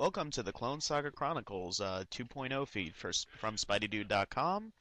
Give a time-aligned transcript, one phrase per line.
[0.00, 4.72] Welcome to the Clone Saga Chronicles uh, 2.0 feed for, from SpideyDude.com.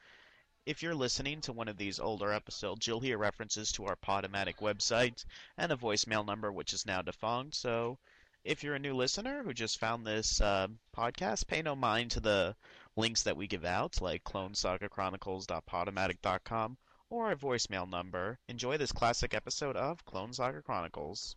[0.66, 4.62] If you're listening to one of these older episodes, you'll hear references to our Podomatic
[4.62, 5.26] website
[5.58, 7.56] and a voicemail number which is now defunct.
[7.56, 8.00] So
[8.46, 12.22] if you're a new listener who just found this uh, podcast, pay no mind to
[12.22, 12.56] the
[12.96, 16.78] links that we give out, like clonesagachronicles.podomatic.com
[17.10, 18.40] or our voicemail number.
[18.48, 21.36] Enjoy this classic episode of Clone Saga Chronicles.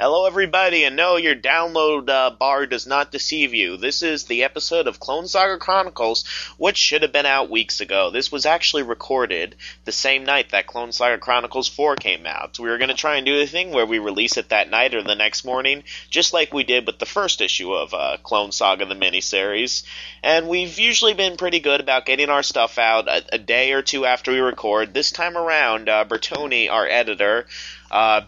[0.00, 3.76] Hello, everybody, and no, your download uh, bar does not deceive you.
[3.76, 6.24] This is the episode of Clone Saga Chronicles,
[6.56, 8.10] which should have been out weeks ago.
[8.10, 12.58] This was actually recorded the same night that Clone Saga Chronicles 4 came out.
[12.58, 14.94] We were going to try and do the thing where we release it that night
[14.94, 18.50] or the next morning, just like we did with the first issue of uh, Clone
[18.50, 19.84] Saga, the miniseries.
[20.22, 23.82] And we've usually been pretty good about getting our stuff out a, a day or
[23.82, 24.94] two after we record.
[24.94, 27.46] This time around, uh, Bertoni, our editor,
[27.90, 28.22] uh,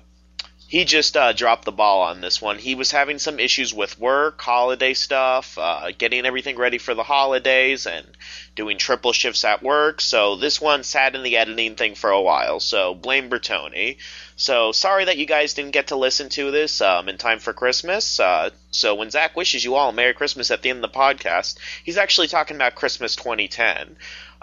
[0.74, 2.59] he just uh, dropped the ball on this one.
[2.59, 7.05] He was having some issues with work, holiday stuff, uh, getting everything ready for the
[7.05, 8.05] holidays, and
[8.56, 10.00] doing triple shifts at work.
[10.00, 12.58] So this one sat in the editing thing for a while.
[12.58, 13.98] So blame Bertoni.
[14.34, 17.52] So sorry that you guys didn't get to listen to this um, in time for
[17.52, 18.19] Christmas.
[18.19, 20.98] Uh, so when Zach wishes you all a Merry Christmas at the end of the
[20.98, 23.95] podcast, he's actually talking about Christmas 2010.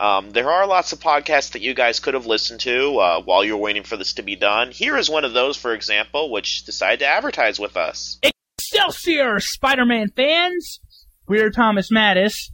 [0.01, 3.43] Um, there are lots of podcasts that you guys could have listened to uh, while
[3.43, 4.71] you're waiting for this to be done.
[4.71, 8.17] Here is one of those, for example, which decided to advertise with us.
[8.23, 10.79] Excelsior, Spider-Man fans!
[11.27, 12.49] We're Thomas Mattis,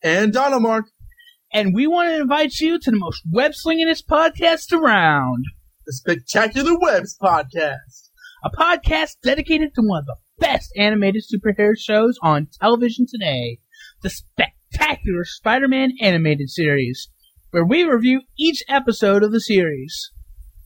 [0.00, 0.84] and Dynamark,
[1.52, 5.44] and we want to invite you to the most web-slingingest podcast around.
[5.84, 8.10] The Spectacular Webs Podcast.
[8.44, 13.58] A podcast dedicated to one of the best animated superhero shows on television today.
[14.02, 17.08] The Spectacular spectacular Spider-Man animated series,
[17.50, 20.10] where we review each episode of the series.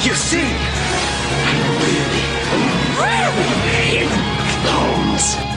[0.06, 0.46] You see,
[1.42, 2.22] I'm really,
[3.02, 4.06] really
[4.62, 5.55] clones.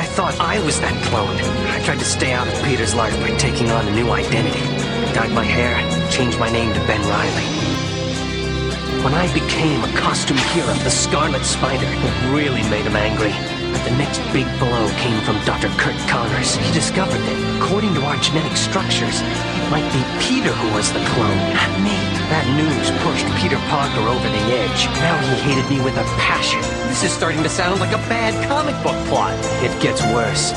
[0.00, 1.36] I thought I was that clone.
[1.76, 4.64] I tried to stay out of Peter's life by taking on a new identity.
[5.12, 5.76] Dyed my hair,
[6.08, 7.44] changed my name to Ben Riley.
[9.04, 13.36] When I became a costume hero, the Scarlet Spider, it really made him angry.
[13.76, 15.68] But the next big blow came from Dr.
[15.76, 16.56] Curt Connors.
[16.56, 21.04] He discovered that, according to our genetic structures, it might be Peter who was the
[21.12, 22.19] clone, not me.
[22.30, 24.86] That news pushed Peter Parker over the edge.
[25.02, 26.60] Now he hated me with a passion.
[26.88, 29.34] This is starting to sound like a bad comic book plot.
[29.64, 30.52] It gets worse.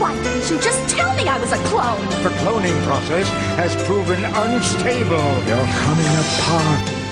[0.00, 2.00] Why didn't you just tell me I was a clone?
[2.22, 5.46] The cloning process has proven unstable.
[5.46, 7.06] You're coming apart.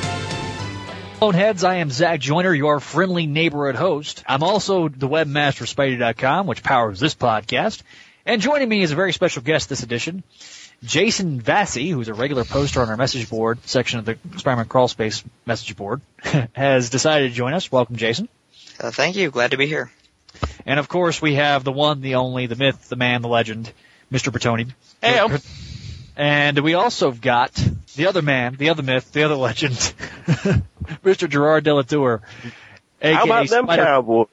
[1.32, 4.22] Heads, I am Zach Joyner, your friendly neighborhood host.
[4.26, 7.82] I'm also the webmaster of Spidey.com, which powers this podcast.
[8.26, 10.22] And joining me is a very special guest this edition,
[10.84, 15.24] Jason Vassy, who's a regular poster on our message board section of the Spider-Man Crawlspace
[15.46, 16.00] message board,
[16.52, 17.72] has decided to join us.
[17.72, 18.28] Welcome, Jason.
[18.78, 19.30] Uh, thank you.
[19.30, 19.90] Glad to be here.
[20.66, 23.72] And of course, we have the one, the only, the myth, the man, the legend,
[24.12, 24.32] Mr.
[24.32, 24.72] Bertoni.
[25.00, 25.38] Hey,
[26.16, 27.54] And we also have got
[27.96, 29.72] the other man, the other myth, the other legend,
[31.04, 31.28] Mr.
[31.28, 32.22] Gerard Delatour.
[33.00, 34.28] How about them Spider- Cowboys?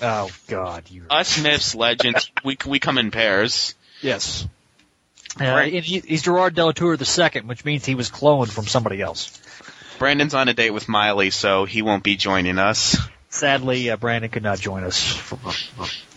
[0.00, 1.04] Oh God, you.
[1.10, 3.74] Us myths, legends, we we come in pairs.
[4.00, 4.46] Yes.
[5.40, 9.00] Uh, and he, he's Gerard Delatour the second, which means he was cloned from somebody
[9.00, 9.40] else.
[9.98, 12.96] Brandon's on a date with Miley, so he won't be joining us.
[13.30, 15.38] Sadly, uh, Brandon could not join us for,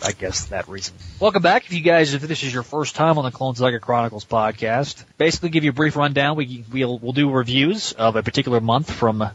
[0.02, 0.94] I guess, that reason.
[1.20, 1.66] Welcome back.
[1.66, 5.04] If you guys, if this is your first time on the Clone Saga Chronicles podcast,
[5.18, 6.36] basically give you a brief rundown.
[6.36, 9.28] We, we'll, we'll do reviews of a particular month from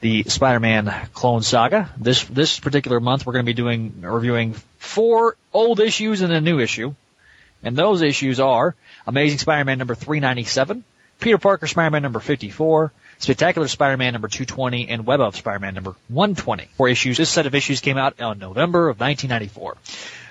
[0.00, 1.90] the Spider-Man Clone Saga.
[1.98, 6.40] This, this particular month we're going to be doing, reviewing four old issues and a
[6.40, 6.94] new issue.
[7.62, 8.74] And those issues are
[9.06, 10.84] Amazing Spider-Man number 397,
[11.20, 16.68] Peter Parker Spider-Man number 54, Spectacular Spider-Man number 220, and Web of Spider-Man number 120.
[16.76, 17.16] Four issues.
[17.16, 19.76] This set of issues came out in November of 1994.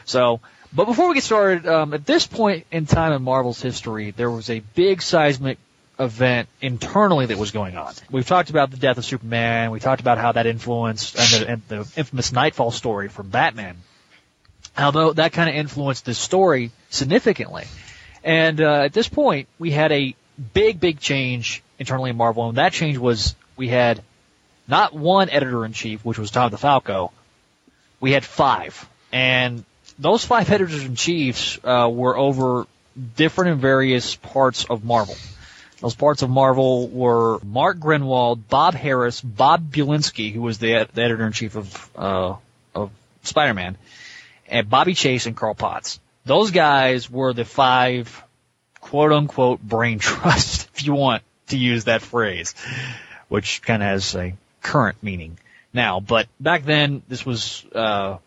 [0.06, 0.42] So,
[0.74, 4.30] but before we get started, um, at this point in time in Marvel's history, there
[4.30, 5.58] was a big seismic
[6.00, 7.94] event internally that was going on.
[8.10, 9.72] We've talked about the death of Superman.
[9.72, 13.78] We talked about how that influenced and the, and the infamous Knightfall story from Batman.
[14.78, 17.66] Although that kind of influenced the story significantly.
[18.24, 20.16] And uh, at this point, we had a
[20.54, 24.02] big, big change internally in Marvel, and that change was we had
[24.68, 27.12] not one editor in chief, which was Tom DeFalco.
[28.00, 29.66] We had five, and
[30.00, 32.68] those five editors in chiefs uh, were over
[33.16, 35.16] different and various parts of Marvel.
[35.80, 41.02] Those parts of Marvel were Mark Gruenwald, Bob Harras, Bob Budiansky, who was the, the
[41.02, 42.36] editor in chief of uh,
[42.76, 42.92] of
[43.24, 43.78] Spider-Man,
[44.52, 46.00] and Bobby Chase and Carl Potts.
[46.26, 48.24] Those guys were the five
[48.80, 52.54] quote unquote brain trust, if you want to use that phrase,
[53.30, 55.40] which kind of has a current meaning
[55.74, 56.00] now.
[56.00, 58.18] But back then, this was uh,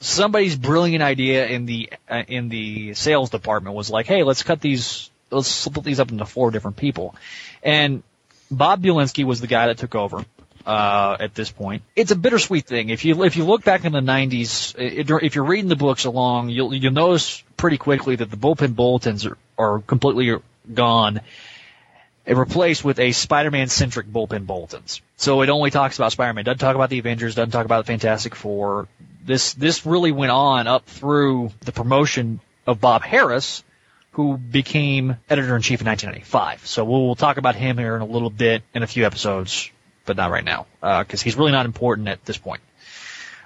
[0.00, 4.60] somebody's brilliant idea in the uh, in the sales department was like, hey, let's cut
[4.60, 7.14] these, let's split these up into four different people,
[7.62, 8.02] and
[8.50, 10.24] Bob Budiansky was the guy that took over.
[10.68, 12.90] Uh, at this point, it's a bittersweet thing.
[12.90, 16.04] If you if you look back in the '90s, it, if you're reading the books
[16.04, 20.36] along, you'll you'll notice pretty quickly that the bullpen bulletins are, are completely
[20.74, 21.22] gone
[22.26, 25.00] and replaced with a Spider-Man centric bullpen bulletins.
[25.16, 27.90] So it only talks about Spider-Man, doesn't talk about the Avengers, doesn't talk about the
[27.90, 28.88] Fantastic Four.
[29.24, 33.62] This this really went on up through the promotion of Bob Harras,
[34.10, 36.66] who became editor in chief in 1995.
[36.66, 39.70] So we'll, we'll talk about him here in a little bit in a few episodes
[40.08, 42.60] but not right now, because uh, he's really not important at this point.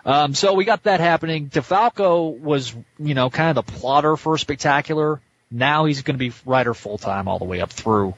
[0.05, 1.49] Um, so we got that happening.
[1.49, 5.21] DeFalco was, you know, kind of the plotter for Spectacular.
[5.51, 8.15] Now he's going to be writer full time all the way up through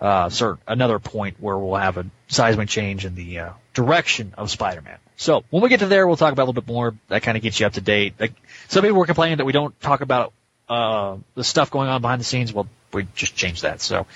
[0.00, 4.50] uh, certain, another point where we'll have a seismic change in the uh, direction of
[4.50, 4.98] Spider-Man.
[5.16, 6.94] So when we get to there, we'll talk about a little bit more.
[7.08, 8.14] That kind of gets you up to date.
[8.20, 8.34] Like,
[8.68, 10.32] some people were complaining that we don't talk about
[10.68, 12.52] uh, the stuff going on behind the scenes.
[12.52, 13.80] Well, we just changed that.
[13.80, 14.06] So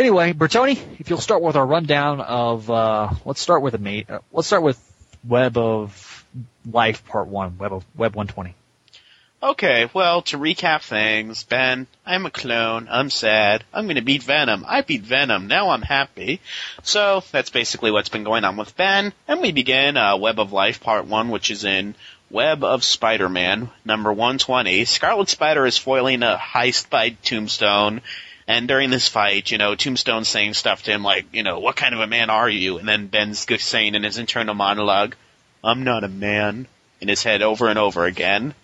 [0.00, 4.08] Anyway, Bertoni, if you'll start with our rundown of, uh, let's start with a mate.
[4.08, 4.80] Uh, let's start with
[5.28, 6.24] Web of
[6.64, 8.54] Life Part One, Web of Web 120.
[9.42, 14.64] Okay, well, to recap things, Ben, I'm a clone, I'm sad, I'm gonna beat Venom,
[14.66, 16.40] I beat Venom, now I'm happy.
[16.82, 20.50] So, that's basically what's been going on with Ben, and we begin, uh, Web of
[20.50, 21.94] Life Part 1, which is in
[22.30, 24.86] Web of Spider-Man, number 120.
[24.86, 28.00] Scarlet Spider is foiling a heist by Tombstone,
[28.50, 31.76] and during this fight, you know, Tombstone's saying stuff to him like, you know, what
[31.76, 32.78] kind of a man are you?
[32.78, 35.14] And then Ben's saying in his internal monologue,
[35.62, 36.66] I'm not a man,
[37.00, 38.54] in his head over and over again.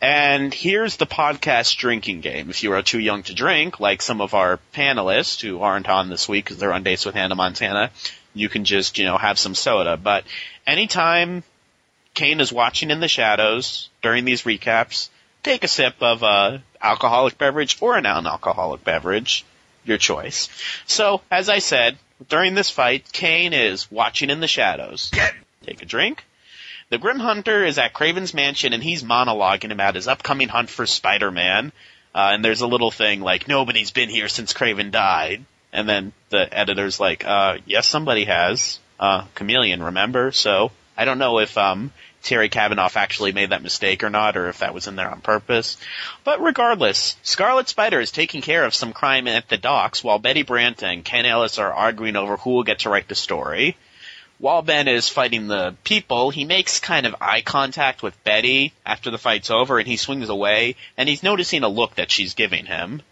[0.00, 2.50] And here's the podcast drinking game.
[2.50, 6.10] If you are too young to drink, like some of our panelists who aren't on
[6.10, 7.92] this week because they're on dates with Hannah Montana,
[8.34, 9.96] you can just, you know, have some soda.
[9.96, 10.24] But
[10.66, 11.44] anytime
[12.14, 15.10] Kaine is watching in the shadows during these recaps,
[15.44, 19.44] take a sip of a alcoholic beverage or a non-alcoholic beverage,
[19.84, 20.48] your choice.
[20.86, 21.96] So, as I said,
[22.28, 25.10] during this fight, Kaine is watching in the shadows.
[25.64, 26.24] Take a drink.
[26.90, 30.86] The Grim Hunter is at Kraven's mansion and he's monologuing about his upcoming hunt for
[30.86, 31.72] Spider-Man.
[32.14, 35.44] Uh, and there's a little thing like, nobody's been here since Kraven died.
[35.72, 38.78] And then the editor's like, uh, yes, somebody has.
[39.00, 40.32] Uh, Chameleon, remember?
[40.32, 44.48] So, I don't know if, um, Terry Kavanagh actually made that mistake or not, or
[44.48, 45.76] if that was in there on purpose.
[46.24, 50.42] But regardless, Scarlet Spider is taking care of some crime at the docks while Betty
[50.42, 53.76] Brant and Ken Ellis are arguing over who will get to write the story.
[54.38, 59.10] While Ben is fighting the people, he makes kind of eye contact with Betty after
[59.10, 62.66] the fight's over and he swings away and he's noticing a look that she's giving
[62.66, 63.02] him.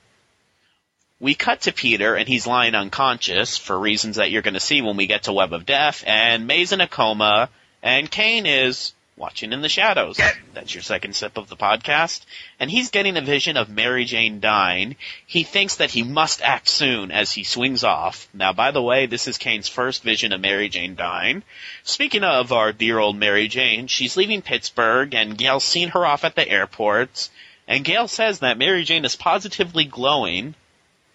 [1.20, 4.82] We cut to Peter and he's lying unconscious for reasons that you're going to see
[4.82, 7.48] when we get to Web of Death and May's in a coma
[7.82, 10.18] and Kaine is watching in the shadows.
[10.54, 12.24] That's your second sip of the podcast.
[12.58, 14.96] And he's getting a vision of Mary Jane dying.
[15.26, 18.28] He thinks that he must act soon as he swings off.
[18.32, 21.42] Now, by the way, this is Kaine's first vision of Mary Jane dying.
[21.84, 26.24] Speaking of our dear old Mary Jane, she's leaving Pittsburgh and Gail's seen her off
[26.24, 27.28] at the airport.
[27.68, 30.54] And Gail says that Mary Jane is positively glowing.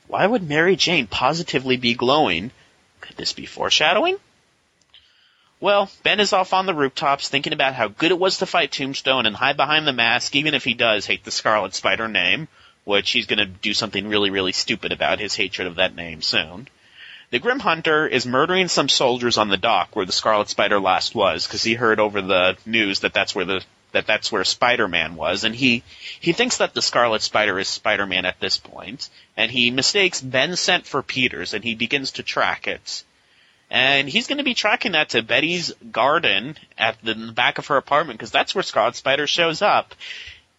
[0.08, 2.52] Why would Mary Jane positively be glowing?
[3.02, 4.18] Could this be foreshadowing?
[5.60, 8.72] Well, Ben is off on the rooftops thinking about how good it was to fight
[8.72, 12.48] Tombstone and hide behind the mask, even if he does hate the Scarlet Spider name,
[12.84, 16.22] which he's going to do something really, really stupid about his hatred of that name
[16.22, 16.68] soon.
[17.32, 21.16] The Grim Hunter is murdering some soldiers on the dock where the Scarlet Spider last
[21.16, 25.16] was, because he heard over the news that that's where the that that's where Spider-Man
[25.16, 25.82] was, and he
[26.20, 30.58] he thinks that the Scarlet Spider is Spider-Man at this point, and he mistakes Ben
[30.58, 33.04] sent for Peters, and he begins to track it.
[33.70, 37.78] And he's going to be tracking that to Betty's garden at the, back of her
[37.78, 39.96] apartment because that's where Scarlet Spider shows up.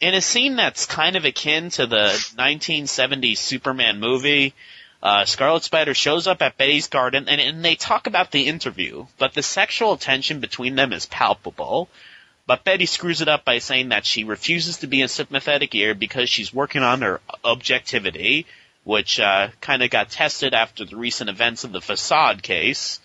[0.01, 4.55] In a scene that's kind of akin to the 1970s Superman movie,
[5.03, 9.07] uh, Scarlet Spider shows up at Betty's garden and, and they talk about the interview,
[9.19, 11.89] but the sexual tension between them is palpable.
[12.47, 15.95] But Betty screws it up by saying that she refuses to be a sympathetic ear
[15.95, 18.47] because she's working on her objectivity,
[18.87, 23.01] which uh, kind of got tested after the recent events of the facade case,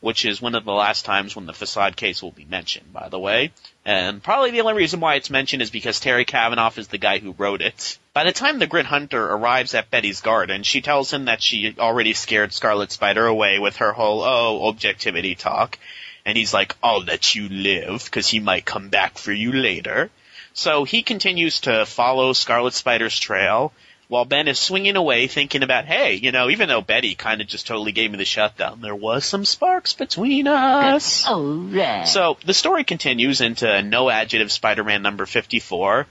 [0.00, 3.08] which is one of the last times when the facade case will be mentioned, by
[3.08, 3.50] the way.
[3.82, 7.18] And probably the only reason why it's mentioned is because Terry Kavanagh is the guy
[7.18, 7.98] who wrote it.
[8.12, 11.76] By the time the Grim Hunter arrives at Betty's garden, she tells him that she
[11.78, 15.78] already scared Scarlet Spider away with her whole, oh, objectivity talk.
[16.26, 20.10] And he's like, I'll let you live, because he might come back for you later.
[20.52, 23.72] So he continues to follow Scarlet Spider's trail,
[24.12, 27.46] while Ben is swinging away thinking about, hey, you know, even though Betty kind of
[27.46, 31.24] just totally gave me the shutdown, there was some sparks between us.
[31.32, 32.06] Oh, right.
[32.06, 36.06] So the story continues into No Adjective Spider-Man number 54,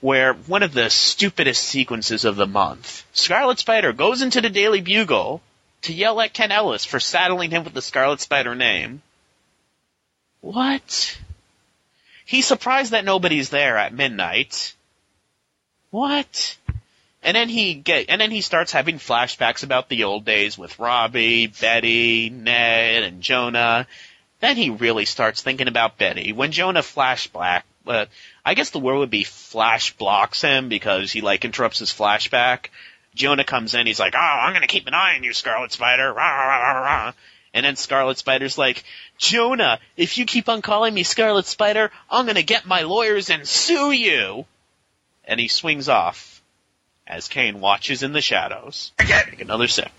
[0.00, 4.80] where one of the stupidest sequences of the month, Scarlet Spider goes into the Daily
[4.80, 5.42] Bugle
[5.80, 9.02] to yell at Ken Ellis for saddling him with the Scarlet Spider name.
[10.42, 11.18] What?
[12.24, 14.76] He's surprised that nobody's there at midnight.
[15.90, 16.56] What?
[17.22, 20.78] And then he get, and then he starts having flashbacks about the old days with
[20.80, 23.86] Robbie, Betty, Ned, and Jonah.
[24.40, 26.32] Then he really starts thinking about Betty.
[26.32, 28.06] When Jonah flashback, uh,
[28.44, 32.66] I guess the word would be flash blocks him because he like interrupts his flashback.
[33.14, 36.12] Jonah comes in, he's like, "Oh, I'm gonna keep an eye on you, Scarlet Spider."
[36.12, 37.12] Rah, rah, rah,
[37.54, 38.82] and then Scarlet Spider's like,
[39.16, 43.46] "Jonah, if you keep on calling me Scarlet Spider, I'm gonna get my lawyers and
[43.46, 44.46] sue you."
[45.24, 46.31] And he swings off
[47.06, 48.92] as Kaine watches in the shadows.
[48.98, 49.92] Take another sip.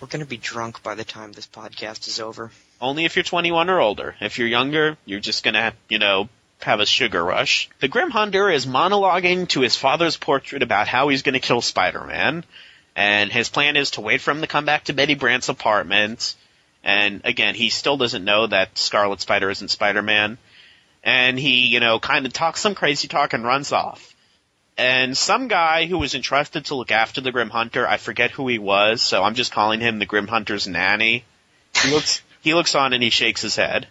[0.00, 2.50] We're gonna be drunk by the time this podcast is over.
[2.80, 4.16] Only if you're 21 or older.
[4.20, 6.28] If you're younger, you're just gonna, you know,
[6.60, 7.70] have a sugar rush.
[7.80, 12.44] The Grim Hunter is monologuing to his father's portrait about how he's gonna kill Spider-Man.
[12.94, 16.34] And his plan is to wait for him to come back to Betty Brant's apartment.
[16.84, 20.36] And again, he still doesn't know that Scarlet Spider isn't Spider-Man.
[21.04, 24.11] And he, you know, kind of talks some crazy talk and runs off
[24.76, 28.48] and some guy who was entrusted to look after the Grim Hunter, I forget who
[28.48, 31.24] he was, so I'm just calling him the Grim Hunter's nanny.
[31.82, 33.86] He looks he looks on and he shakes his head.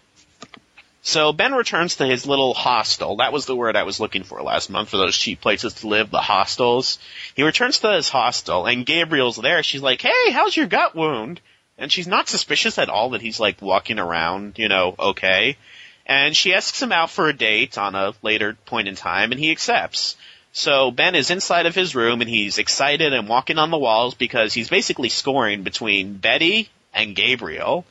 [1.03, 3.17] So Ben returns to his little hostel.
[3.17, 5.88] That was the word I was looking for last month for those cheap places to
[5.88, 7.00] live, the hostels.
[7.35, 9.63] He returns to his hostel and Gabriel's there.
[9.63, 11.41] She's like, "Hey, how's your gut wound?"
[11.77, 15.57] And she's not suspicious at all that he's like walking around, you know, okay.
[16.05, 19.39] And she asks him out for a date on a later point in time and
[19.39, 20.15] he accepts.
[20.53, 24.15] So Ben is inside of his room and he's excited and walking on the walls
[24.15, 27.86] because he's basically scoring between Betty and Gabriel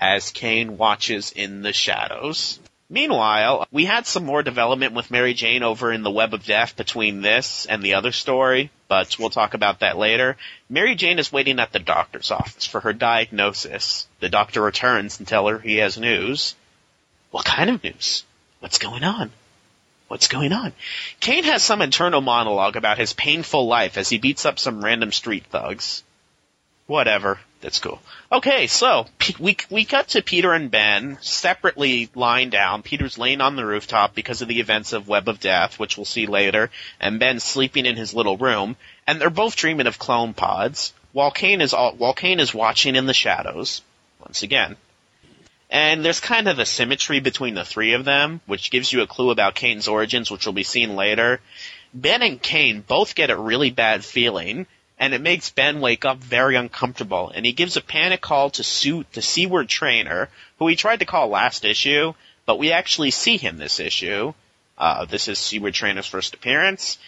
[0.00, 2.58] as Kaine watches in the shadows.
[2.88, 6.76] Meanwhile, we had some more development with Mary Jane over in the Web of Death
[6.76, 10.36] between this and the other story, but we'll talk about that later.
[10.68, 14.08] Mary Jane is waiting at the doctor's office for her diagnosis.
[14.18, 16.56] The doctor returns and tells her he has news.
[17.30, 18.24] What kind of news?
[18.58, 19.30] What's going on?
[20.10, 20.72] What's going on?
[21.20, 25.12] Kaine has some internal monologue about his painful life as he beats up some random
[25.12, 26.02] street thugs.
[26.88, 27.38] Whatever.
[27.60, 28.00] That's cool.
[28.32, 29.06] Okay, so
[29.38, 32.82] we we cut to Peter and Ben separately lying down.
[32.82, 36.04] Peter's laying on the rooftop because of the events of Web of Death, which we'll
[36.04, 38.76] see later, and Ben's sleeping in his little room,
[39.06, 40.92] and they're both dreaming of clone pods.
[41.12, 43.80] While Kaine is all, while Kaine is watching in the shadows,
[44.18, 44.76] once again,
[45.70, 49.06] and there's kind of a symmetry between the three of them, which gives you a
[49.06, 51.40] clue about Kaine's origins, which will be seen later.
[51.94, 54.66] Ben and Kaine both get a really bad feeling,
[54.98, 58.64] and it makes Ben wake up very uncomfortable, and he gives a panic call to
[58.64, 62.14] suit the Seward trainer, who he tried to call last issue,
[62.46, 64.34] but we actually see him this issue.
[64.76, 66.98] Uh, this is Seward Trainer's first appearance.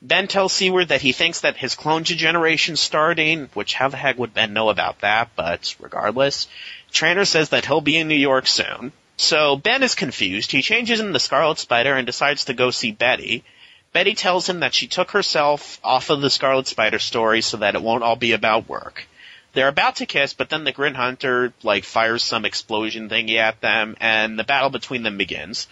[0.00, 4.16] Ben tells Seward that he thinks that his clone generation's starting, which how the heck
[4.18, 6.46] would Ben know about that, but regardless.
[6.92, 8.92] Trainer says that he'll be in New York soon.
[9.16, 10.52] So Ben is confused.
[10.52, 13.44] He changes into the Scarlet Spider and decides to go see Betty.
[13.92, 17.74] Betty tells him that she took herself off of the Scarlet Spider story so that
[17.74, 19.06] it won't all be about work.
[19.54, 23.60] They're about to kiss, but then the Grim Hunter like fires some explosion thingy at
[23.60, 25.66] them, and the battle between them begins.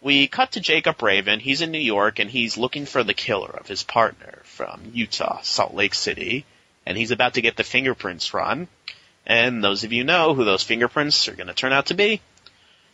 [0.00, 1.40] We cut to Jacob Raven.
[1.40, 5.40] He's in New York, and he's looking for the killer of his partner from Utah,
[5.42, 6.44] Salt Lake City,
[6.84, 8.68] and he's about to get the fingerprints run.
[9.26, 12.20] And those of you know who those fingerprints are going to turn out to be.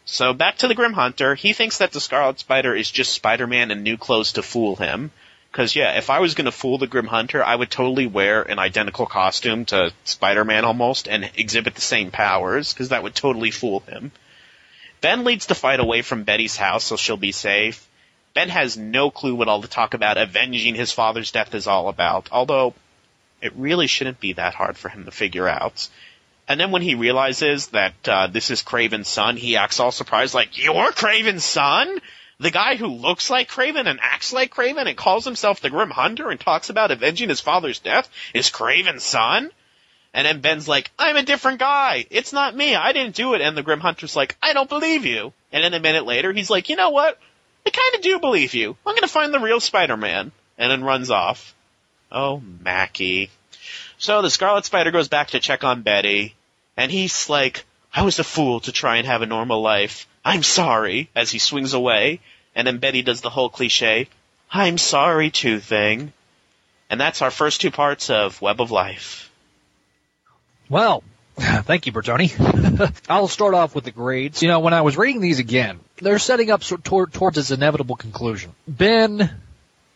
[0.05, 1.35] So back to the Grim Hunter.
[1.35, 5.11] He thinks that the Scarlet Spider is just Spider-Man in new clothes to fool him.
[5.51, 8.43] Because yeah, if I was going to fool the Grim Hunter, I would totally wear
[8.43, 13.51] an identical costume to Spider-Man almost and exhibit the same powers, because that would totally
[13.51, 14.13] fool him.
[15.01, 17.87] Ben leads the fight away from Betty's house so she'll be safe.
[18.35, 21.89] Ben has no clue what all the talk about avenging his father's death is all
[21.89, 22.75] about, although
[23.41, 25.89] it really shouldn't be that hard for him to figure out.
[26.49, 30.35] And then when he realizes that uh, this is Kraven's son, he acts all surprised,
[30.35, 32.01] like, You're Kraven's son?
[32.41, 35.91] The guy who looks like Kraven and acts like Kraven and calls himself the Grim
[35.91, 39.51] Hunter and talks about avenging his father's death is Kraven's son?
[40.15, 42.07] And then Ben's like, I'm a different guy.
[42.11, 42.75] It's not me.
[42.75, 43.41] I didn't do it.
[43.41, 45.33] And the Grim Hunter's like, I don't believe you.
[45.53, 47.19] And then a minute later, he's like, you know what?
[47.67, 48.77] I kind of do believe you.
[48.87, 50.33] I'm going to find the real Spider-Man.
[50.57, 51.55] And then runs off.
[52.11, 53.31] Oh, Mackie.
[53.99, 56.35] So the Scarlet Spider goes back to check on Betty.
[56.79, 60.07] And he's like, I was a fool to try and have a normal life.
[60.25, 62.21] I'm sorry, as he swings away.
[62.55, 64.09] And then Betty does the whole cliche,
[64.51, 66.13] I'm sorry too thing.
[66.89, 69.29] And that's our first two parts of Web of Life.
[70.69, 71.03] Well,
[71.37, 72.31] thank you, Bertoni.
[73.09, 74.41] I'll start off with the grades.
[74.41, 77.97] You know, when I was reading these again, they're setting up toward, towards its inevitable
[77.97, 78.53] conclusion.
[78.69, 79.29] Ben,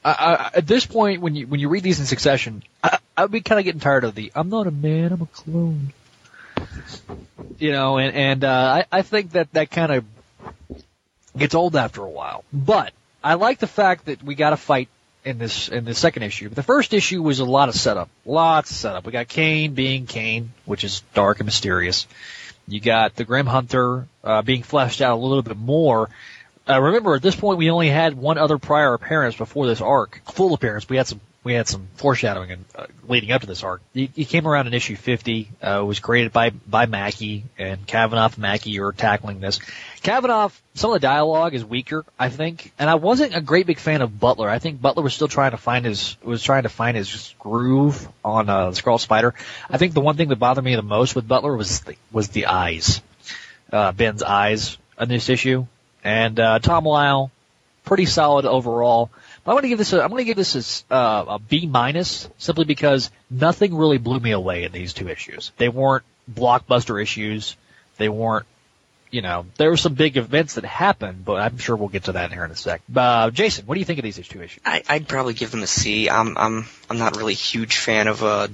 [0.05, 3.31] I, I, at this point, when you when you read these in succession, I, I'd
[3.31, 5.93] be kind of getting tired of the "I'm not a man, I'm a clone."
[7.59, 10.05] You know, and and uh, I I think that that kind of
[11.37, 12.45] gets old after a while.
[12.53, 14.89] But I like the fact that we got a fight
[15.25, 16.49] in this in the second issue.
[16.49, 19.07] But the first issue was a lot of setup, lots of setup.
[19.07, 22.07] We got Kaine being Kaine, which is dark and mysterious.
[22.69, 26.11] You got the Grim Hunter uh, being fleshed out a little bit more.
[26.69, 30.21] Uh, remember, at this point, we only had one other prior appearance before this arc,
[30.33, 30.89] full appearance.
[30.89, 33.83] We had some we had some foreshadowing and uh, leading up to this arc.
[33.93, 35.49] He, he came around in issue 50.
[35.61, 38.31] Uh, was created by by Mackie and Kavanagh.
[38.39, 39.59] Mackie are tackling this.
[40.03, 43.79] Kavanagh, some of the dialogue is weaker, I think, and I wasn't a great big
[43.79, 44.49] fan of Butler.
[44.49, 48.07] I think Butler was still trying to find his was trying to find his groove
[48.25, 49.35] on uh, the Scarlet Spider.
[49.69, 52.29] I think the one thing that bothered me the most with Butler was the, was
[52.29, 53.03] the eyes,
[53.73, 55.67] uh, Ben's eyes in this issue,
[56.05, 57.33] and uh, Tom Lyle,
[57.85, 59.11] pretty solid overall.
[59.45, 61.67] I'm going to give this a, I'm going to give this a, uh, a B
[61.67, 65.51] minus simply because nothing really blew me away in these two issues.
[65.57, 67.57] They weren't blockbuster issues.
[67.97, 68.47] They weren't,
[69.11, 72.13] you know, there were some big events that happened, but I'm sure we'll get to
[72.13, 72.83] that here in a sec.
[72.95, 74.63] Uh, Jason, what do you think of these two issues?
[74.65, 76.09] I, I'd probably give them a C.
[76.09, 78.49] I'm, I'm, I'm not really a huge fan of, uh,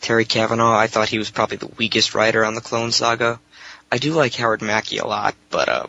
[0.00, 0.76] Terry Kavanagh.
[0.76, 3.38] I thought he was probably the weakest writer on the Clone Saga.
[3.92, 5.86] I do like Howard Mackie a lot, but, uh,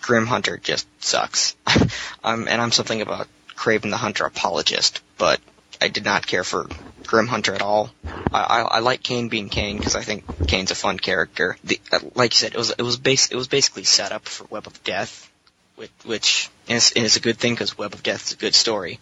[0.00, 1.54] Grim Hunter just sucks.
[2.24, 3.28] um, and I'm something about
[3.60, 5.38] Kraven the Hunter apologist, but
[5.82, 6.66] I did not care for
[7.04, 7.90] Grim Hunter at all.
[8.06, 11.58] I, I, I like Kaine being Kaine because I think Kaine's a fun character.
[11.62, 14.26] The, uh, like you said, it was it was base it was basically set up
[14.26, 15.30] for Web of Death,
[15.76, 18.98] which, which is, is a good thing because Web of Death is a good story.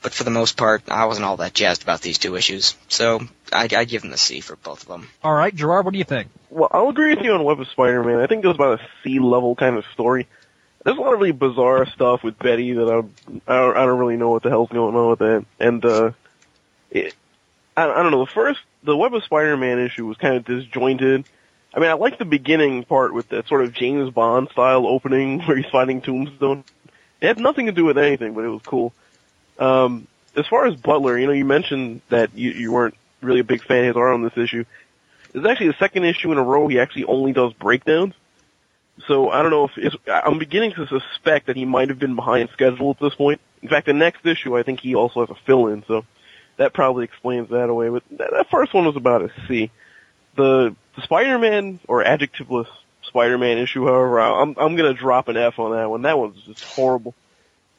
[0.00, 3.20] But for the most part, I wasn't all that jazzed about these two issues, so
[3.52, 5.08] I'd, I'd give them a C for both of them.
[5.24, 6.28] All right, Gerard, what do you think?
[6.50, 8.20] Well, I'll agree with you on Web of Spider-Man.
[8.20, 10.28] I think it was about a C level kind of story
[10.84, 13.14] there's a lot of really bizarre stuff with Betty that I'm,
[13.46, 15.44] I don't, I don't really know what the hell's going on with that.
[15.60, 16.12] And, uh,
[16.90, 17.14] it,
[17.76, 21.24] I, I don't know, the first, the Web of Spider-Man issue was kind of disjointed.
[21.74, 25.40] I mean, I like the beginning part with that sort of James Bond style opening
[25.46, 26.64] where he's fighting Tombstone.
[27.20, 28.92] It had nothing to do with anything, but it was cool.
[29.58, 33.44] Um, as far as Butler, you know, you mentioned that you, you weren't really a
[33.44, 34.64] big fan of his art on this issue.
[35.32, 38.14] It's actually the second issue in a row he actually only does breakdowns.
[39.08, 42.50] So I don't know if I'm beginning to suspect that he might have been behind
[42.52, 43.40] schedule at this point.
[43.62, 46.04] In fact, the next issue I think he also has a fill-in, so
[46.56, 47.88] that probably explains that away.
[47.88, 49.70] But that, that first one was about a C.
[50.36, 52.68] The, the Spider-Man or adjectiveless
[53.02, 56.02] Spider-Man issue, however, I'm I'm gonna drop an F on that one.
[56.02, 57.14] That one's just horrible.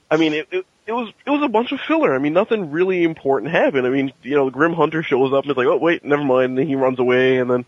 [0.10, 2.13] I mean, it, it it was it was a bunch of filler.
[2.13, 3.88] I mean, nothing really important happened.
[3.88, 6.52] I mean, you know, Grim Hunter shows up and it's like, oh wait, never mind.
[6.52, 7.65] And then he runs away, and then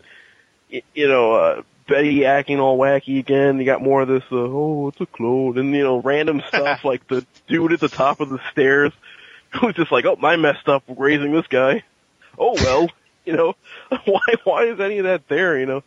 [0.94, 3.58] you know, uh, Betty acting all wacky again.
[3.58, 6.84] You got more of this, uh, oh, it's a clone, and you know, random stuff
[6.84, 8.92] like the dude at the top of the stairs
[9.60, 11.82] who's just like, oh, I messed up raising this guy.
[12.38, 12.88] Oh well,
[13.24, 13.54] you know,
[14.04, 15.58] why why is any of that there?
[15.58, 15.82] You know,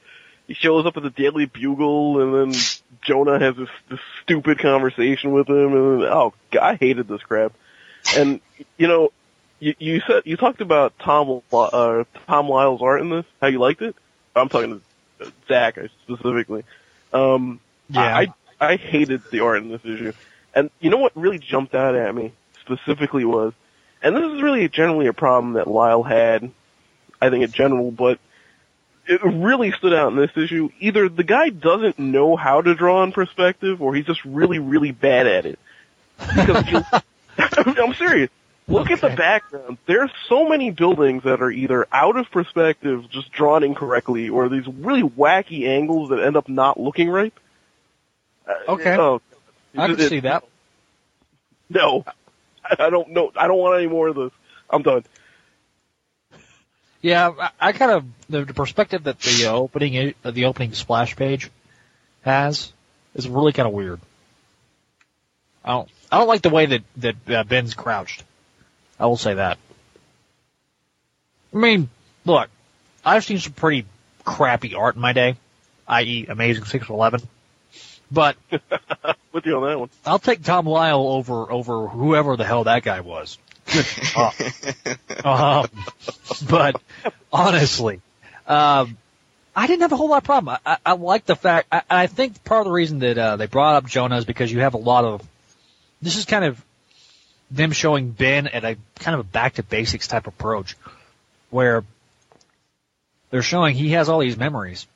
[0.48, 2.62] he shows up at the Daily Bugle, and then
[3.02, 7.54] Jonah has this, this stupid conversation with him, and oh, God, I hated this crap.
[8.16, 8.42] And
[8.78, 9.12] you know,
[9.60, 13.60] you, you said you talked about Tom uh, Tom Lyle's art in this, how you
[13.60, 13.96] liked it.
[14.36, 14.82] I'm talking
[15.48, 16.64] Zach specifically.
[17.14, 18.18] Um, yeah.
[18.18, 18.28] I
[18.60, 20.14] I hated the art in this issue,
[20.54, 23.54] and you know what really jumped out at me specifically was,
[24.02, 26.52] and this is really generally a problem that Lyle had,
[27.22, 28.20] I think in general, but
[29.08, 30.70] it really stood out in this issue.
[30.80, 34.92] Either the guy doesn't know how to draw in perspective, or he's just really, really
[34.92, 35.60] bad at it.
[36.20, 36.86] Because
[37.78, 38.30] I'm serious.
[38.70, 39.78] Look at the background.
[39.88, 44.68] There's so many buildings that are either out of perspective, just drawn incorrectly, or these
[44.68, 47.34] really wacky angles that end up not looking right.
[48.48, 48.96] Uh, Okay.
[48.96, 49.22] oh,
[49.78, 50.44] I can it- see that.
[51.70, 52.04] No,
[52.64, 53.32] I I don't know.
[53.36, 54.32] I don't want any more of this.
[54.70, 55.04] I'm done.
[57.02, 60.74] Yeah, I, I kind of the, the perspective that the uh, opening uh, the opening
[60.74, 61.50] splash page
[62.24, 62.72] has
[63.16, 64.00] is really kind of weird.
[65.64, 68.24] I don't I don't like the way that that uh, Ben's crouched.
[69.00, 69.58] I will say that.
[71.54, 71.90] I mean,
[72.26, 72.50] look,
[73.04, 73.86] I've seen some pretty
[74.24, 75.36] crappy art in my day,
[75.88, 77.22] i.e., Amazing Six Eleven,
[78.12, 78.36] but
[79.32, 79.90] with you on that one.
[80.06, 83.38] I'll take Tom Lyle over over whoever the hell that guy was.
[83.66, 83.86] Good
[85.26, 85.66] God.
[85.66, 85.86] um,
[86.50, 86.82] but
[87.32, 88.02] honestly,
[88.48, 88.98] um,
[89.56, 90.58] I didn't have a whole lot of problem.
[90.66, 91.68] I, I, I like the fact.
[91.72, 94.52] I, I think part of the reason that uh, they brought up Jonah is because
[94.52, 95.22] you have a lot of.
[96.02, 96.64] This is kind of
[97.52, 100.76] them showing Ben at a kind of a back to basics type approach,
[101.50, 101.84] where
[103.32, 104.88] they're showing he has all these memories,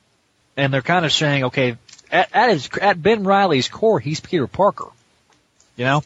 [0.56, 1.76] and they're kind of saying, okay,
[2.10, 4.86] at, at his at Ben Riley's core, he's Peter Parker.
[5.76, 6.02] You know,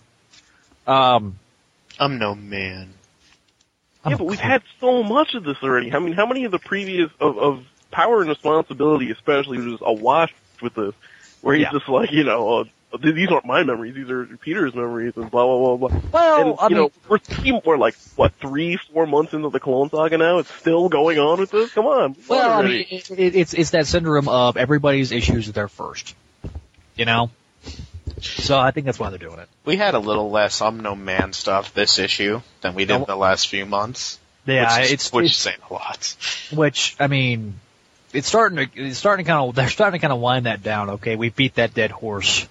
[0.86, 1.38] um,
[1.98, 2.94] I'm no man.
[4.06, 5.92] Yeah, but we've had so much of this already.
[5.92, 9.82] I mean, how many of the previous of, of power and responsibility, especially, was just
[9.84, 10.32] awash
[10.62, 10.94] with this,
[11.42, 11.72] where he's Yeah.
[11.72, 12.64] just like, you know, uh,
[13.02, 16.00] these aren't my memories; these are Peter's memories, and blah blah blah blah.
[16.12, 19.50] Well, and, I you know, mean- we're three, we're like what three, four months into
[19.50, 20.38] the Clone Saga now.
[20.38, 21.72] It's still going on with this.
[21.72, 25.12] Come on, move on Well, I mean, it, it, it's it's that syndrome of everybody's
[25.12, 26.14] issues are there first.
[26.96, 27.30] You know,
[28.20, 29.48] so I think that's why they're doing it.
[29.64, 33.04] We had a little less I'm no man stuff this issue than we did No.
[33.04, 34.18] the last few months.
[34.46, 36.16] Yeah, which is, it's- which it's- is saying a lot.
[36.54, 37.60] Which I mean,
[38.14, 40.62] it's starting to it's starting to kind of they're starting to kind of wind that
[40.62, 40.88] down.
[40.90, 42.48] Okay, we beat that dead horse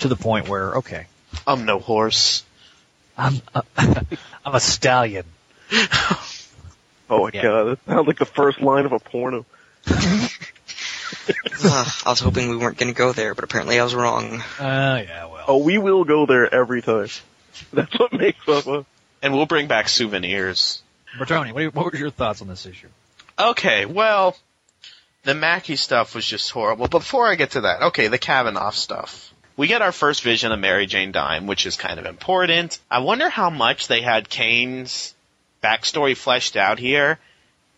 [0.00, 1.06] to the point where okay,
[1.46, 2.44] I'm no horse.
[3.16, 3.62] I'm a,
[4.44, 5.24] I'm a stallion.
[5.72, 7.42] oh my yeah.
[7.42, 9.46] god, that sounds like the first line of a porno.
[11.64, 14.40] Ugh, I was hoping we weren't going to go there, but apparently I was wrong.
[14.58, 15.44] Uh, yeah, well.
[15.48, 17.08] Oh, we will go there every time.
[17.72, 18.66] That's what makes us.
[18.66, 18.84] A,
[19.22, 20.82] And we'll bring back souvenirs.
[21.18, 22.88] Bertoni, what, are- what were your thoughts on this issue?
[23.38, 24.36] Okay, well,
[25.24, 26.88] the Mackie stuff was just horrible.
[26.88, 29.32] Before I get to that, okay, the Kavanagh stuff.
[29.56, 32.78] We get our first vision of Mary Jane Dime, which is kind of important.
[32.90, 35.14] I wonder how much they had Kaine's
[35.62, 37.18] backstory fleshed out here.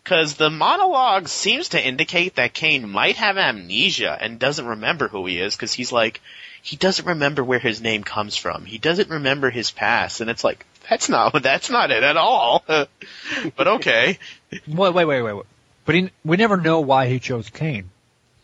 [0.03, 5.25] Cause the monologue seems to indicate that Kaine might have amnesia and doesn't remember who
[5.25, 6.19] he is, cause he's like,
[6.63, 8.65] he doesn't remember where his name comes from.
[8.65, 12.63] He doesn't remember his past, and it's like, that's not, that's not it at all.
[12.67, 14.17] but okay.
[14.51, 15.45] Wait, wait, wait, wait, wait.
[15.85, 17.89] But he, we never know why he chose Kaine.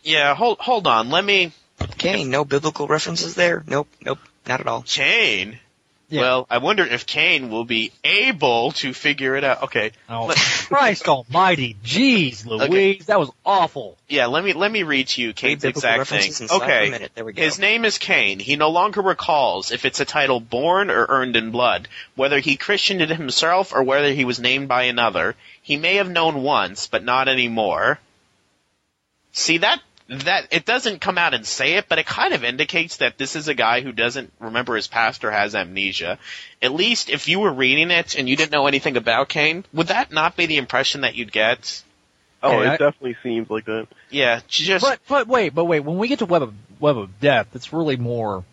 [0.03, 1.09] Yeah, hold hold on.
[1.09, 1.51] Let me.
[1.97, 3.63] Kaine, no biblical references there?
[3.67, 4.83] Nope, nope, not at all.
[4.83, 5.59] Kaine.
[6.07, 6.21] Yeah.
[6.21, 9.63] Well, I wonder if Kaine will be able to figure it out.
[9.63, 9.91] Okay.
[10.07, 11.75] Oh, Let- Christ Almighty!
[11.83, 12.93] Jeez, Louise, Okay.
[13.07, 13.97] that was awful.
[14.07, 16.47] yeah, let me let me read to you Kaine's biblical exact thing.
[16.61, 17.07] Okay.
[17.15, 17.41] There we go.
[17.41, 18.37] His name is Kaine.
[18.37, 22.55] He no longer recalls if it's a title born or earned in blood, whether he
[22.55, 25.35] christened it himself or whether he was named by another.
[25.63, 27.99] He may have known once, but not anymore.
[29.31, 32.97] See that that it doesn't come out and say it, but it kind of indicates
[32.97, 36.19] that this is a guy who doesn't remember his past or has amnesia.
[36.61, 39.87] At least if you were reading it and you didn't know anything about Kaine, would
[39.87, 41.81] that not be the impression that you'd get?
[42.43, 43.87] oh, Okay, it I- definitely seems like that.
[44.11, 45.79] Yeah, just But but wait, but wait.
[45.79, 48.43] When we get to Web of Web of Death, it's really more.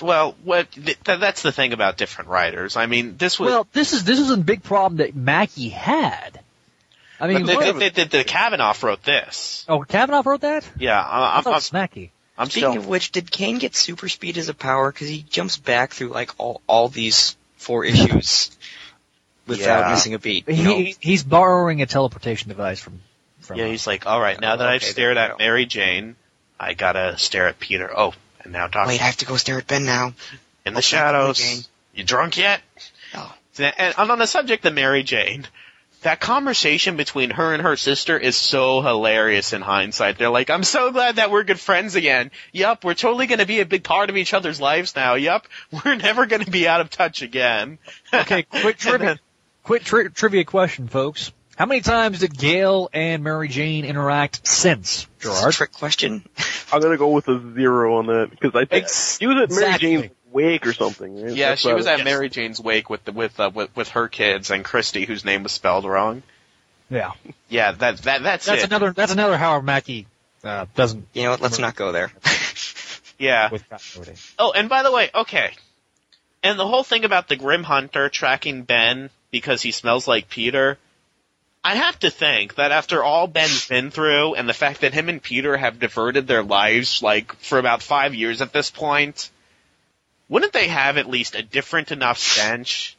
[0.00, 2.76] well, what th- th- that's the thing about different writers.
[2.76, 6.40] I mean, this was Well, this is this is a big problem that Mackie had.
[7.20, 9.64] I mean, but the, what- the, the, the Kavanagh wrote this.
[9.68, 10.68] oh, Kavanagh wrote that.
[10.78, 12.12] Yeah, I I, I'm, thought I'm, it was Mackie.
[12.38, 12.82] I'm Speaking still.
[12.82, 14.92] of which, did Kaine get super speed as a power?
[14.92, 18.54] Because he jumps back through like all all these four issues
[19.46, 19.90] without Yeah.
[19.90, 20.48] missing a beat.
[20.48, 20.92] He, know?
[21.00, 23.00] he's borrowing a teleportation device from.
[23.40, 25.38] from Yeah, he's like, all right, now Oh, that I've stared at.
[25.38, 26.16] Mary Jane,
[26.60, 27.90] I gotta stare at Peter.
[27.96, 28.12] Oh,
[28.44, 30.12] and now Doctor Wait, I have to go stare at Ben now.
[30.66, 31.68] in the I'll start Mary shadows.
[31.94, 32.60] You drunk yet?
[33.14, 33.34] Oh.
[33.58, 35.46] And on the subject of Mary Jane,
[36.02, 40.18] that conversation between her and her sister is so hilarious in hindsight.
[40.18, 42.30] They're like, I'm so glad that we're good friends again.
[42.52, 45.14] Yup, we're totally gonna be a big part of each other's lives now.
[45.14, 45.46] Yup,
[45.84, 47.78] we're never gonna be out of touch again.
[48.12, 49.18] Okay, quick trivia.
[49.64, 51.32] quick tri- trivia question, folks.
[51.56, 55.54] How many times did Gail and Mary Jane interact since, This is a Gerard?
[55.54, 56.22] trick question.
[56.70, 59.50] I'm gonna go with a zero on that because I think Ex- she was at
[59.50, 59.96] Mary Exactly.
[59.96, 61.22] Jane's wake or something.
[61.22, 61.34] Right?
[61.34, 61.98] Yeah, That's she was it.
[62.00, 65.24] at Mary Jane's wake with the, with, uh, with with her kids and Christy, whose
[65.24, 66.22] name was spelled wrong.
[66.90, 67.12] Yeah.
[67.48, 68.66] Yeah, that that that's, That's it.
[68.66, 68.92] another.
[68.92, 70.06] That's another Howard Mackie
[70.44, 71.06] uh, doesn't.
[71.12, 71.40] You know what?
[71.40, 72.12] Let's not go there.
[73.18, 73.50] yeah.
[74.38, 75.52] Oh, and by the way, okay.
[76.42, 80.78] And the whole thing about the Grim Hunter tracking Ben because he smells like Peter,
[81.64, 85.08] I have to think that after all Ben's been through and the fact that him
[85.08, 89.30] and Peter have diverted their lives like for about five years at this point,
[90.28, 92.96] wouldn't they have at least a different enough stench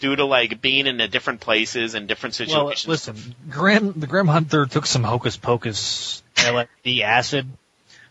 [0.00, 2.86] due to like being in a different places and different situations?
[2.86, 3.16] Well, situations?
[3.16, 7.46] listen, Grim the Grim Hunter took some hocus pocus LSD acid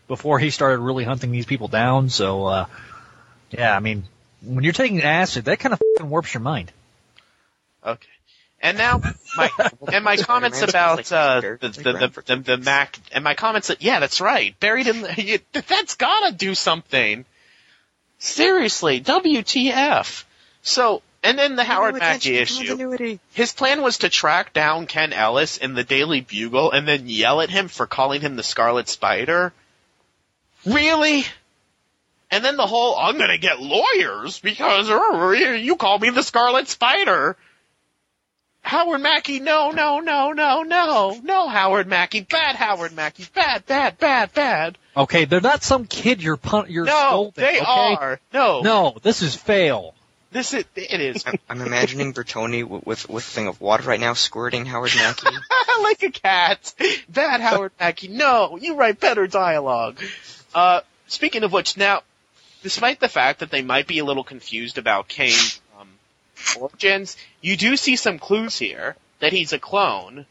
[0.08, 2.10] before he started really hunting these people down.
[2.10, 2.66] So, uh,
[3.52, 4.04] yeah, I mean,
[4.42, 6.72] when you're taking acid, that kind of fucking warps your mind.
[7.86, 8.08] Okay.
[8.62, 9.02] And now
[9.36, 9.50] my
[9.92, 13.68] and my comments about uh, the, the the, the, the the Mac and my comments
[13.68, 17.26] that yeah that's right buried in the, you, that's gotta do something.
[18.24, 20.24] Seriously, WTF?
[20.62, 22.68] So and then the Howard Mackie issue.
[22.68, 23.20] Continuity.
[23.34, 27.42] His plan was to track down Ken Ellis in the Daily Bugle and then yell
[27.42, 29.52] at him for calling him the Scarlet Spider.
[30.66, 31.26] Really?
[32.32, 37.36] And then the whole I'm gonna get lawyers because you call me the Scarlet Spider.
[38.64, 43.98] Howard Mackie, no, no, no, no, no, no, Howard Mackie, bad Howard Mackie, bad, bad,
[44.00, 44.78] bad, bad.
[44.96, 47.44] Okay, they're not some kid you're pun- you're No, scolding.
[47.44, 47.96] they okay?
[48.00, 48.20] are.
[48.34, 49.94] No, No, this is fail.
[50.32, 53.84] this is it is I'm, I'm imagining Bertoni w- with with a thing of water
[53.84, 55.28] right now, squirting Howard Mackie.
[55.84, 56.74] like a cat.
[57.10, 58.08] Bad Howard Mackie.
[58.08, 60.00] No, you write better dialogue.
[60.56, 62.02] Uh, speaking of which, now,
[62.64, 65.63] despite the fact that they might be a little confused about Kaine's um,
[66.60, 70.26] origins, you do see some clues here that he's a clone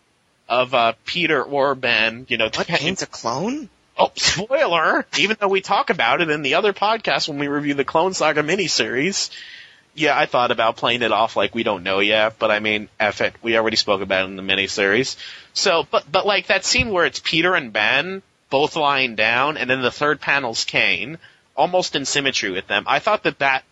[0.49, 2.27] of uh, Peter or Ben.
[2.29, 2.67] You know, What?
[2.67, 3.69] Kaine's a clone?
[3.97, 5.07] Oh, spoiler!
[5.19, 8.15] Even though we talk about it in the other podcast when we review the Clone
[8.15, 9.31] Saga miniseries.
[9.95, 12.89] Yeah, I thought about playing it off like we don't know yet, but I mean,
[12.99, 13.35] F it.
[13.43, 15.17] We already spoke about it in the miniseries.
[15.53, 19.69] So, but, but like that scene where it's Peter and Ben both lying down, and
[19.69, 21.19] then the third panel's Kaine,
[21.55, 22.85] almost in symmetry with them.
[22.87, 23.65] I thought that that,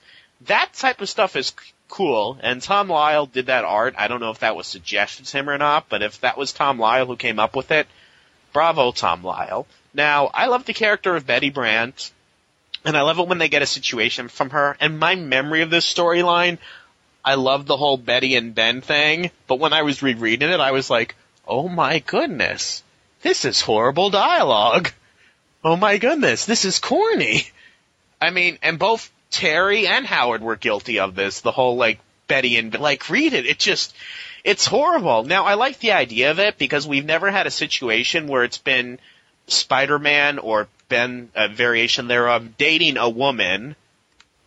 [0.42, 1.54] that type of stuff is
[1.90, 3.94] cool, and Tom Lyle did that art.
[3.98, 6.52] I don't know if that was suggested to him or not, but if that was
[6.52, 7.86] Tom Lyle who came up with it,
[8.52, 9.66] bravo, Tom Lyle.
[9.92, 12.12] Now, I love the character of Betty Brant,
[12.84, 14.76] and I love it when they get a situation from her.
[14.80, 16.58] And my memory of this storyline,
[17.24, 20.70] I love the whole Betty and Ben thing, but when I was rereading it, I
[20.70, 21.14] was like,
[21.46, 22.82] oh my goodness,
[23.22, 24.90] this is horrible dialogue.
[25.62, 27.46] Oh my goodness, this is corny.
[28.20, 32.56] I mean, and both Terry and Howard were guilty of this, the whole like Betty
[32.56, 33.94] and, like read it, it just,
[34.44, 35.24] it's horrible.
[35.24, 38.58] Now, I like the idea of it because we've never had a situation where it's
[38.58, 38.98] been
[39.46, 43.76] Spider-Man or Ben, a variation thereof, dating a woman,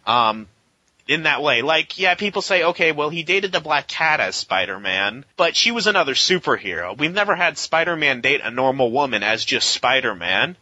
[0.05, 0.47] um,
[1.07, 1.61] in that way.
[1.61, 5.71] Like, yeah, people say, okay, well, he dated the Black Cat as Spider-Man, but she
[5.71, 6.97] was another superhero.
[6.97, 10.55] We've never had Spider-Man date a normal woman as just Spider-Man.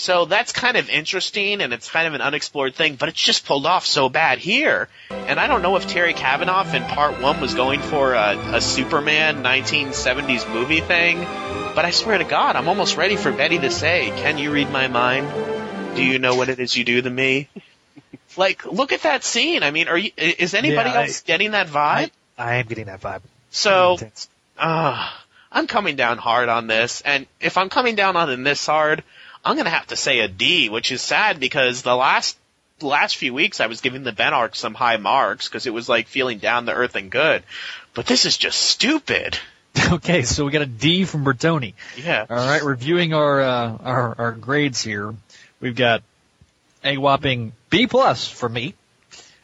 [0.00, 3.44] So that's kind of interesting, and it's kind of an unexplored thing, but it's just
[3.44, 4.88] pulled off so bad here.
[5.10, 8.60] And I don't know if Terry Kavanagh in part one was going for a, a
[8.60, 11.18] Superman 1970s movie thing,
[11.74, 14.70] but I swear to God, I'm almost ready for Betty to say, Can you read
[14.70, 15.96] my mind?
[15.96, 17.48] Do you know what it is you do to me?
[18.36, 19.64] like, look at that scene.
[19.64, 22.12] I mean, are you, is anybody Yeah, I- else getting that vibe?
[22.38, 23.22] I am getting that vibe.
[23.50, 23.98] So,
[24.56, 25.10] uh,
[25.50, 29.02] I'm coming down hard on this, and if I'm coming down on it this hard,
[29.48, 32.36] I'm gonna have to say a D, which is sad because the last
[32.80, 35.72] the last few weeks I was giving the Ben arc some high marks because it
[35.72, 37.42] was like feeling down the earth and good,
[37.94, 39.38] but this is just stupid.
[39.90, 41.72] Okay, so we got a D from Bertoni.
[41.96, 42.26] Yeah.
[42.28, 45.14] All right, reviewing our uh, our our grades here,
[45.60, 46.02] we've got
[46.84, 48.74] a whopping B plus for me,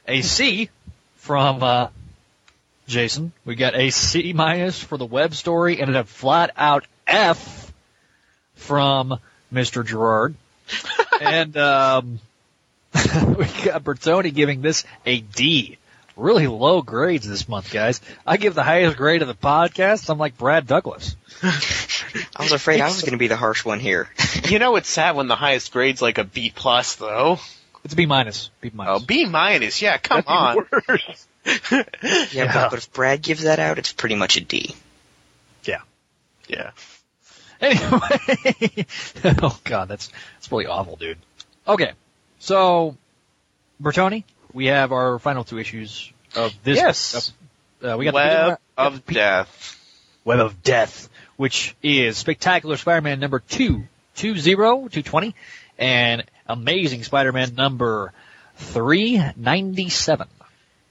[0.09, 0.71] a C
[1.17, 1.89] from uh,
[2.89, 3.33] Jason.
[3.45, 7.73] We got a C minus for the web story, and a flat out F
[8.57, 9.19] from
[9.55, 9.85] Mr.
[9.85, 10.35] Gerard.
[11.21, 12.21] and um,
[12.95, 15.79] we got Bertoni giving this a D.
[16.17, 18.01] Really low grades this month, guys.
[18.25, 20.09] I give the highest grade of the podcast.
[20.09, 21.17] I'm like Brad Douglas.
[21.43, 24.09] I was afraid I was going to be the harsh one here.
[24.45, 27.41] you know it's sad when the highest grade's like a B plus though.
[27.83, 28.51] It's a B minus.
[28.61, 29.03] B minus.
[29.03, 30.83] Oh, B minus, yeah, come That's even on.
[30.89, 31.27] worse.
[31.71, 32.55] Yeah, Yeah.
[32.55, 34.75] But, but if Brad gives that out, it's pretty much a D.
[35.65, 35.81] Yeah.
[36.49, 36.71] Yeah.
[37.65, 38.87] Anyway,
[39.43, 41.19] oh god, that's that's really awful, dude.
[41.67, 41.93] Okay,
[42.39, 42.97] so
[43.83, 46.77] Bertoni, we have our final two issues of this.
[46.77, 47.33] Yes.
[47.83, 49.81] Uh, we got Web the of Death.
[50.25, 55.35] Web of Death, which is Spectacular Spider-Man number two two zero two twenty,
[55.79, 58.13] and Amazing Spider-Man number
[58.57, 60.29] three ninety seven.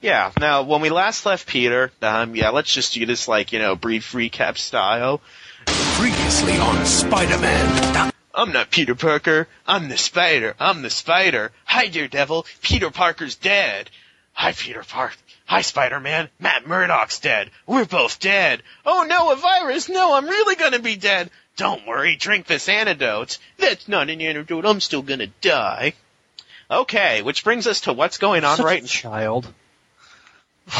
[0.00, 0.32] Yeah.
[0.38, 3.74] Now, when we last left Peter, um, yeah, let's just do this like you know
[3.74, 5.20] brief recap style.
[5.66, 8.12] Previously on Spider-Man.
[8.34, 9.48] I'm not Peter Parker.
[9.66, 10.54] I'm the Spider.
[10.58, 11.52] I'm the Spider.
[11.64, 12.46] Hi, Daredevil.
[12.62, 13.90] Peter Parker's dead.
[14.32, 15.16] Hi, Peter Parker.
[15.46, 16.30] Hi, Spider-Man.
[16.40, 17.50] Matt Murdock's dead.
[17.66, 18.62] We're both dead.
[18.84, 19.88] Oh no, a virus.
[19.88, 21.30] No, I'm really gonna be dead.
[21.56, 23.38] Don't worry, drink this antidote.
[23.58, 24.64] That's not an antidote.
[24.64, 25.94] I'm still gonna die.
[26.70, 29.46] Okay, which brings us to what's going on Such right a child.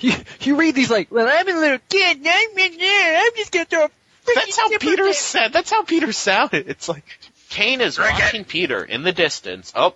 [0.00, 2.18] you you read these like, well, I'm a little kid.
[2.18, 3.18] and I'm in there.
[3.24, 3.84] I'm just gonna throw.
[3.84, 5.52] a freaking That's how zipper Peter said.
[5.52, 6.68] That's how Peter sounded.
[6.68, 7.04] It's like
[7.48, 9.72] Kaine is watching Peter in the distance.
[9.76, 9.94] Oh,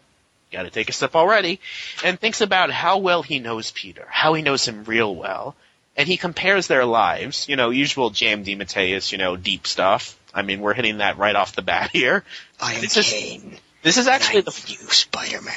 [0.53, 1.61] got to take a sip already,
[2.05, 5.55] and thinks about how well he knows Peter, how he knows him real well,
[5.97, 7.49] and he compares their lives.
[7.49, 8.45] You know, usual J.M.
[8.45, 10.17] DeMatteis, you know, deep stuff.
[10.33, 12.25] I mean, we're hitting that right off the bat here.
[12.61, 13.59] I am This is- Kaine.
[13.83, 15.55] This is actually the You, Spider-Man.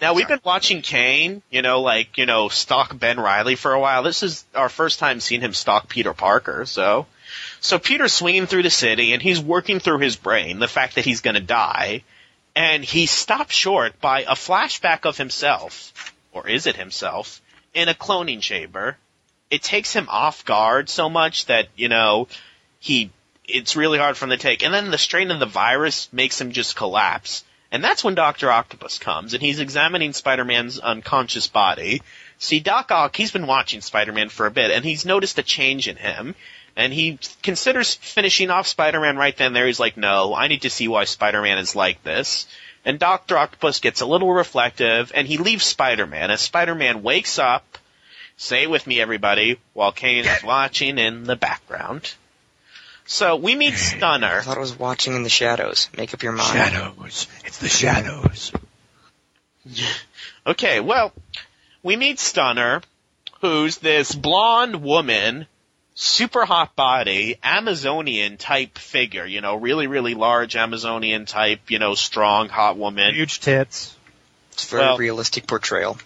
[0.00, 3.80] now we've been watching Kaine, you know, like you know, stalk Ben Reilly for a
[3.80, 4.04] while.
[4.04, 6.66] This is our first time seeing him stalk Peter Parker.
[6.66, 7.06] So,
[7.60, 11.04] so Peter's swinging through the city and he's working through his brain the fact that
[11.04, 12.04] he's going to die,
[12.54, 17.94] and he's stopped short by a flashback of himself, or is it himself, in a
[17.94, 18.96] cloning chamber.
[19.50, 22.28] It takes him off guard so much that you know
[22.78, 23.10] he
[23.46, 24.62] it's really hard for him to take.
[24.62, 27.44] And then the strain of the virus makes him just collapse.
[27.74, 28.52] And that's when Dr.
[28.52, 32.02] Octopus comes and he's examining Spider-Man's unconscious body.
[32.38, 35.88] See, Doc Ock, he's been watching Spider-Man for a bit and he's noticed a change
[35.88, 36.36] in him.
[36.76, 39.66] And he considers finishing off Spider-Man right then and there.
[39.66, 42.46] He's like, no, I need to see why Spider-Man is like this.
[42.84, 43.36] And Dr.
[43.36, 47.76] Octopus gets a little reflective and he leaves Spider-Man as Spider-Man wakes up.
[48.36, 52.14] Say it with me, everybody, while Kaine is watching in the background.
[53.06, 54.38] So we meet Stunner.
[54.38, 55.88] I thought I was watching in the shadows.
[55.96, 56.48] Make up your mind.
[56.52, 57.26] Shadows.
[57.44, 58.52] It's the shadows.
[60.46, 61.10] Okay, well,
[61.82, 62.82] we meet Stunner,
[63.40, 65.46] who's this blonde woman,
[65.94, 71.94] super hot body, Amazonian type figure, you know, really, really large Amazonian type, you know,
[71.94, 73.14] strong, hot woman.
[73.14, 73.96] Huge tits.
[74.52, 75.96] It's a very Well- realistic portrayal.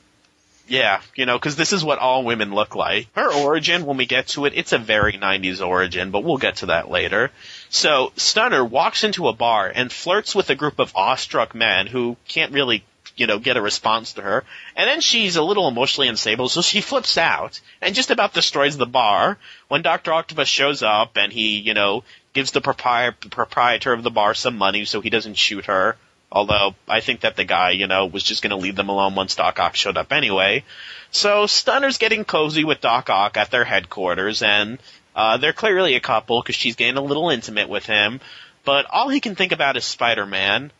[0.68, 3.08] Yeah, you know, because this is what all women look like.
[3.14, 6.56] Her origin, when we get to it, it's a very 90s origin, but we'll get
[6.56, 7.30] to that later.
[7.70, 12.18] So, Stunner walks into a bar and flirts with a group of awestruck men who
[12.28, 12.84] can't really,
[13.16, 14.44] you know, get a response to her.
[14.76, 18.76] And then she's a little emotionally unstable, so she flips out and just about destroys
[18.76, 20.12] the bar when Dr.
[20.12, 22.04] Octopus shows up and he, you know,
[22.34, 25.96] gives the propri- proprietor of the bar some money so he doesn't shoot her.
[26.30, 29.14] Although I think that the guy, you know, was just going to leave them alone
[29.14, 30.64] once Doc Ock showed up anyway.
[31.10, 34.78] So Stunner's getting cozy with Doc Ock at their headquarters, and
[35.16, 38.20] uh, they're clearly a couple because she's getting a little intimate with him.
[38.64, 40.70] But all he can think about is Spider-Man.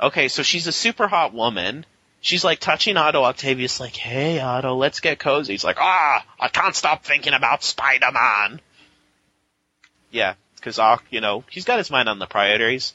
[0.00, 1.86] Okay, so she's a super hot woman.
[2.20, 6.48] She's like touching Otto Octavius, like, "Hey, Otto, let's get cozy." He's like, "Ah, I
[6.48, 8.60] can't stop thinking about Spider-Man."
[10.10, 12.92] Yeah, because Ock, you know, he's got his mind on the priorities.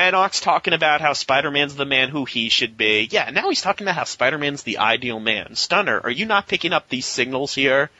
[0.00, 3.06] And Ock's talking about how Spider-Man's the man who he should be.
[3.10, 5.56] Yeah, now he's talking about how Spider-Man's the ideal man.
[5.56, 7.90] Stunner, are you not picking up these signals here?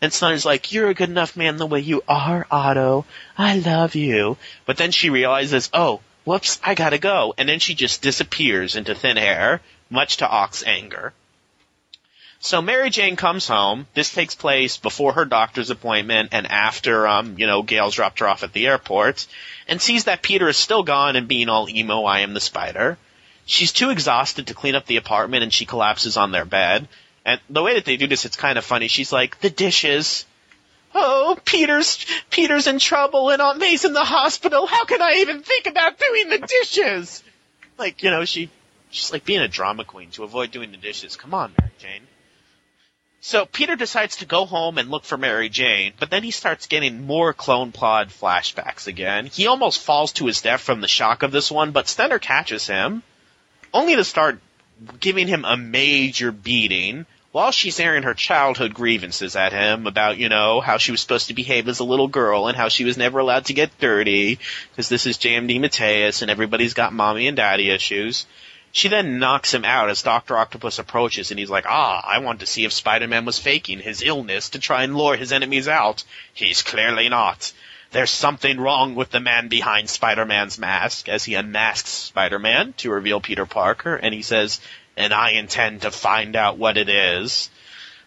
[0.00, 3.04] And Stunner's like, you're a good enough man the way you are, Otto.
[3.36, 4.38] I love you.
[4.64, 7.34] But then she realizes, oh, whoops, I gotta go.
[7.36, 11.12] And then she just disappears into thin air, much to Ock's anger.
[12.38, 13.86] So Mary Jane comes home.
[13.94, 18.28] This takes place before her doctor's appointment and after, um, you know, Gail's dropped her
[18.28, 19.26] off at the airport,
[19.66, 22.98] and sees that Peter is still gone and being all emo, I am the spider.
[23.46, 26.88] She's too exhausted to clean up the apartment and she collapses on their bed.
[27.24, 28.88] And the way that they do this, it's kind of funny.
[28.88, 30.24] She's like, the dishes.
[30.94, 34.66] Oh, Peter's, Peter's in trouble and Aunt May's in the hospital.
[34.66, 37.22] How can I even think about doing the dishes?
[37.78, 38.50] Like, you know, she,
[38.90, 41.16] she's like being a drama queen to avoid doing the dishes.
[41.16, 42.02] Come on, Mary Jane.
[43.26, 46.68] So Peter decides to go home and look for Mary Jane, but then he starts
[46.68, 49.26] getting more clone pod flashbacks again.
[49.26, 52.68] He almost falls to his death from the shock of this one, but Stunner catches
[52.68, 53.02] him,
[53.74, 54.38] only to start
[55.00, 60.28] giving him a major beating while she's airing her childhood grievances at him about, you
[60.28, 62.96] know, how she was supposed to behave as a little girl and how she was
[62.96, 64.38] never allowed to get dirty
[64.70, 65.48] because this is J.M.
[65.48, 68.24] DeMatteis and everybody's got mommy and daddy issues.
[68.76, 70.36] She then knocks him out as Dr.
[70.36, 74.02] Octopus approaches and he's like, ah, I want to see if Spider-Man was faking his
[74.02, 76.04] illness to try and lure his enemies out.
[76.34, 77.54] He's clearly not.
[77.92, 83.18] There's something wrong with the man behind Spider-Man's mask as he unmasks Spider-Man to reveal
[83.18, 84.60] Peter Parker and he says,
[84.94, 87.48] and I intend to find out what it is.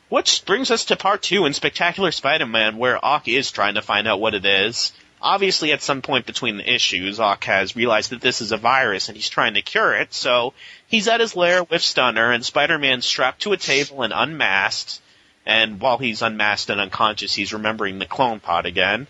[0.10, 4.08] Which brings us to part two in Spectacular Spider-Man where Ock is trying to find
[4.08, 4.94] out what it is.
[5.22, 9.10] Obviously, at some point between the issues, Ock has realized that this is a virus
[9.10, 10.54] and he's trying to cure it, so
[10.88, 15.02] he's at his lair with Stunner and Spider-Man strapped to a table and unmasked.
[15.46, 19.08] And while he's unmasked and unconscious, he's remembering the clone pod again.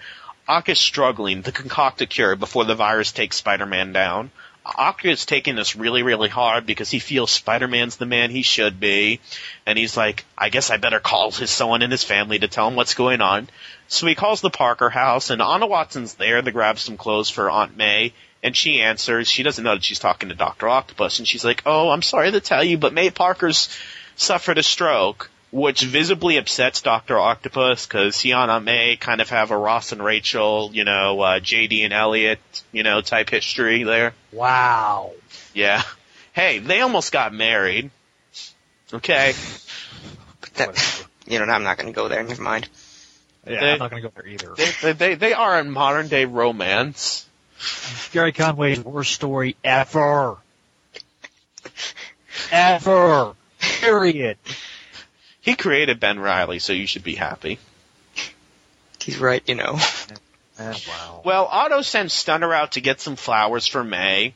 [0.47, 4.31] Ock is struggling to concoct a cure before the virus takes Spider-Man down.
[5.03, 9.19] Is taking this really, really hard because he feels Spider-Man's the man he should be.
[9.65, 12.67] And he's like, I guess I better call his someone in his family to tell
[12.67, 13.49] him what's going on.
[13.87, 17.49] So he calls the Parker house, and Anna Watson's there to grab some clothes for
[17.49, 18.13] Aunt May.
[18.41, 19.27] And she answers.
[19.27, 22.31] She doesn't know that she's talking to Doctor Octopus, and she's like, "Oh, I'm sorry
[22.31, 23.69] to tell you, but May Parker's
[24.15, 29.29] suffered a stroke." Which visibly upsets Doctor Octopus because he and Aunt May kind of
[29.29, 32.39] have a Ross and Rachel, you know, uh, JD and Elliot,
[32.71, 34.13] you know, type history there.
[34.31, 35.11] Wow.
[35.55, 35.81] Yeah.
[36.33, 37.89] Hey, they almost got married.
[38.93, 39.33] Okay.
[40.41, 42.21] But that, you know, I'm not going to go there.
[42.23, 42.69] Never mind.
[43.47, 44.53] Yeah, They- I'm not going to go there either.
[44.55, 47.25] They, they, they, they are a modern day romance.
[48.11, 50.37] Gerry Conway's worst story ever.
[52.51, 53.33] ever.
[53.59, 54.37] Period.
[55.41, 57.59] He created Ben Reilly, so you should be happy.
[59.01, 59.79] He's right, you know.
[60.61, 61.21] Oh, wow.
[61.23, 64.33] Well, Otto sends Stunner out to get some flowers for May,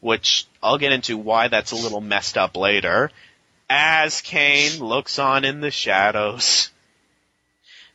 [0.00, 3.10] which I'll get into why that's a little messed up later,
[3.68, 6.70] as Kaine looks on in the shadows.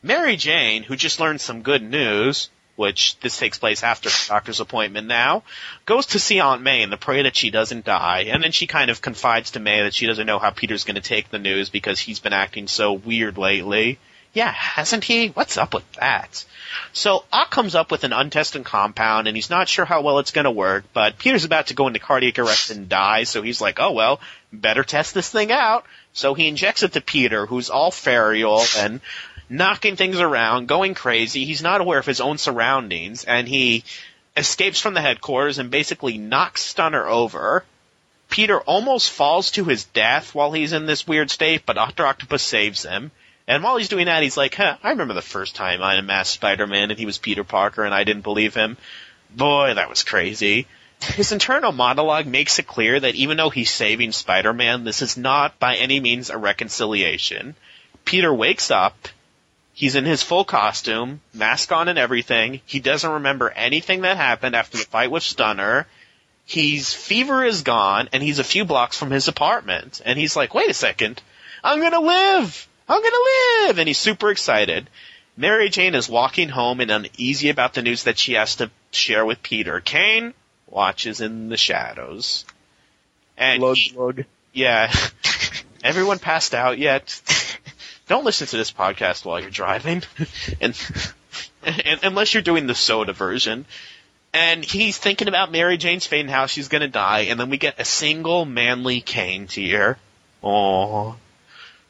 [0.04, 4.60] Mary Jane, who just learned some good news, which this takes place after the doctor's
[4.60, 5.42] appointment now,
[5.84, 8.68] goes to see Aunt May and to pray that she doesn't die, and then she
[8.68, 11.70] kind of confides to May that she doesn't know how Peter's gonna take the news
[11.70, 13.98] because he's been acting so weird lately.
[14.32, 15.28] Yeah, hasn't he?
[15.28, 16.44] What's up with that?
[16.92, 20.30] So Ock comes up with an untested compound, and he's not sure how well it's
[20.30, 20.84] going to work.
[20.92, 24.20] But Peter's about to go into cardiac arrest and die, so he's like, "Oh well,
[24.52, 29.00] better test this thing out." So he injects it to Peter, who's all ferial and
[29.48, 31.44] knocking things around, going crazy.
[31.44, 33.84] He's not aware of his own surroundings, and he
[34.36, 37.64] escapes from the headquarters and basically knocks Stunner over.
[38.30, 42.42] Peter almost falls to his death while he's in this weird state, but Doctor Octopus
[42.42, 43.10] saves him.
[43.46, 46.34] And while he's doing that, he's like, huh, I remember the first time I unmasked
[46.34, 48.76] Spider-Man and he was Peter Parker and I didn't believe him.
[49.30, 50.66] Boy, that was crazy.
[51.00, 55.58] His internal monologue makes it clear that even though he's saving Spider-Man, this is not
[55.58, 57.56] by any means a reconciliation.
[58.04, 59.08] Peter wakes up,
[59.78, 64.56] he's in his full costume, mask on and everything, he doesn't remember anything that happened
[64.56, 65.86] after the fight with Stunner,
[66.46, 70.00] His fever is gone, and he's a few blocks from his apartment.
[70.04, 71.22] And he's like, "Wait a second,
[71.62, 72.66] I'm gonna live!
[72.88, 74.88] I'm gonna live!" And he's super excited.
[75.36, 79.24] Mary Jane is walking home and uneasy about the news that she has to share
[79.24, 79.78] with Peter.
[79.80, 80.34] Kaine
[80.66, 82.44] watches in the shadows,
[83.36, 84.24] and Lug, he- lug.
[84.52, 84.90] yeah,
[85.84, 87.20] everyone passed out yet.
[88.08, 90.02] Don't listen to this podcast while you're driving,
[90.60, 90.74] and,
[91.62, 93.66] and unless you're doing the soda version.
[94.32, 97.80] And he's thinking about Mary Jane's fate how she's gonna die, and then we get
[97.80, 99.98] a single manly Kaine tear.
[100.42, 101.16] Aww.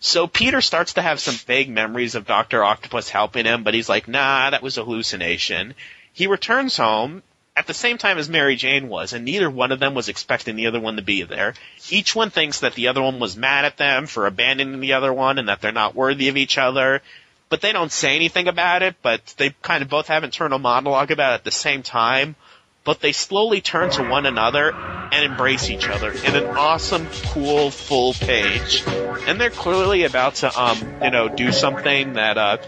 [0.01, 2.62] So Peter starts to have some vague memories of Dr.
[2.62, 5.75] Octopus helping him, but he's like, nah, that was a hallucination.
[6.12, 7.23] He returns home
[7.59, 10.55] at the same time as Mary Jane was, and neither one of them was expecting
[10.55, 11.55] the other one to be there.
[11.91, 15.13] Each one thinks that the other one was mad at them for abandoning the other
[15.13, 17.03] one and that they're not worthy of each other.
[17.49, 21.11] But they don't say anything about it, but they kind of both have internal monologue
[21.11, 22.37] about it at the same time.
[22.85, 27.73] But they slowly turn to one another and embrace each other in an awesome, cool,
[27.73, 28.85] full page.
[29.27, 32.59] And they're clearly about to, um, you know, do something that, uh,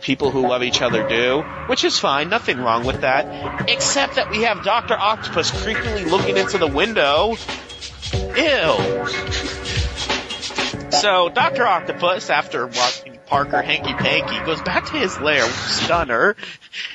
[0.00, 4.30] people who love each other do, which is fine, nothing wrong with that, except that
[4.30, 4.94] we have Dr.
[4.94, 7.36] Octopus creepily looking into the window.
[8.36, 9.08] Ew.
[10.90, 11.66] So, Dr.
[11.66, 16.34] Octopus, after watching Parker hanky panky, goes back to his lair with Stunner.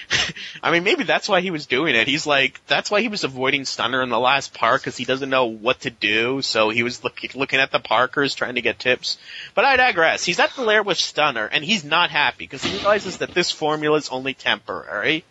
[0.62, 2.10] I mean, maybe that's why he was doing it.
[2.10, 5.30] He's like, that's why he was avoiding Stunner in the last part, because he doesn't
[5.30, 8.80] know what to do, so he was look- looking at the Parkers, trying to get
[8.80, 9.18] tips.
[9.54, 10.26] But I digress.
[10.26, 13.50] He's at the lair with Stunner, and he's not happy, because he realizes that this
[13.50, 15.24] formula is only temporary,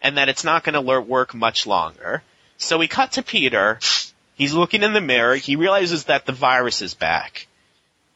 [0.00, 2.22] and that it's not going to work much longer.
[2.56, 3.78] So we cut to Peter.
[4.36, 5.34] He's looking in the mirror.
[5.34, 7.46] He realizes that the virus is back.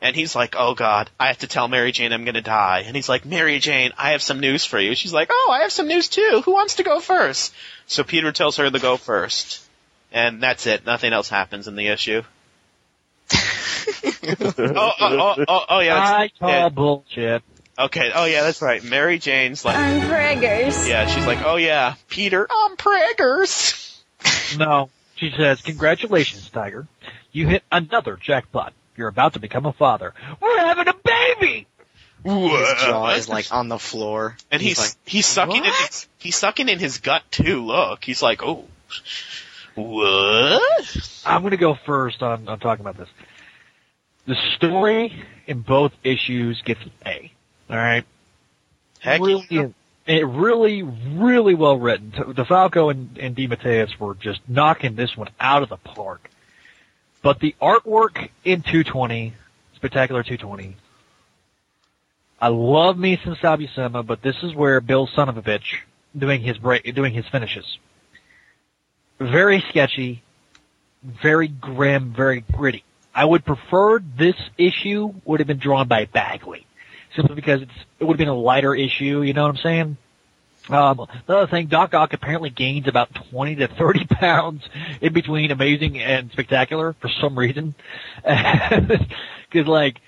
[0.05, 2.84] And he's like, oh god, I have to tell Mary Jane I'm gonna die.
[2.86, 4.94] And he's like, Mary Jane, I have some news for you.
[4.94, 6.42] She's like, oh, I have some news too.
[6.44, 7.55] Who wants to go first?
[7.86, 9.66] So Peter tells her to go first.
[10.12, 10.84] And that's it.
[10.84, 12.20] Nothing else happens in the issue.
[13.32, 13.38] oh,
[14.61, 15.96] oh, oh, oh, oh, yeah.
[15.96, 16.68] I call yeah.
[16.68, 17.42] bullshit.
[17.78, 18.12] Okay.
[18.14, 18.84] Oh, yeah, that's right.
[18.84, 20.86] Mary Jane's like, I'm Braggers.
[20.86, 24.02] yeah, she's like, oh yeah, Peter, I'm Praggers.
[24.59, 24.90] No.
[25.16, 26.86] She says, congratulations, Tiger.
[27.32, 28.74] You hit another jackpot.
[28.97, 30.14] You're about to become a father.
[30.40, 31.66] We're having a baby!
[32.24, 36.36] His jaw is like on the floor, and he's like, he's sucking in his, he's
[36.36, 37.66] sucking in his gut too.
[37.66, 38.64] Look, he's like, oh,
[39.74, 41.22] what?
[41.26, 43.11] I'm going to go first on, on talking about this.
[44.26, 47.30] The story in both issues gets an A.
[47.68, 48.05] All right.
[49.01, 49.74] Heck really,
[50.07, 52.12] it really, really well written.
[52.12, 56.30] DeFalco and, and DeMatteis were just knocking this one out of the park.
[57.25, 59.33] But the artwork in 220,
[59.77, 60.77] Spectacular 220,
[62.39, 65.79] I love me some Sal Buscema, but this is where Bill son of a bitch
[66.14, 67.79] doing his break, doing his finishes.
[69.18, 70.22] Very sketchy,
[71.03, 72.85] very grim, very gritty.
[73.14, 76.66] I would prefer this issue would have been drawn by Bagley,
[77.16, 79.22] simply because it's it would have been a lighter issue.
[79.22, 79.97] You know what I'm saying?
[80.68, 84.62] Um, the other thing, Doc Ock apparently gains about 20 to 30 pounds
[85.00, 87.74] in between amazing and spectacular for some reason.
[88.24, 90.00] Cause like,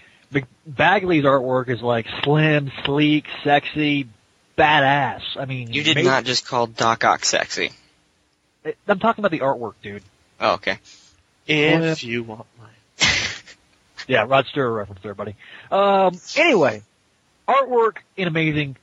[0.66, 4.08] Bagley's artwork is like slim, sleek, sexy,
[4.58, 5.20] badass.
[5.36, 7.70] I mean, You did amazing- not just call Doc Ock sexy.
[8.88, 10.02] I'm talking about the artwork, dude.
[10.40, 10.78] Oh, okay.
[11.46, 12.68] If you want my
[14.08, 15.36] Yeah, Rod Stewart reference there, buddy.
[15.70, 16.82] Um, anyway,
[17.46, 18.76] artwork in amazing,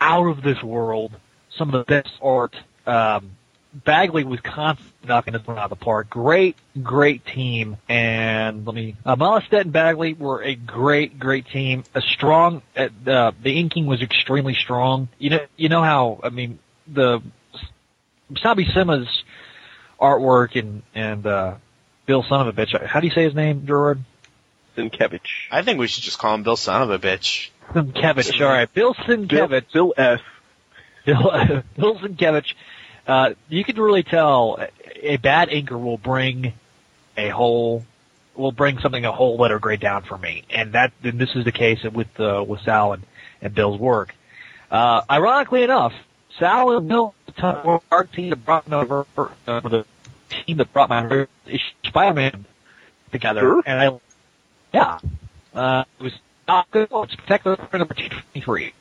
[0.00, 1.12] out of this world,
[1.56, 2.54] some of the best art.
[2.86, 3.32] Um,
[3.72, 6.10] Bagley was constantly knocking this one out of the park.
[6.10, 7.76] Great, great team.
[7.88, 11.84] And let me, uh, Mahlstedt and Bagley were a great, great team.
[11.94, 15.08] A strong, uh, the, the inking was extremely strong.
[15.18, 17.22] You know, you know how, I mean, the,
[18.38, 19.22] Sal Buscema's
[20.00, 21.54] artwork and, and, uh,
[22.06, 22.86] Bill son of a bitch.
[22.86, 24.02] How do you say his name, Gerard?
[24.76, 25.20] Sienkiewicz.
[25.50, 27.50] I think we should just call him Bill Son of a bitch.
[27.72, 28.72] Sienkiewicz, all right.
[28.72, 29.72] Bill Sienkiewicz.
[29.72, 30.20] Bill S.
[31.04, 32.54] Bill, Bill Sienkiewicz.
[33.06, 34.58] Uh, you can really tell
[35.02, 36.52] a bad inker will bring
[37.16, 37.84] a whole,
[38.34, 40.44] will bring something a whole letter grade down for me.
[40.50, 43.02] And that, and this is the case with, uh, with Sal and,
[43.40, 44.14] and Bill's work.
[44.70, 45.92] Uh, ironically enough,
[46.38, 47.14] Sal and Bill,
[47.90, 49.84] our team that brought over, uh, the
[50.28, 51.26] team that brought my
[51.84, 52.44] Spider-Man
[53.10, 53.40] together.
[53.40, 53.62] Sure.
[53.66, 54.00] And I,
[54.72, 54.98] yeah,
[55.54, 56.12] uh, it was
[56.50, 56.88] not good.
[56.90, 58.72] It's spectacular number 223.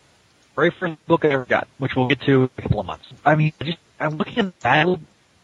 [0.56, 3.06] Very first book I ever got, which we'll get to in a couple of months.
[3.24, 5.00] I mean, I just, I'm looking at the battle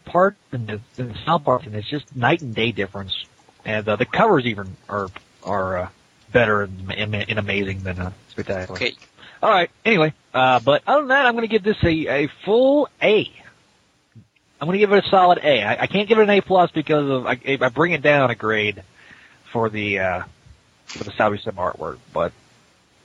[0.05, 3.25] part and the, and the sound part, and it's just night and day difference.
[3.63, 5.09] And uh, the covers even are
[5.43, 5.89] are uh,
[6.31, 8.77] better and, and, and amazing than uh, spectacular.
[8.77, 8.93] Okay.
[9.41, 9.69] All right.
[9.83, 13.31] Anyway, uh, but other than that, I'm going to give this a, a full A.
[14.59, 15.63] I'm going to give it a solid A.
[15.63, 18.31] I, I can't give it an A plus because of I, I bring it down
[18.31, 18.83] a grade
[19.51, 20.23] for the uh,
[20.85, 22.31] for the Sal Buscema artwork, but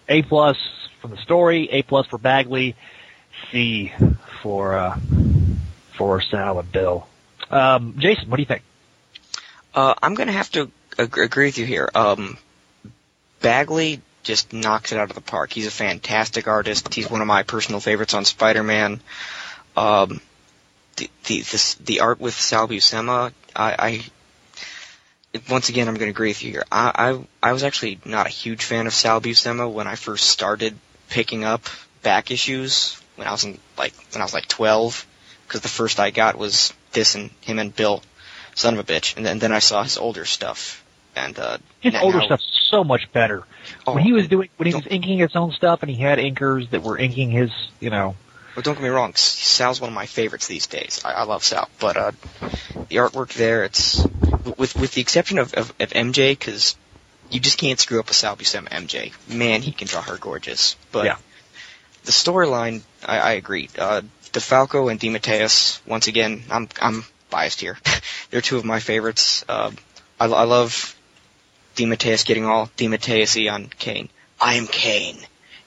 [0.09, 0.57] A plus
[1.01, 2.77] for the story, A plus for Bagley,
[3.51, 3.93] C
[4.43, 4.99] for uh,
[5.97, 7.07] for Sal and Bill.
[7.51, 8.63] Um, Jason, what do you think?
[9.75, 11.91] Uh, I'm gonna have to ag- agree with you here.
[11.95, 12.37] Um,
[13.41, 15.53] Bagley just knocks it out of the park.
[15.53, 16.93] He's a fantastic artist.
[16.93, 19.01] He's one of my personal favorites on Spider-Man.
[19.77, 20.21] Um,
[20.97, 24.05] the the the art with Sal Buscema, I, I
[25.49, 26.65] once again I'm going to agree with you here.
[26.71, 30.29] I, I I was actually not a huge fan of Sal Buscema when I first
[30.29, 30.77] started
[31.09, 31.63] picking up
[32.03, 35.07] back issues when I was in like when I was like 12
[35.47, 38.03] because the first I got was this and him and Bill,
[38.55, 40.85] son of a bitch, and then then I saw his older stuff
[41.17, 43.45] and uh His now- older now- stuff's so much better.
[43.87, 46.19] Oh, when he was doing, when he was inking his own stuff, and he had
[46.19, 47.51] inkers that were inking his,
[47.81, 48.15] you know.
[48.61, 51.01] But don't get me wrong, Sal's one of my favorites these days.
[51.03, 52.13] I, I love Sal, but uh,
[52.91, 54.07] the artwork there, it's
[54.59, 56.77] with with the exception of of, of MJ, because
[57.31, 59.15] you just can't screw up a Sal Buscema MJ.
[59.35, 60.77] Man, he can draw her gorgeous.
[60.93, 61.17] But Yeah.
[62.05, 63.71] the storyline, I, I agree.
[63.79, 64.03] Uh,
[64.35, 67.79] DeFalco and DeMatteis, once again, I'm I'm biased here.
[68.31, 69.43] They're two of my favorites.
[69.49, 69.71] Uh,
[70.21, 70.95] I, I love
[71.77, 74.11] DeMatteis getting all DeMatteis-y on Kaine.
[74.39, 75.17] I am Kaine,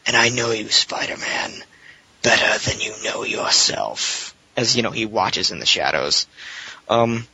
[0.05, 1.63] and I know you, Spider-Man,
[2.23, 4.35] better than you know yourself.
[4.55, 6.25] As, you know, he watches in the shadows.
[6.89, 7.27] Um,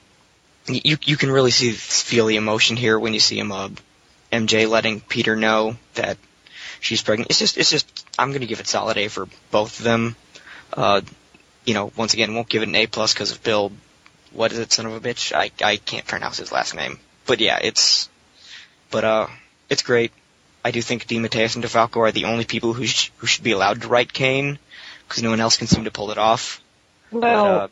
[0.68, 3.70] you, you can really see, feel the emotion here when you see him, uh,
[4.32, 6.18] MJ letting Peter know that
[6.80, 7.30] she's pregnant.
[7.30, 10.16] It's just, it's just, I'm gonna give it solid A for both of them.
[10.74, 11.02] Uh,
[11.66, 13.72] you know, once again, won't give it an A plus because of Bill.
[14.32, 15.34] What is it, son of a bitch?
[15.34, 17.00] I, I can't pronounce his last name.
[17.26, 18.08] But yeah, it's,
[18.92, 19.28] but uh,
[19.70, 20.12] it's great.
[20.64, 23.52] I do think DeMatteis and DeFalco are the only people who sh- who should be
[23.52, 24.60] allowed to write Kaine
[25.10, 26.62] because no one else can seem to pull it off.
[27.12, 27.68] Well, But, uh,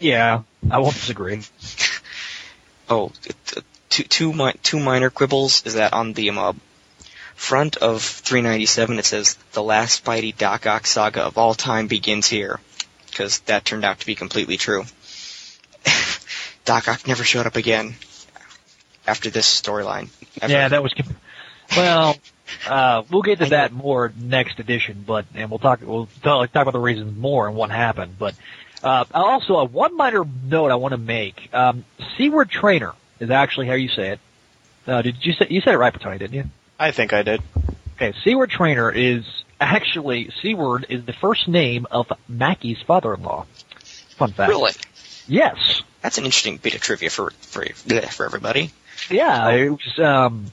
[0.00, 1.40] yeah, I won't disagree.
[2.90, 6.52] oh, it, uh, two two mi- two minor quibbles is that on the um, uh,
[7.34, 12.28] front of 397 it says the last Spidey Doc Ock saga of all time begins
[12.28, 12.58] here
[13.06, 14.84] because that turned out to be completely true.
[16.64, 17.94] Doc Ock never showed up again
[19.06, 20.08] after this storyline.
[20.46, 20.92] Yeah, that was.
[21.76, 22.16] Well,
[22.66, 26.62] Uh, we'll get to that more next edition, but and we'll talk we'll talk, talk
[26.62, 28.18] about the reasons more and what happened.
[28.18, 28.34] But
[28.82, 31.84] uh, also, uh, one minor note I want to make: um,
[32.16, 34.20] Seward Trainer is actually how you say it.
[34.86, 36.18] Uh, did you say you said it right, Tony?
[36.18, 36.44] Didn't you?
[36.78, 37.42] I think I did.
[37.96, 39.24] Okay, Seward Trainer is
[39.60, 43.46] actually Seward is the first name of Mackie's father-in-law.
[44.16, 44.48] Fun fact.
[44.48, 44.72] Really?
[45.26, 45.82] Yes.
[46.00, 48.70] That's an interesting bit of trivia for for for everybody.
[49.10, 50.46] Yeah, it was, um,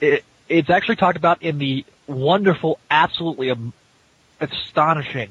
[0.00, 3.54] it, it's actually talked about in the wonderful, absolutely
[4.40, 5.30] astonishing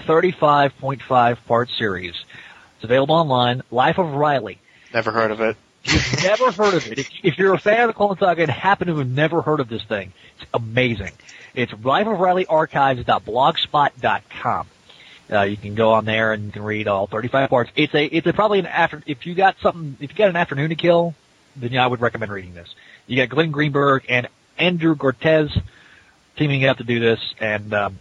[0.00, 2.14] 35.5 part series.
[2.76, 3.62] It's available online.
[3.70, 4.58] Life of Reilly.
[4.92, 5.56] Never heard of it.
[5.84, 6.98] You've never heard of it.
[6.98, 9.60] If, if you're a fan of the Clone Saga and happen to have never heard
[9.60, 11.12] of this thing, it's amazing.
[11.54, 14.66] It's lifeofrileyarchives.blogspot.com.
[15.32, 17.70] Uh, you can go on there and you can read all 35 parts.
[17.76, 20.34] It's a, it's a probably an after, if you got something, if you got an
[20.36, 21.14] afternoon to kill,
[21.56, 22.74] then yeah, I would recommend reading this.
[23.06, 24.26] You got Glenn Greenberg and
[24.60, 25.60] Andrew Goletz
[26.36, 27.98] teaming up to do this and, um,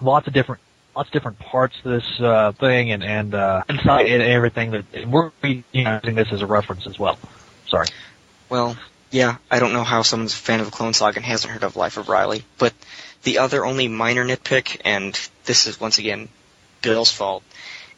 [0.00, 0.60] lots of different,
[0.94, 4.84] lots of different parts to this, uh, thing and, and, uh, insight and everything that,
[4.92, 7.18] and we're using this as a reference as well.
[7.68, 7.86] Sorry.
[8.48, 8.76] Well,
[9.10, 11.64] yeah, I don't know how someone's a fan of the Clone Saga and hasn't heard
[11.64, 12.72] of Life of Reilly, but
[13.22, 16.28] the other only minor nitpick, and this is once again
[16.82, 17.42] Bill's fault,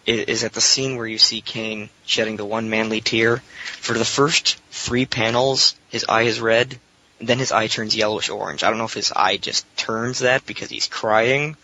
[0.07, 3.39] is at the scene where you see Kaine shedding the one manly tear.
[3.81, 6.79] For the first three panels, his eye is red,
[7.19, 8.63] and then his eye turns yellowish orange.
[8.63, 11.57] I don't know if his eye just turns that because he's crying,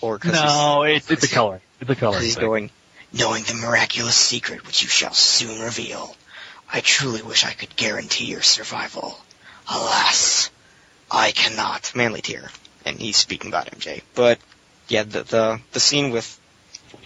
[0.00, 1.60] or because No, it's, it's the color.
[1.80, 2.18] It's the color.
[2.20, 2.44] he's thing.
[2.44, 2.70] going,
[3.12, 6.14] knowing the miraculous secret which you shall soon reveal.
[6.72, 9.18] I truly wish I could guarantee your survival.
[9.68, 10.50] Alas,
[11.10, 11.92] I cannot.
[11.94, 12.50] Manly tear.
[12.84, 14.02] And he's speaking about MJ.
[14.14, 14.38] But,
[14.88, 16.38] yeah, the, the, the scene with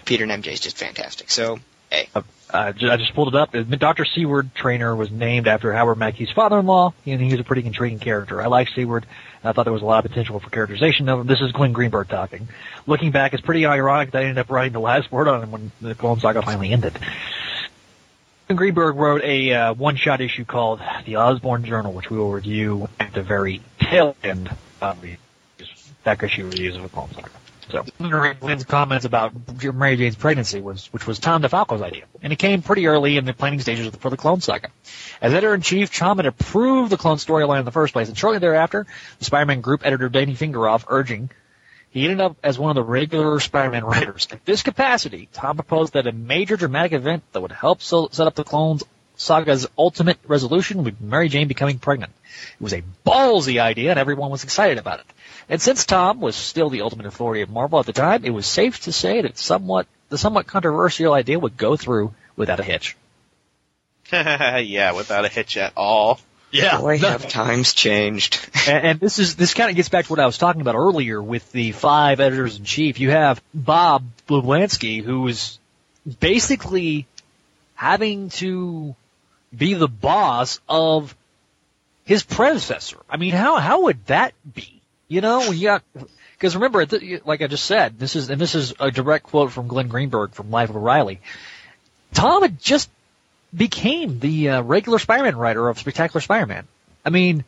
[0.05, 1.30] Peter and MJ is just fantastic.
[1.30, 1.61] So,
[1.91, 2.09] hey.
[2.53, 3.55] Uh, I just pulled it up.
[3.55, 4.05] Uh, Dr.
[4.07, 8.40] Seward Trainer was named after Howard Mackie's father-in-law, and he was a pretty intriguing character.
[8.40, 9.07] I like Seward.
[9.42, 11.26] and I thought there was a lot of potential for characterization of him.
[11.26, 12.49] This is Glenn Greenberg talking.
[12.86, 15.51] Looking back, it's pretty ironic that I ended up writing the last word on him
[15.51, 16.99] when the Clone Saga finally ended.
[18.49, 23.12] Greenberg wrote a uh, one-shot issue called The Osborn Journal, which we will review at
[23.12, 25.18] the very tail end of the
[26.03, 27.28] back issue reviews of the Clone Saga.
[27.71, 27.85] So,
[28.41, 29.33] Glenn's comments about
[29.75, 32.05] Mary Jane's pregnancy, was, which was Tom DeFalco's idea.
[32.23, 34.71] And it came pretty early in the planning stages for the Clone Saga.
[35.21, 38.87] As editor-in-chief, Tom had approved the clone storyline in the first place, and shortly thereafter,
[39.19, 41.31] the Spider-Man group editor Danny Fingeroth urging
[41.91, 44.29] he ended up as one of the regular Spider-Man writers.
[44.31, 48.27] In this capacity, Tom proposed that a major dramatic event that would help so- set
[48.27, 48.85] up the Clones
[49.16, 52.12] Saga's ultimate resolution would be Mary Jane becoming pregnant.
[52.55, 55.07] It was a ballsy idea, and everyone was excited about it.
[55.49, 58.46] And since Tom was still the ultimate authority of Marvel at the time, it was
[58.46, 62.96] safe to say that somewhat the somewhat controversial idea would go through without a hitch.
[64.12, 66.20] yeah, without a hitch at all.
[66.51, 66.80] Yeah.
[66.80, 68.49] Boy, have times changed.
[68.68, 70.74] and, and this is this kind of gets back to what I was talking about
[70.74, 73.01] earlier with the five editors in chief.
[73.01, 75.59] You have Bob Budiansky, who is
[76.20, 77.07] basically
[77.74, 78.94] having to
[79.57, 81.14] be the boss of
[82.05, 82.99] his predecessor.
[83.09, 84.78] I mean, how how would that be?
[85.09, 85.83] You know, got
[86.33, 86.87] because remember,
[87.25, 90.33] like I just said, this is and this is a direct quote from Glenn Greenberg
[90.33, 91.21] from Life of O'Reilly.
[92.13, 92.91] Tom had just
[93.55, 96.67] became the uh, regular Spider-Man writer of Spectacular Spider-Man.
[97.05, 97.45] I mean,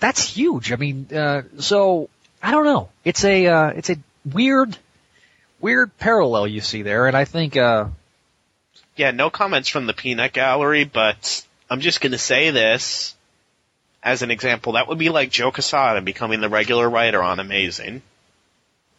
[0.00, 0.72] that's huge.
[0.72, 2.08] I mean, uh, so
[2.42, 2.88] I don't know.
[3.04, 4.76] It's a uh, it's a weird
[5.60, 7.88] weird parallel you see there, and I think uh,
[8.96, 13.13] Yeah, no comments from the peanut gallery, but I'm just gonna say this
[14.04, 14.74] as an example.
[14.74, 18.02] That would be like Joe Quesada becoming the regular writer on Amazing.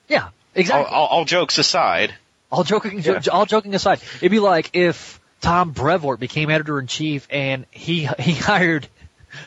[0.10, 0.92] yeah, exactly.
[0.94, 2.14] All, all, all jokes aside.
[2.52, 3.20] All joking, Yeah.
[3.20, 7.66] jo- all joking aside, it'd be like if Tom Brevoort became editor in chief and
[7.72, 8.88] he he hired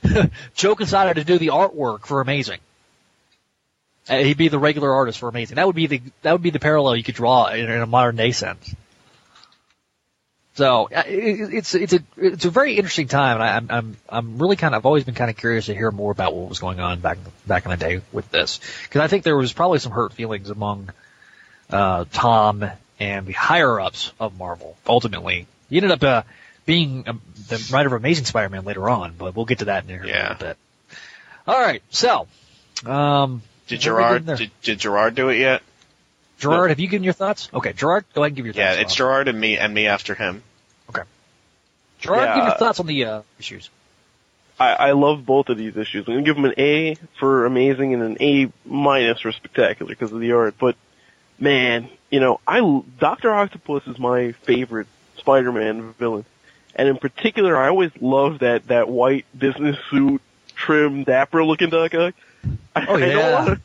[0.54, 2.58] Joe Quesada to do the artwork for Amazing.
[4.08, 5.56] Uh, he'd be the regular artist for Amazing.
[5.56, 7.86] That would be the that would be the parallel you could draw in, in a
[7.86, 8.74] modern day sense.
[10.58, 14.38] So uh, it's it's a it's a very interesting time, and I, I'm I'm I'm
[14.38, 16.58] really kind of I've always been kind of curious to hear more about what was
[16.58, 19.78] going on back back in the day with this because I think there was probably
[19.78, 20.90] some hurt feelings among
[21.70, 24.76] uh, Tom and the higher ups of Marvel.
[24.84, 26.22] Ultimately, he ended up uh,
[26.66, 29.90] being um, the writer of Amazing Spider-Man later on, but we'll get to that in
[29.90, 30.56] here in a little bit.
[31.46, 32.26] All right, so
[32.84, 35.62] um, Did what are we Gerard did, did Gerard do it yet?
[36.40, 37.48] Gerard, have you given your thoughts?
[37.54, 38.82] Okay, Gerard, go ahead and give your Yeah, thoughts.
[38.82, 40.42] it's Gerard and me and me after him.
[41.98, 43.70] Gerard, Yeah, give your uh, thoughts on the uh, issues.
[44.60, 46.06] I, I love both of these issues.
[46.08, 50.12] I'm gonna give them an A for amazing and an A minus for spectacular because
[50.12, 50.54] of the art.
[50.58, 50.76] But
[51.38, 54.88] man, you know, I Doctor Octopus is my favorite
[55.18, 56.24] Spider-Man villain,
[56.74, 60.20] and in particular, I always love that that white business suit
[60.56, 62.14] trim, dapper looking Doc Ock.
[62.74, 63.38] I, Oh, I know a yeah.
[63.38, 63.60] lot of,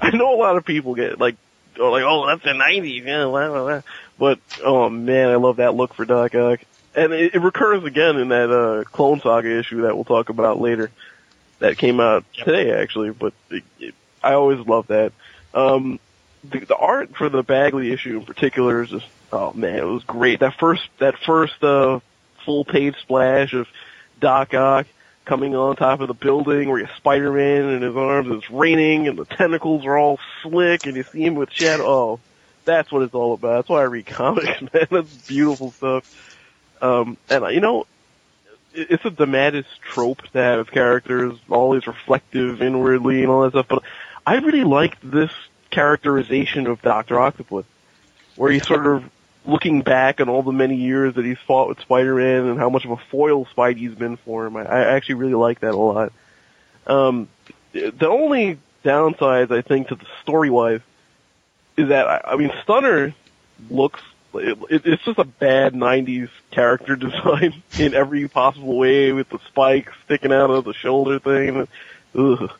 [0.00, 1.36] I know a lot of people get like,
[1.78, 3.82] oh, like, oh, that's the '90s, yeah, blah, blah, blah.
[4.18, 6.60] But oh man, I love that look for Doc Ock,
[6.94, 10.60] and it, it recurs again in that uh, Clone Saga issue that we'll talk about
[10.60, 10.90] later.
[11.58, 13.10] That came out today, actually.
[13.10, 15.12] But it, it, I always love that.
[15.54, 16.00] Um,
[16.42, 20.04] the, the art for the Bagley issue in particular is just, oh man, it was
[20.04, 20.40] great.
[20.40, 22.00] That first, that first uh,
[22.44, 23.68] full page splash of
[24.20, 24.86] Doc Ock
[25.24, 28.50] coming on top of the building where you have Spider-Man in his arms, and it's
[28.50, 31.84] raining, and the tentacles are all slick, and you see him with shadow.
[31.86, 32.20] Oh,
[32.64, 33.58] that's what it's all about.
[33.58, 34.86] That's why I read comics, man.
[34.90, 36.31] That's beautiful stuff.
[36.82, 37.86] Um, and you know,
[38.74, 43.82] it's a DeMatteis trope to have characters always reflective inwardly and all that stuff, but
[44.26, 45.30] I really liked this
[45.70, 47.64] characterization of Doctor Octopus,
[48.36, 49.04] where he's sort of
[49.44, 52.84] looking back on all the many years that he's fought with Spider-Man and how much
[52.84, 54.56] of a foil Spidey's been for him.
[54.56, 56.12] I, I actually really like that a lot.
[56.86, 57.28] Um,
[57.72, 60.80] the only downsides I think to the story-wise
[61.76, 63.14] is that I, I mean Stunner
[63.70, 64.00] looks
[64.34, 69.38] it, it, it's just a bad '90s character design in every possible way with the
[69.48, 71.68] spikes sticking out of the shoulder thing.
[72.14, 72.50] Ugh.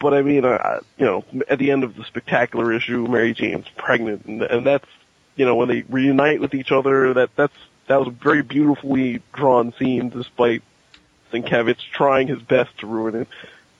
[0.00, 4.26] But I mean, you know, at the end of the spectacular issue, Mary Jane's pregnant,
[4.26, 4.88] and, and that's
[5.36, 7.14] you know when they reunite with each other.
[7.14, 10.62] That that's that was a very beautifully drawn scene, despite
[11.32, 13.28] Sienkiewicz trying his best to ruin it.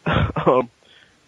[0.46, 0.70] um,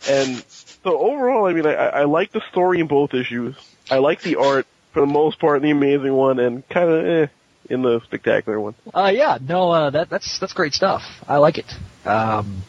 [0.09, 3.57] and so overall, I mean, I, I like the story in both issues.
[3.91, 4.67] I like the art
[4.97, 7.27] for the most part in the amazing one, and kind of eh,
[7.69, 8.75] in the spectacular one.
[8.95, 11.03] Uh, yeah, no, uh, that, that's, that's great stuff.
[11.29, 11.67] I like it.
[12.07, 12.63] Um,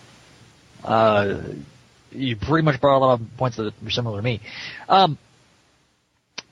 [0.83, 1.39] uh,
[2.11, 4.41] you pretty much brought a lot of points that are similar to me.
[4.89, 5.17] Um,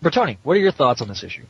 [0.02, 1.44] Bertoni, what are your thoughts on this issue?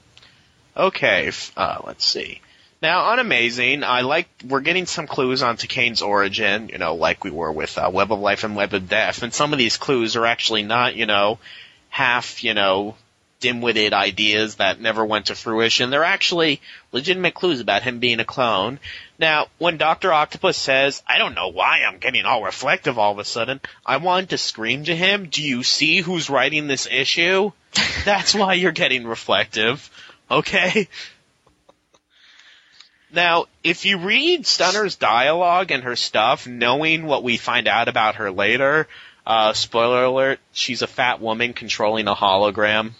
[0.76, 2.42] Okay, uh, let's see.
[2.82, 7.24] Now, on Amazing, I like we're getting some clues onto Kaine's origin, you know, like
[7.24, 9.78] we were with uh, Web of Life and Web of Death, and some of these
[9.78, 11.38] clues are actually not, you know,
[11.90, 12.96] half, you know,
[13.40, 15.90] dim-witted ideas that never went to fruition.
[15.90, 16.62] They're actually
[16.92, 18.80] legitimate clues about him being a clone.
[19.20, 20.12] Now, when Dr.
[20.12, 23.98] Octopus says, I don't know why I'm getting all reflective all of a sudden, I
[23.98, 27.52] wanted to scream to him, do you see who's writing this issue?
[28.06, 29.90] That's why you're getting reflective.
[30.30, 30.88] Okay?
[33.12, 38.16] Now, if you read Stunner's dialogue and her stuff, knowing what we find out about
[38.16, 38.88] her later,
[39.26, 42.92] uh, spoiler alert, she's a fat woman controlling a hologram.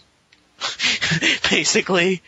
[1.50, 2.22] Basically.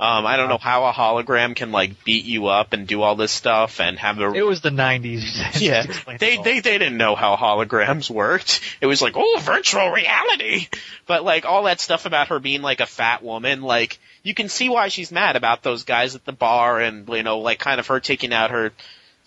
[0.00, 3.16] Um, I don't know how a hologram can like beat you up and do all
[3.16, 5.60] this stuff and have a It was the 90s.
[5.60, 5.84] yeah,
[6.16, 8.62] they, they they didn't know how holograms worked.
[8.80, 10.68] It was like, oh, virtual reality.
[11.06, 14.48] But like all that stuff about her being like a fat woman, like you can
[14.48, 17.78] see why she's mad about those guys at the bar and you know, like kind
[17.78, 18.72] of her taking out her,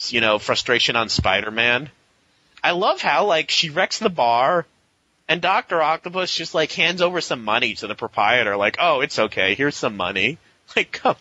[0.07, 1.87] you know, frustration on Spider-Man.
[2.63, 4.65] I love how like she wrecks the bar.
[5.27, 5.81] And Dr.
[5.81, 9.75] Octopus just like hands over some money to the proprietor, like, oh, it's okay, here's
[9.75, 10.37] some money.
[10.77, 11.17] Like, come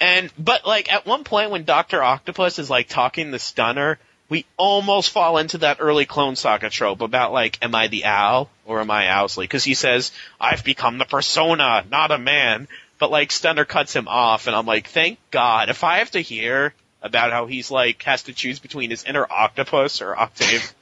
[0.00, 3.98] and but like at one point when Doctor Octopus is like talking to Stunner,
[4.28, 8.48] we almost fall into that early Clone Saga trope about like, am I the owl
[8.64, 9.44] or am I Owsley?
[9.44, 12.66] Because he says, "I've become the persona, not a man."
[12.98, 15.68] But like Stunner cuts him off, and I'm like, thank God.
[15.68, 19.26] If I have to hear about how he's like has to choose between his inner
[19.30, 20.74] octopus or Octave,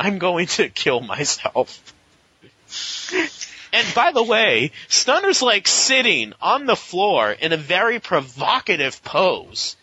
[0.00, 1.94] I'm going to kill myself.
[3.72, 9.76] And by the way, Stunner's like sitting on the floor in a very provocative pose.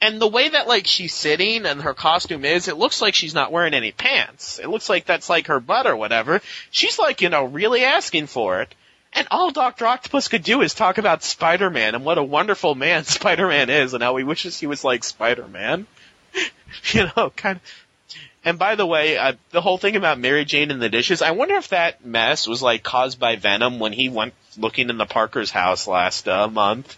[0.00, 3.34] And the way that like she's sitting and her costume is, it looks like she's
[3.34, 4.60] not wearing any pants.
[4.60, 6.40] It looks like that's like her butt or whatever.
[6.70, 8.72] She's like, you know, really asking for it.
[9.12, 9.86] And all Dr.
[9.86, 14.04] Octopus could do is talk about Spider-Man and what a wonderful man Spider-Man is and
[14.04, 15.88] how he wishes he was like Spider-Man.
[16.92, 17.62] you know, kind of.
[18.44, 21.32] And by the way, uh, the whole thing about Mary Jane and the dishes, I
[21.32, 25.06] wonder if that mess was like caused by Venom when he went looking in the
[25.06, 26.96] Parker's house last uh, month.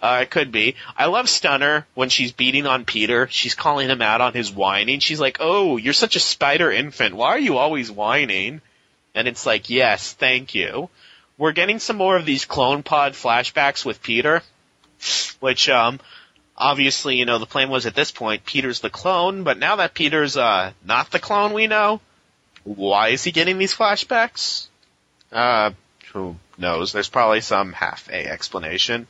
[0.00, 0.76] Uh, it could be.
[0.96, 3.26] I love Stunner when she's beating on Peter.
[3.28, 5.00] She's calling him out on his whining.
[5.00, 7.16] She's like, "Oh, you're such a spider infant.
[7.16, 8.60] Why are you always whining?"
[9.14, 10.88] And it's like, "Yes, thank you."
[11.36, 14.42] We're getting some more of these clone pod flashbacks with Peter,
[15.40, 15.98] which um
[16.58, 19.94] obviously, you know, the plan was at this point Peter's the clone, but now that
[19.94, 22.00] Peter's uh not the clone we know,
[22.64, 24.66] why is he getting these flashbacks?
[25.32, 25.70] Uh
[26.12, 26.92] who knows?
[26.92, 29.06] There's probably some half a explanation.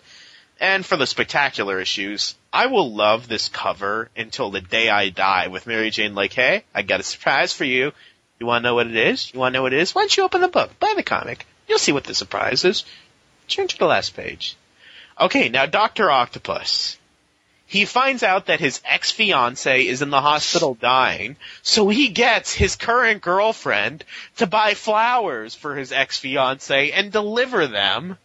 [0.61, 5.47] And for the spectacular issues, I will love this cover until the day I die
[5.47, 7.93] with Mary Jane like, hey, I got a surprise for you.
[8.41, 9.33] You wanna know what it is?
[9.33, 9.95] You wanna know what it is?
[9.95, 10.79] Why don't you open the book?
[10.79, 11.47] Buy the comic.
[11.69, 12.85] You'll see what the surprise is.
[13.47, 14.57] Turn to the last page.
[15.21, 16.11] Okay, now Dr.
[16.11, 16.99] Octopus.
[17.69, 22.77] He finds out that his ex-fiance is in the hospital dying, so he gets his
[22.77, 24.07] current girlfriend
[24.39, 28.17] to buy flowers for his ex-fiance and deliver them.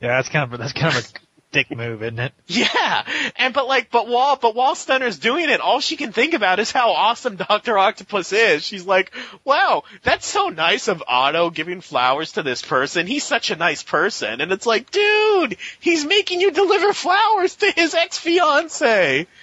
[0.00, 1.18] Yeah, that's kind of that's kind of a
[1.52, 2.32] dick move, isn't it?
[2.46, 3.04] Yeah,
[3.36, 6.60] and but like, but while but while Stunner's doing it, all she can think about
[6.60, 8.62] is how awesome Doctor Octopus is.
[8.62, 9.12] She's like,
[9.44, 13.06] "Wow, that's so nice of Otto giving flowers to this person.
[13.06, 17.70] He's such a nice person." And it's like, dude, he's making you deliver flowers to
[17.70, 19.26] his ex fiance.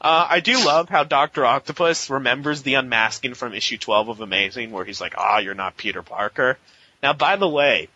[0.00, 4.70] Uh, I do love how Doctor Octopus remembers the unmasking from issue 12 of Amazing,
[4.70, 6.56] where he's like, "Ah, you're not Peter Parker."
[7.02, 7.88] Now, by the way,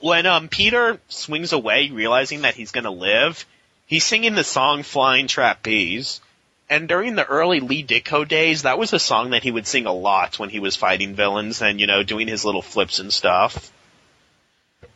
[0.00, 3.44] when um Peter swings away, realizing that he's gonna live,
[3.86, 6.20] he's singing the song "Flying Trapeze."
[6.68, 9.86] And during the early Lee Ditko days, that was a song that he would sing
[9.86, 13.12] a lot when he was fighting villains and you know doing his little flips and
[13.12, 13.72] stuff.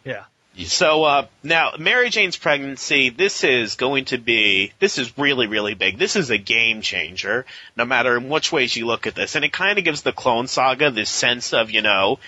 [0.04, 0.24] Yeah.
[0.66, 3.10] So uh, now Mary Jane's pregnancy.
[3.10, 4.72] This is going to be.
[4.78, 5.98] This is really really big.
[5.98, 7.44] This is a game changer.
[7.76, 10.12] No matter in which ways you look at this, and it kind of gives the
[10.12, 12.20] Clone Saga this sense of you know,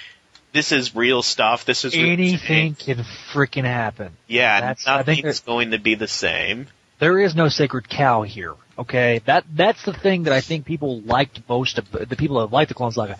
[0.56, 1.66] this is real stuff.
[1.66, 4.16] This is real Anything can freaking happen.
[4.26, 6.68] Yeah, That's- I think nothing's going to be the same.
[6.98, 8.54] There is no sacred cow here.
[8.78, 11.76] Okay, that that's the thing that I think people liked most.
[11.76, 13.18] The people that have liked the Clone Saga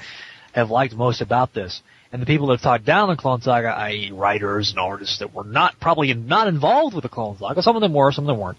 [0.53, 3.69] have liked most about this, and the people that have talked down the Clone Saga,
[3.69, 7.63] i.e., writers and artists that were not probably not involved with the Clone Saga.
[7.63, 8.59] Some of them were, some of them weren't.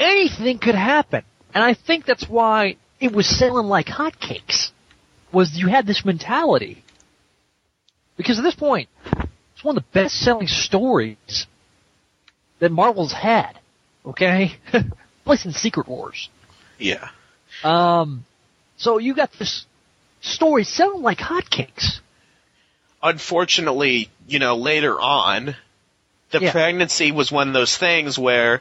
[0.00, 1.24] Anything could happen,
[1.54, 4.70] and I think that's why it was selling like hotcakes.
[5.30, 6.84] Was you had this mentality
[8.18, 8.90] because at this point,
[9.54, 11.46] it's one of the best selling stories
[12.58, 13.58] that Marvel's had.
[14.04, 14.52] Okay?
[15.24, 16.28] Place in Secret Wars.
[16.78, 17.08] Yeah.
[17.64, 18.24] Um,
[18.76, 19.64] so you got this
[20.20, 22.00] story selling like hotcakes.
[23.02, 25.54] Unfortunately, you know, later on,
[26.30, 26.52] the Yeah.
[26.52, 28.60] pregnancy was one of those things where,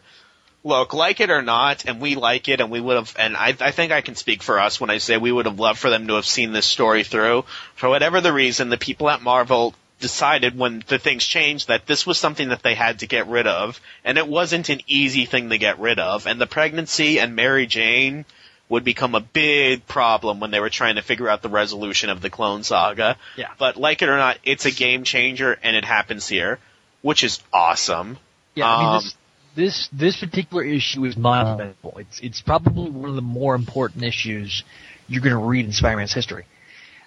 [0.64, 3.56] look, like it or not, and we like it, and we would have, and I,
[3.60, 5.90] I think I can speak for us when I say we would have loved for
[5.90, 7.46] them to have seen this story through.
[7.76, 12.06] For whatever the reason, the people at Marvel decided when the things changed that this
[12.06, 15.50] was something that they had to get rid of, and it wasn't an easy thing
[15.50, 18.26] to get rid of, and the pregnancy and Mary Jane
[18.70, 22.22] would become a big problem when they were trying to figure out the resolution of
[22.22, 23.16] the Clone Saga.
[23.38, 23.48] Yeah.
[23.58, 26.60] But like it or not, it's a game changer, and it happens here,
[27.02, 28.18] which is awesome.
[28.56, 29.17] Yeah, I mean Um, this
[29.58, 31.98] this this particular issue is monumental.
[31.98, 34.64] It's it's probably one of the more important issues
[35.08, 36.46] you're going to read in Spider-Man's history.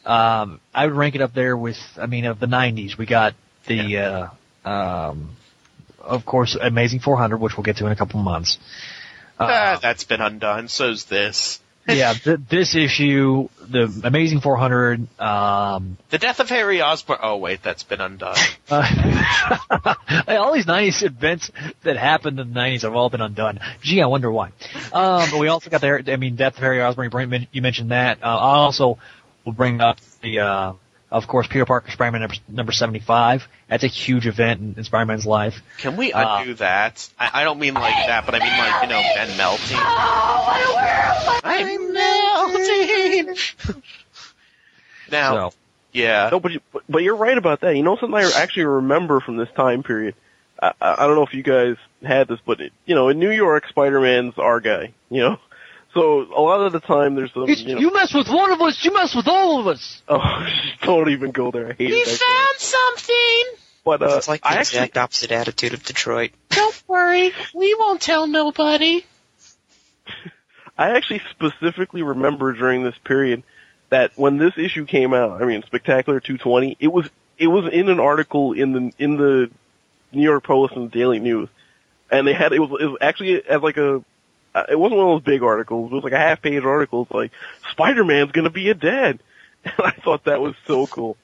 [0.04, 3.34] Um, I would rank it up there with, I mean, of the '90s, we got
[3.66, 4.30] the,
[4.64, 5.36] uh, um,
[6.00, 8.58] of course, Amazing 400, which we'll get to in a couple of months.
[9.38, 10.68] ah, that's been undone.
[10.68, 11.60] So's this.
[11.96, 17.18] Yeah, th- this issue, the Amazing 400, um, The death of Harry Osborn.
[17.22, 18.36] Oh wait, that's been undone.
[18.70, 19.94] uh,
[20.28, 21.50] all these 90s events
[21.82, 23.60] that happened in the 90s have all been undone.
[23.82, 24.50] Gee, I wonder why.
[24.92, 27.90] Um, but we also got the, I mean, Death of Harry Osborn, you you mentioned
[27.90, 28.22] that.
[28.22, 28.98] Uh, I also
[29.44, 30.72] will bring up the, uh,
[31.10, 33.48] of course, Peter Parker Spider-Man number, number 75.
[33.68, 35.60] That's a huge event in, in Spider-Man's life.
[35.78, 37.08] Can we Uh, undo that?
[37.18, 39.76] I, I don't mean like that, but I mean like you know Ben melting.
[39.78, 43.36] Oh, I'm melting.
[45.10, 45.56] now, So,
[45.92, 47.76] yeah, No, but, you, but but you're right about that.
[47.76, 50.14] You know something I actually remember from this time period.
[50.62, 53.18] I, I I don't know if you guys had this, but it, you know, in
[53.18, 54.92] New York, Spider-Man's our guy.
[55.10, 55.38] You know,
[55.92, 57.48] so a lot of the time there's some.
[57.48, 60.02] You know, you mess with one of us, you mess with all of us.
[60.08, 60.46] oh,
[60.82, 61.68] don't even go there.
[61.68, 62.06] I hate we it.
[62.06, 63.44] found something.
[63.84, 66.32] But uh, it's like the I actually, exact opposite attitude of Detroit.
[66.50, 69.04] Don't worry, we won't tell nobody.
[70.78, 73.42] I actually specifically remember during this period
[73.88, 77.88] that when this issue came out, I mean, Spectacular 220, it was it was in
[77.88, 79.50] an article in the in the
[80.12, 81.48] New York Post and the Daily News,
[82.10, 84.04] and they had it was, it was actually as like a
[84.54, 85.90] uh, it wasn't one of those big articles.
[85.90, 87.02] It was like a half page article.
[87.02, 87.32] It's like
[87.72, 89.20] Spider Man's gonna be a dad,
[89.64, 91.16] and I thought that was so cool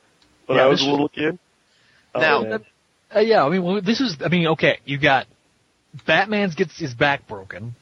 [0.47, 1.39] when Yeah, I was a little kid.
[2.15, 2.65] Oh, Now- man.
[3.15, 5.29] Uh, yeah, I mean, well, this is, I mean, okay, you got
[6.07, 7.77] Batman's gets his back broken.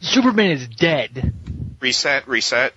[0.00, 1.32] Superman is dead.
[1.80, 2.74] Reset, reset.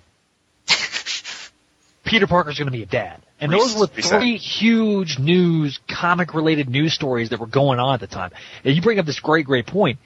[2.04, 3.20] Peter Parker's going to be a dad.
[3.40, 4.20] And Res- those were reset.
[4.20, 8.30] three huge news, comic related news stories that were going on at the time.
[8.64, 9.98] And you bring up this great, great point.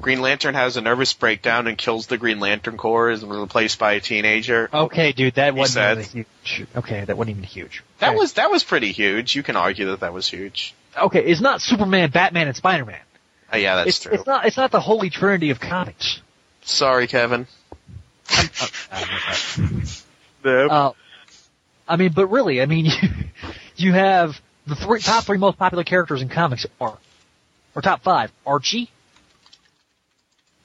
[0.00, 3.92] Green Lantern has a nervous breakdown and kills the Green Lantern Corps, is replaced by
[3.94, 4.68] a teenager.
[4.72, 6.66] Okay, dude, that wasn't even huge.
[6.76, 7.82] Okay, that wasn't even huge.
[7.98, 8.16] That Okay.
[8.18, 9.34] was that was pretty huge.
[9.34, 10.74] You can argue that that was huge.
[10.96, 11.20] okay.
[11.24, 13.00] It's not Superman, Batman, and Spider Man.
[13.52, 14.12] Uh, yeah, that's It's, true.
[14.12, 14.44] it's not.
[14.46, 16.20] It's not the holy trinity of comics.
[16.62, 17.46] Sorry, Kevin.
[20.42, 20.92] The- Uh,
[21.88, 22.92] I mean, but really, I mean, you,
[23.76, 26.98] you have the three, top three most popular characters in comics are
[27.74, 28.90] or top five, Archie.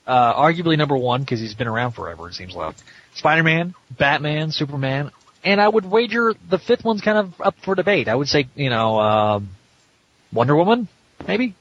[0.06, 2.28] Uh, arguably number one because he's been around forever.
[2.28, 2.76] It seems like
[3.14, 5.12] Spider-Man, Batman, Superman,
[5.44, 8.08] and I would wager the fifth one's kind of up for debate.
[8.08, 9.50] I would say, you know, um,
[10.34, 10.88] Wonder Woman,
[11.28, 11.54] maybe.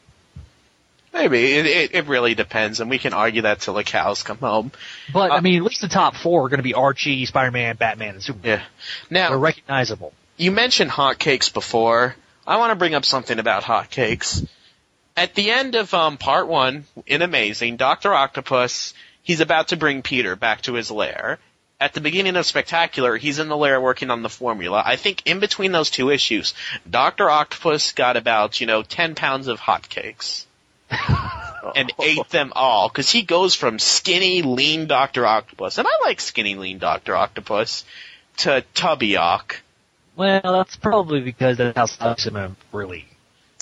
[1.13, 4.39] Maybe it, it it really depends, and we can argue that till the cows come
[4.39, 4.71] home.
[5.13, 7.77] But Uh, I mean, at least the top four are going to be Archie, Spider-Man,
[7.77, 8.61] Batman, and Superman.
[8.61, 8.65] Yeah.
[9.11, 10.13] Now They're recognizable.
[10.37, 12.15] You mentioned hotcakes before.
[12.47, 14.47] I want to bring up something about hotcakes.
[15.21, 20.01] At the end of um, part one in Amazing, Doctor Octopus he's about to bring
[20.01, 21.39] Peter back to his lair.
[21.79, 24.83] At the beginning of Spectacular, he's in the lair working on the formula.
[24.85, 26.55] I think in between those two issues,
[26.89, 30.47] Doctor Octopus got about you know ten pounds of hotcakes.
[31.77, 36.21] and ate them all because he goes from skinny, lean Doctor Octopus, and I like
[36.21, 37.85] skinny, lean Doctor Octopus,
[38.39, 39.61] to Tubby Ock.
[40.17, 43.07] Well, that's probably because that's how Spider-Man really.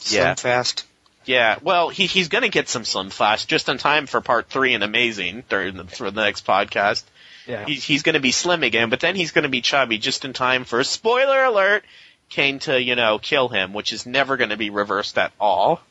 [0.06, 0.34] Yeah.
[0.34, 0.86] fast.
[1.28, 4.82] Yeah, well, he he's gonna get some Slim-Fast just in time for part three and
[4.82, 7.04] Amazing during the, for the next podcast.
[7.46, 7.66] Yeah.
[7.66, 10.64] He's he's gonna be slim again, but then he's gonna be chubby just in time
[10.64, 11.84] for spoiler alert,
[12.30, 15.82] Kaine to you know kill him, which is never gonna be reversed at all.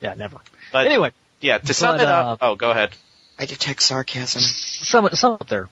[0.00, 0.38] Yeah, never.
[0.72, 1.12] But Anyway,
[1.42, 2.42] yeah, to sum but, it up.
[2.42, 2.96] uh, oh, go ahead.
[3.38, 4.40] I detect sarcasm.
[4.40, 5.68] Some some up there.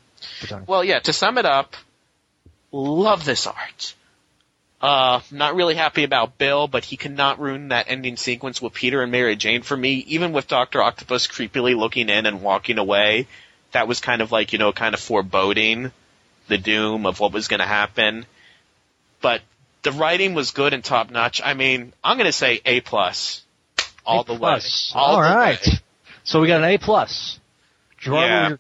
[0.67, 1.75] Well, yeah, to sum it up,
[2.71, 3.95] love this art.
[4.81, 9.03] Uh, not really happy about Bill, but he cannot ruin that ending sequence with Peter
[9.03, 9.95] and Mary Jane for me.
[10.09, 10.83] Even with Dr.
[10.83, 13.27] Octopus creepily looking in and walking away,
[13.73, 15.93] that was kind of like, you know, kind of foreboding
[16.49, 18.25] the doom of what was going to happen.
[19.21, 19.43] But
[19.83, 21.43] the writing was good and top notch.
[21.45, 23.43] I mean, I'm going to say A plus.
[24.07, 24.39] All the way.
[24.95, 25.59] All All the way.
[26.25, 27.39] So we got an A plus.
[28.25, 28.49] Yeah.
[28.49, 28.59] your-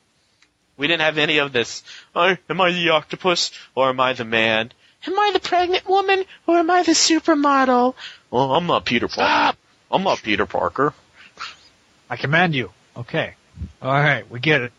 [0.76, 1.82] We didn't have any of this.
[2.14, 4.72] Am I the octopus or am I the man?
[5.06, 7.94] Am I the pregnant woman or am I the supermodel?
[8.30, 9.56] Well, I'm not Peter Parker.
[9.90, 10.94] I'm not Peter Parker.
[12.08, 12.70] I command you.
[12.96, 13.34] Okay.
[13.80, 14.72] All right, we get it.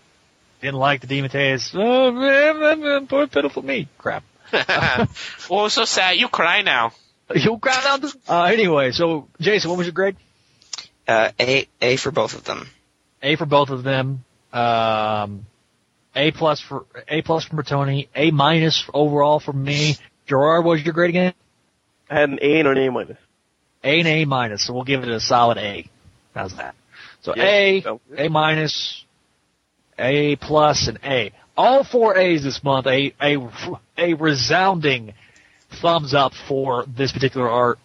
[0.62, 1.72] Didn't like the DeMatteis.
[1.74, 3.88] Oh man, man, man, poor pitiful me.
[3.98, 4.24] Crap.
[5.50, 6.18] oh, so sad.
[6.18, 6.92] You cry now.
[7.34, 8.16] You crowd out this.
[8.28, 10.18] Uh, anyway, so Jason, what was your grade?
[11.08, 12.68] Uh, A A for both of them.
[13.24, 14.24] A for both of them.
[14.54, 15.46] Um,
[16.16, 18.08] A plus for A plus from Bertoni.
[18.16, 19.98] A minus overall for me.
[20.32, 21.34] Gerard, what was your grade again?
[22.10, 23.18] I had an A and an A minus.
[23.84, 24.66] A and A minus.
[24.66, 25.90] So we'll give it a solid A.
[26.34, 26.74] How's that?
[27.22, 27.84] So Yeah, A.
[28.18, 29.04] A minus,
[30.00, 31.34] A plus, and A.
[31.58, 32.88] All four A's this month.
[32.88, 33.50] A a
[33.98, 35.16] a resounding
[35.82, 37.78] thumbs up for this particular art.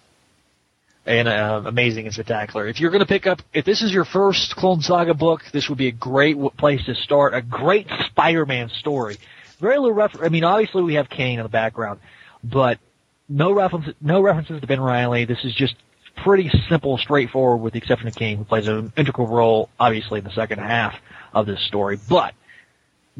[1.05, 2.69] And uh, amazing and spectacular.
[2.69, 5.69] If you're going to pick up, if this is your first Clone Saga book, this
[5.69, 7.35] would be a great w- place to start.
[7.35, 9.17] A great Spider-Man story.
[9.61, 10.25] Very little reference.
[10.27, 12.01] I mean, obviously we have Kaine in the background,
[12.43, 12.79] but
[13.29, 15.25] no reference, no references to Ben Reilly.
[15.25, 15.75] This is just
[16.17, 20.25] pretty simple, straightforward, with the exception of Kaine, who plays an integral role, obviously, in
[20.25, 20.95] the second half
[21.33, 21.99] of this story.
[22.09, 22.35] But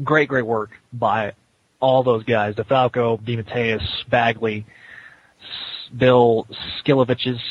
[0.03, 1.33] great, great work by
[1.79, 4.65] all those guys: DeFalco, DeMatteis, Bagley,
[5.95, 6.47] Bill
[6.83, 7.41] Skilovich's,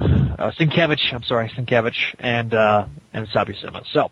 [0.00, 0.52] uh.
[1.12, 3.84] I'm sorry, Sienkiewicz, and uh, and Sal Buscema.
[3.92, 4.10] So,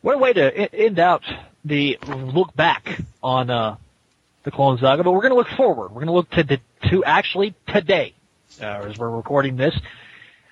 [0.00, 1.22] what a way to end out
[1.64, 3.76] the look back on uh,
[4.44, 5.88] the Clone Saga, but we're going to look forward.
[5.90, 6.60] We're going to look to, to,
[6.90, 8.14] to actually today,
[8.60, 9.78] uh, as we're recording this.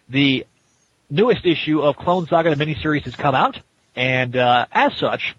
[0.09, 0.47] The
[1.11, 3.61] newest issue of Clone Saga, the miniseries, has come out,
[3.95, 5.35] and uh, as such,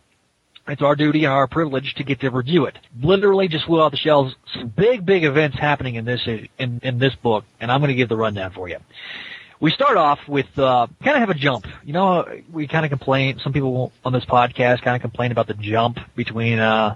[0.68, 2.78] it's our duty and our privilege to get to review it.
[3.02, 4.36] Literally just flew off the shelves.
[4.54, 7.96] Some big, big events happening in this in, in this book, and I'm going to
[7.96, 8.78] give the rundown for you.
[9.60, 11.66] We start off with uh, kind of have a jump.
[11.84, 13.40] You know, we kind of complain.
[13.40, 16.96] Some people on this podcast kind of complain about the jump between uh,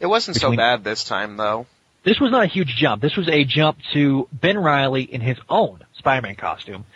[0.00, 1.66] It wasn't so bad this time, though.
[2.04, 3.02] this was not a huge jump.
[3.02, 6.86] This was a jump to Ben Reilly in his own Spider-Man costume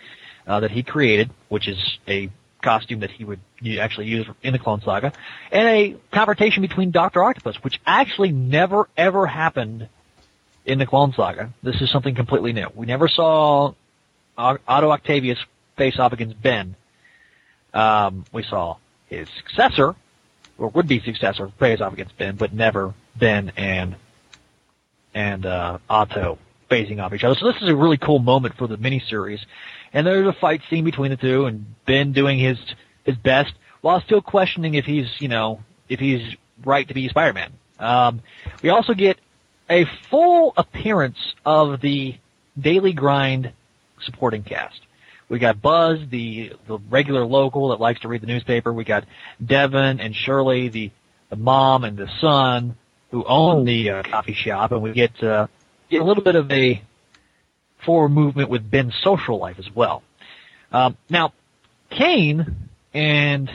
[0.46, 2.30] uh, that he created, which is a
[2.62, 3.40] costume that he would
[3.78, 5.12] actually use in the Clone Saga,
[5.52, 9.88] and a confrontation between Doctor Octopus, which actually never ever happened
[10.64, 11.52] in the Clone Saga.
[11.62, 12.68] This is something completely new.
[12.74, 13.74] We never saw
[14.38, 15.38] Otto Octavius
[15.76, 16.74] face off against Ben.
[17.74, 18.76] Um, we saw
[19.08, 19.94] his successor,
[20.58, 23.96] or would-be successor, face off against Ben, but never Ben and
[25.14, 26.38] and uh, Otto
[26.68, 27.36] facing off each other.
[27.36, 29.40] So this is a really cool moment for the miniseries.
[29.92, 32.58] And there's a fight scene between the two, and Ben doing his
[33.04, 37.52] his best while still questioning if he's you know if he's right to be Spider-Man.
[37.78, 38.22] Um,
[38.62, 39.18] we also get
[39.68, 42.16] a full appearance of the
[42.58, 43.52] Daily Grind
[44.00, 44.80] supporting cast.
[45.28, 48.72] We got Buzz, the the regular local that likes to read the newspaper.
[48.72, 49.04] We got
[49.44, 50.90] Devin and Shirley, the
[51.30, 52.76] the mom and the son
[53.10, 55.46] who own the uh, coffee shop, and we get uh,
[55.88, 56.82] get a little bit of a
[57.84, 60.02] forward movement with Ben's social life as well.
[60.72, 61.32] Um, now,
[61.90, 63.50] Kaine and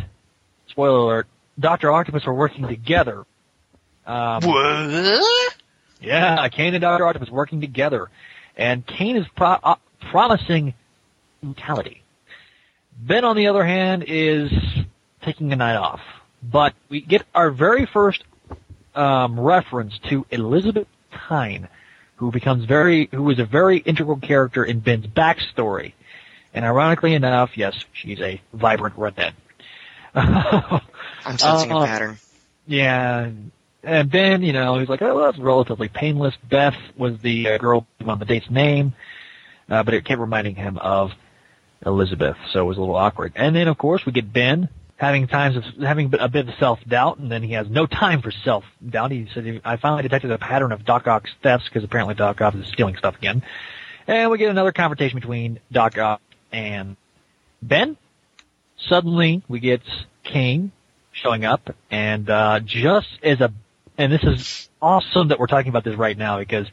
[0.67, 1.27] spoiler alert,
[1.59, 3.25] Doctor Octopus are working together.
[4.05, 5.53] Um, what?
[6.01, 8.09] Yeah, Kaine and Doctor Octopus working together,
[8.55, 9.75] and Kaine is pro- uh,
[10.09, 10.73] promising
[11.41, 12.01] brutality.
[12.97, 14.51] Ben, on the other hand, is
[15.21, 16.01] taking a night off.
[16.41, 18.23] But we get our very first
[18.95, 21.67] um, reference to Elizabeth Tyne,
[22.17, 25.93] who becomes very, who is a very integral character in Ben's backstory.
[26.53, 29.33] And ironically enough, yes, she's a vibrant redhead.
[30.15, 32.17] I'm sensing Uh, a pattern.
[32.67, 33.29] Yeah,
[33.83, 36.35] and Ben, you know, he's like, oh, that's relatively painless.
[36.49, 38.93] Beth was the uh, girl on the date's name,
[39.69, 41.11] uh, but it kept reminding him of
[41.85, 43.33] Elizabeth, so it was a little awkward.
[43.35, 46.79] And then, of course, we get Ben having times of having a bit of self
[46.85, 49.11] doubt, and then he has no time for self doubt.
[49.11, 52.55] He said, "I finally detected a pattern of Doc Ock's thefts because apparently Doc Ock
[52.55, 53.43] is stealing stuff again."
[54.07, 56.21] And we get another confrontation between Doc Ock
[56.51, 56.97] and
[57.61, 57.97] Ben.
[58.87, 59.81] Suddenly, we get
[60.23, 60.71] Kaine
[61.11, 63.53] showing up, and uh, just as a,
[63.97, 66.67] and this is awesome that we're talking about this right now because,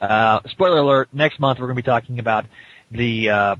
[0.00, 2.46] uh, spoiler alert, next month we're going to be talking about
[2.90, 3.56] the uh,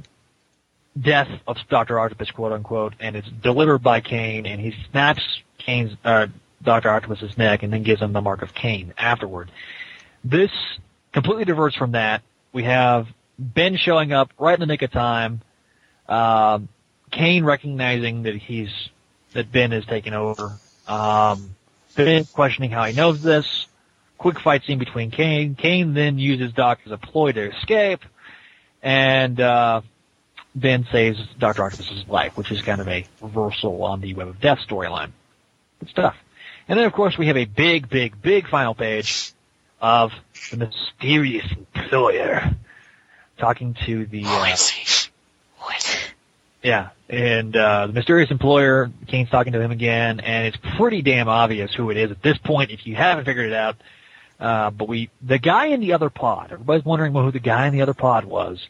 [1.01, 5.23] death of Doctor Octopus, quote unquote, and it's delivered by Kaine, and he snaps
[5.59, 6.27] Kaine's uh,
[6.63, 9.51] Doctor Octopus's neck, and then gives him the mark of Kaine afterward.
[10.25, 10.51] This
[11.13, 12.23] completely diverts from that.
[12.53, 13.07] We have
[13.39, 15.41] Ben showing up right in the nick of time.
[16.09, 16.61] Uh,
[17.11, 18.71] Kaine recognizing that he's
[19.35, 20.59] that Ben has taken over.
[20.87, 21.55] Um,
[21.95, 23.67] Ben questioning how he knows this.
[24.17, 25.55] Quick fight scene between Kaine.
[25.55, 28.05] Kaine then uses Doc as a ploy to escape,
[28.83, 29.83] and uh,
[30.59, 34.41] Ben saves Doctor Octopus's life, which is kind of a reversal on the Web of
[34.41, 35.13] Death storyline.
[35.81, 36.17] Good stuff.
[36.69, 39.33] And then, of course, we have a big, big, big final page
[39.81, 40.13] of
[40.51, 42.55] the mysterious employer
[43.39, 44.23] talking to the.
[44.27, 44.57] Uh,
[46.63, 51.29] yeah, and uh, the mysterious employer, Kaine's talking to him again, and it's pretty damn
[51.29, 53.77] obvious who it is at this point if you haven't figured it out.
[54.41, 57.73] Uh, but we, the guy in the other pod, everybody's wondering who the guy in
[57.73, 58.67] the other pod was.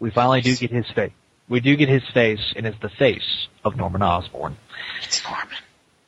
[0.00, 1.12] We finally do get his face.
[1.48, 4.56] We do get his face, and it's the face of Norman Osborn.
[5.02, 5.56] It's Norman.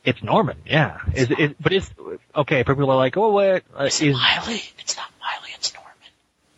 [0.04, 0.98] It's Norman, yeah.
[1.14, 1.56] Is it?
[1.60, 1.90] But it's
[2.34, 2.62] okay.
[2.64, 4.62] People are like, oh, what uh, Is it Miley?
[4.78, 5.50] It's not Miley.
[5.54, 5.92] It's Norman.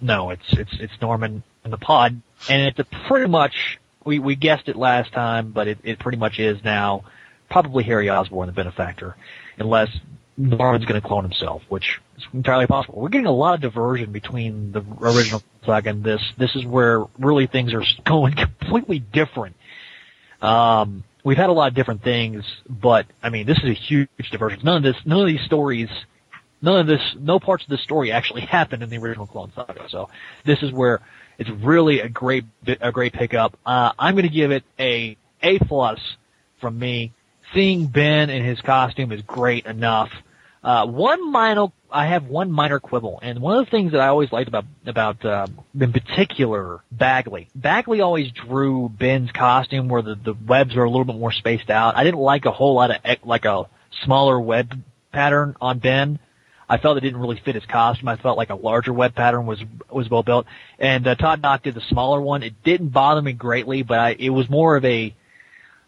[0.01, 4.37] No, it's it's it's Norman in the pod, and it's a pretty much we we
[4.37, 7.05] guessed it last time, but it it pretty much is now
[7.51, 9.17] probably Harry Osborn, the benefactor,
[9.59, 9.89] unless
[10.39, 13.01] Norman's going to clone himself, which is entirely possible.
[13.01, 16.23] We're getting a lot of diversion between the original saga and this.
[16.39, 19.57] This is where really things are going completely different.
[20.41, 24.09] Um, we've had a lot of different things, but I mean, this is a huge
[24.31, 24.61] diversion.
[24.63, 25.89] None of this, none of these stories,
[26.63, 29.89] none of this, no parts of this story actually happened in the original Clone Saga.
[29.89, 30.09] So
[30.47, 31.01] this is where
[31.37, 32.45] it's really a great,
[32.81, 33.59] a great pickup.
[33.67, 35.99] Uh, I'm going to give it a A plus
[36.61, 37.13] from me.
[37.55, 40.11] Seeing Ben in his costume is great enough.
[40.63, 44.09] Uh, one minor, I have one minor quibble, and one of the things that I
[44.09, 45.47] always liked about about uh,
[45.79, 47.49] in particular Bagley.
[47.55, 51.71] Bagley always drew Ben's costume where the the webs are a little bit more spaced
[51.71, 51.97] out.
[51.97, 53.67] I didn't like a whole lot of like a
[54.05, 54.83] smaller web
[55.13, 56.19] pattern on Ben.
[56.69, 58.09] I felt it didn't really fit his costume.
[58.09, 60.47] I felt like a larger web pattern was was well built.
[60.79, 62.43] And uh, Todd Nauck did the smaller one.
[62.43, 65.15] It didn't bother me greatly, but I, it was more of a.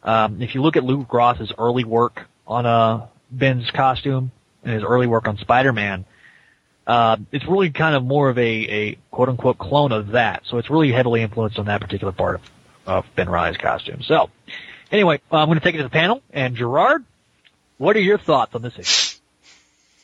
[0.03, 4.33] Um, if you look at Luke Ross's early work on uh, Ben's costume
[4.65, 6.05] and his early work on Spider-Man,
[6.87, 10.43] uh, it's really kind of more of a, a quote unquote clone of that.
[10.47, 12.51] So it's really heavily influenced on that particular part of,
[12.87, 14.03] of Ben Reilly's costume.
[14.03, 14.31] So
[14.91, 16.23] anyway, uh, I'm going to take it to the panel.
[16.33, 17.05] And Gerard,
[17.79, 19.19] what are your thoughts on this issue?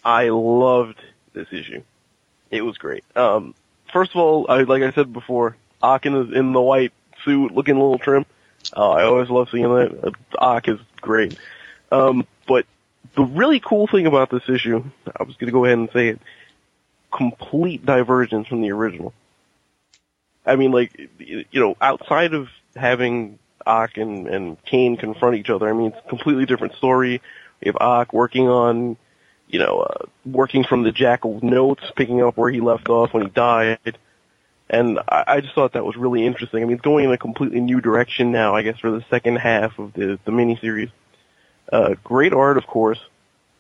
[0.05, 0.99] I loved
[1.33, 1.83] this issue.
[2.51, 3.05] It was great.
[3.17, 3.55] Um,
[3.93, 6.93] first of all, I, like I said before, Ock in the, in the white
[7.25, 8.25] suit, looking a little trim.
[8.75, 10.05] Uh, I always love seeing that.
[10.05, 11.37] Uh, Ock is great.
[11.91, 12.67] Um, but
[13.17, 16.09] the really cool thing about this issue, I was going to go ahead and say
[16.09, 16.21] it,
[17.11, 19.15] complete divergence from the original.
[20.45, 25.69] I mean, like, you know, outside of having Ock and, and Kaine confront each other,
[25.69, 27.21] I mean, it's a completely different story.
[27.61, 28.97] We have Ock working on,
[29.49, 33.25] you know, uh, working from the Jackal notes, picking up where he left off when
[33.25, 33.99] he died.
[34.69, 36.63] And I, I just thought that was really interesting.
[36.63, 39.37] I mean, it's going in a completely new direction now, I guess, for the second
[39.37, 40.91] half of the, the miniseries.
[41.71, 42.99] Uh, great art, of course.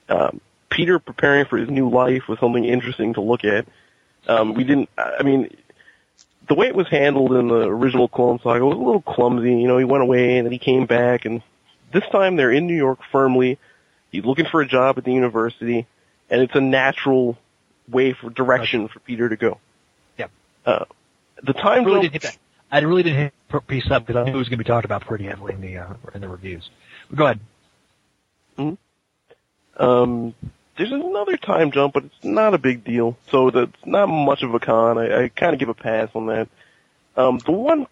[0.08, 3.66] Um, Peter preparing for his new life was something interesting to look at.
[4.28, 5.56] Um, we didn't, I mean,
[6.48, 9.56] the way it was handled in the original Clone Saga was a little clumsy.
[9.56, 11.42] You know, he went away and then he came back, and
[11.92, 13.58] this time they're in New York firmly.
[14.10, 15.86] He's looking for a job at the university,
[16.30, 17.36] and it's a natural
[17.88, 19.58] way for direction for Peter to go.
[20.18, 20.26] Yeah.
[20.64, 20.84] Uh,
[21.42, 22.38] the time really zone- didn't hit that.
[22.70, 24.84] I really didn't hit piece up because I knew it was going to be talked
[24.84, 26.68] about pretty heavily in the uh, in the reviews.
[27.08, 27.40] But go ahead.
[29.78, 30.34] Um,
[30.76, 33.16] there's another time jump, but it's not a big deal.
[33.30, 34.98] So that's not much of a con.
[34.98, 36.48] I, I kind of give a pass on that.
[37.16, 37.86] Um, the one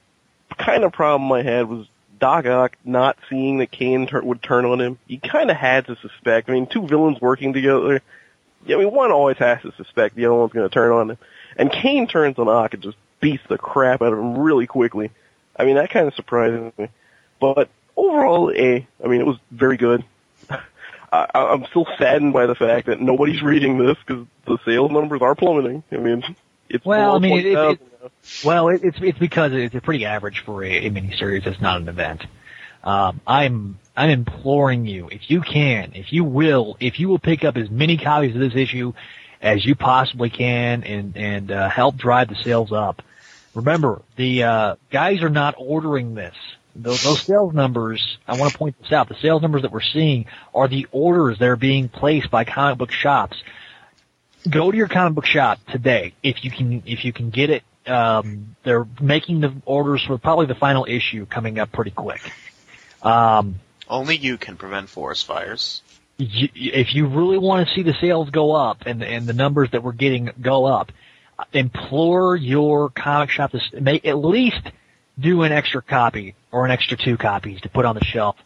[0.59, 1.87] kind of problem I had was
[2.19, 4.99] Doc Ock not seeing that Kaine tur- would turn on him.
[5.07, 6.49] You kind of had to suspect.
[6.49, 8.03] I mean, two villains working together.
[8.67, 11.11] Yeah, I mean, one always has to suspect the other one's going to turn on
[11.11, 11.19] him.
[11.57, 15.11] And Kaine turns on Ock and just beats the crap out of him really quickly.
[15.57, 16.89] I mean, that kind of surprises me.
[17.41, 18.87] But overall, A.
[19.03, 20.05] I mean, it was very good.
[21.15, 25.23] I, I'm still saddened by the fact that nobody's reading this because the sales numbers
[25.23, 25.83] are plummeting.
[25.93, 26.25] I mean,
[26.69, 28.13] it's Well, I mean, it, it, it,
[28.45, 31.47] well, it, it's it's because it's pretty average for a, a miniseries.
[31.47, 32.23] It's not an event.
[32.83, 37.45] Um, I'm I'm imploring you, if you can, if you will, if you will pick
[37.45, 38.93] up as many copies of this issue
[39.41, 43.03] as you possibly can, and and uh, help drive the sales up.
[43.55, 46.35] Remember, the uh, guys are not ordering this.
[46.77, 49.09] Those, those sales numbers, I want to point this out.
[49.09, 52.79] The sales numbers that we're seeing are the orders that are being placed by comic
[52.79, 53.37] book shops.
[54.49, 57.63] Go to your comic book shop today if you can if you can get it.
[57.87, 62.21] Um, they're making the orders for probably the final issue coming up pretty quick.
[63.03, 63.57] Um,
[63.89, 65.83] Only you can prevent forest fires.
[66.19, 69.71] y- if you really want to see the sales go up and and the numbers
[69.73, 70.93] that we're getting go up,
[71.53, 74.63] implore your comic shop to make at least
[75.19, 78.37] do an extra copy or an extra two copies to put on the shelf,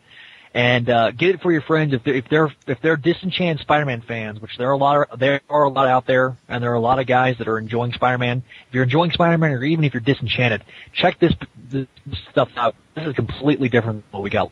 [0.54, 4.00] and uh, get it for your friends if they're if they're if they're disenchanted Spider-Man
[4.00, 6.72] fans, which there are a lot of, there are a lot out there, and there
[6.72, 8.42] are a lot of guys that are enjoying Spider-Man.
[8.68, 10.64] If you're enjoying Spider-Man, or even if you're disenchanted,
[10.94, 11.34] check this,
[11.70, 11.86] this
[12.30, 12.74] stuff out.
[12.96, 14.50] This is completely different than what we got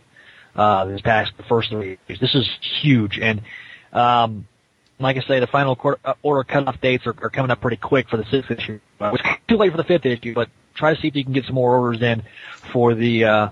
[0.54, 2.20] uh, this past the first three years.
[2.20, 2.46] This is
[2.82, 3.40] huge, and
[3.92, 4.46] um,
[4.98, 7.78] like I say, the final quarter, uh, order cutoff dates are, are coming up pretty
[7.78, 8.80] quick for the sixth issue.
[9.00, 11.44] It's too late for the fifth issue, but try to see if you can get
[11.46, 12.22] some more orders in
[12.72, 13.48] for the uh,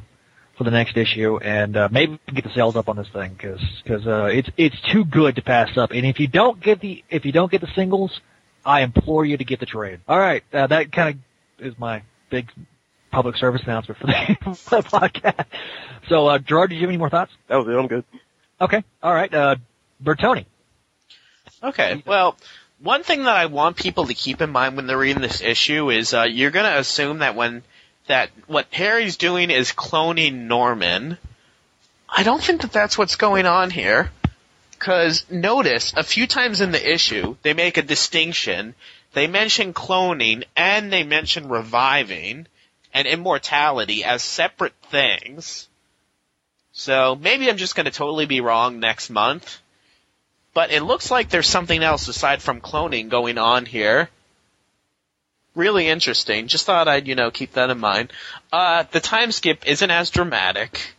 [0.57, 3.61] for the next issue, and uh, maybe get the sales up on this thing because
[3.83, 5.91] because uh, it's it's too good to pass up.
[5.91, 8.21] And if you don't get the if you don't get the singles,
[8.65, 10.01] I implore you to get the trade.
[10.09, 11.21] All right, uh, that kind
[11.61, 12.51] of is my big
[13.11, 15.47] public service announcement for the, for the podcast.
[16.09, 17.33] So, uh, Gerard, did you have any more thoughts?
[17.49, 17.79] That was it.
[17.79, 18.05] I'm good.
[18.61, 19.57] Okay, all right, uh,
[20.03, 20.47] Bertoni.
[21.63, 22.37] Okay, well,
[22.81, 25.91] one thing that I want people to keep in mind when they're reading this issue
[25.91, 27.63] is uh, you're going to assume that when
[28.07, 31.19] that what Harry's doing is cloning Norman.
[32.09, 34.11] I don't think that that's what's going on here.
[34.73, 38.75] Because notice a few times in the issue they make a distinction.
[39.15, 42.47] They mention cloning and they mention reviving
[42.93, 45.69] and immortality as separate things.
[46.73, 49.61] So maybe I'm just going to totally be wrong next month.
[50.55, 54.09] But it looks like there's something else aside from cloning going on here.
[55.55, 56.49] Really interesting.
[56.49, 58.13] Just thought I'd, you know, keep that in mind.
[58.53, 60.95] Uh, the time skip isn't as dramatic.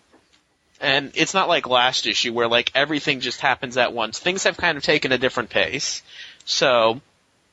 [0.81, 4.19] And it's not like last issue where like everything just happens at once.
[4.19, 6.03] Things have kind of taken a different pace.
[6.43, 7.01] So,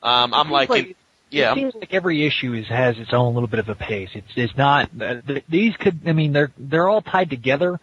[0.03, 0.95] um, I'm like,
[1.33, 1.53] yeah.
[1.53, 4.09] It seems like every issue is, has its own little bit of a pace.
[4.13, 7.79] It's it's not uh, th- these could I mean they're they're all tied together.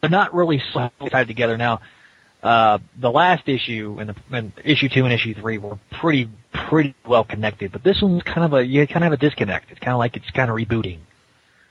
[0.00, 1.80] They're not really so tied together now.
[2.44, 6.94] Uh, the last issue and, the, and issue two and issue three were pretty pretty
[7.06, 9.70] well connected, but this one's kind of a you kind of have a disconnect.
[9.70, 10.98] It's kind of like it's kind of rebooting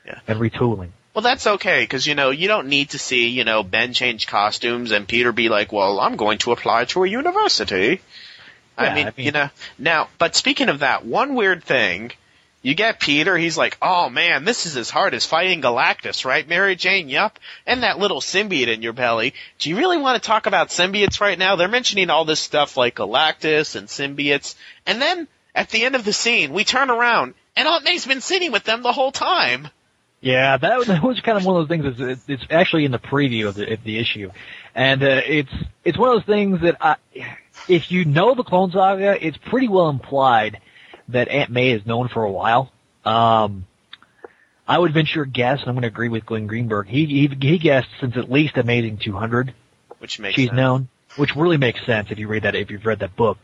[0.06, 0.20] Yeah.
[0.28, 0.90] and retooling.
[1.14, 4.26] Well, that's okay because you know you don't need to see you know Ben change
[4.26, 8.02] costumes and Peter be like, "Well, I'm going to apply to a university."
[8.76, 9.50] I, mean, I mean- you know.
[9.78, 12.12] Now, but speaking of that, one weird thing,
[12.64, 13.38] you get Peter.
[13.38, 17.10] He's like, "Oh man, this is as hard as fighting Galactus, right, Mary Jane?
[17.10, 17.38] Yup."
[17.68, 19.36] And that little symbiote in your belly.
[19.60, 21.56] Do you really want to talk about symbiotes right now?
[21.56, 24.56] They're mentioning all this stuff like Galactus and symbiotes,
[24.88, 28.22] and then at the end of the scene, we turn around and Aunt May's been
[28.22, 29.68] sitting with them the whole time.
[30.22, 31.98] Yeah, that, was- that was kind of one of those things.
[32.00, 34.32] That's, it's- actually in the preview of the, of the issue,
[34.74, 35.52] and uh, it's
[35.84, 36.96] it's one of those things that I,
[37.68, 40.60] if you know the Clone Saga, it's pretty well implied
[41.10, 42.72] that Aunt May is known for a while.
[43.06, 43.66] Um,
[44.68, 46.88] I would venture a guess, and I'm going to agree with Glenn Greenberg.
[46.88, 49.54] He he, he guessed since at least Amazing 200,
[50.00, 50.56] Which makes she's sense.
[50.56, 53.38] known, which really makes sense if you read that if you've read that book.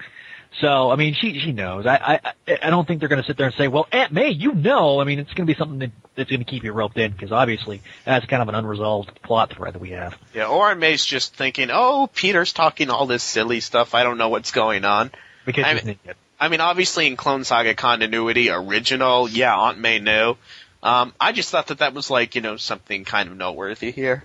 [0.62, 1.86] So I mean, she she knows.
[1.86, 4.30] I I I don't think they're going to sit there and say, "Well, Aunt May,
[4.30, 6.72] you know." I mean, it's going to be something that, that's going to keep you
[6.72, 10.18] roped in because obviously that's kind of an unresolved plot thread that we have.
[10.34, 13.94] Yeah, or May's just thinking, oh, Peter's talking all this silly stuff.
[13.94, 15.12] I don't know what's going on.
[15.46, 16.00] Because I mean.
[16.40, 20.36] I mean, obviously in Clone Saga continuity, original, yeah, Aunt May knew.
[20.82, 24.24] Um, I just thought that that was like, you know, something kind of noteworthy here.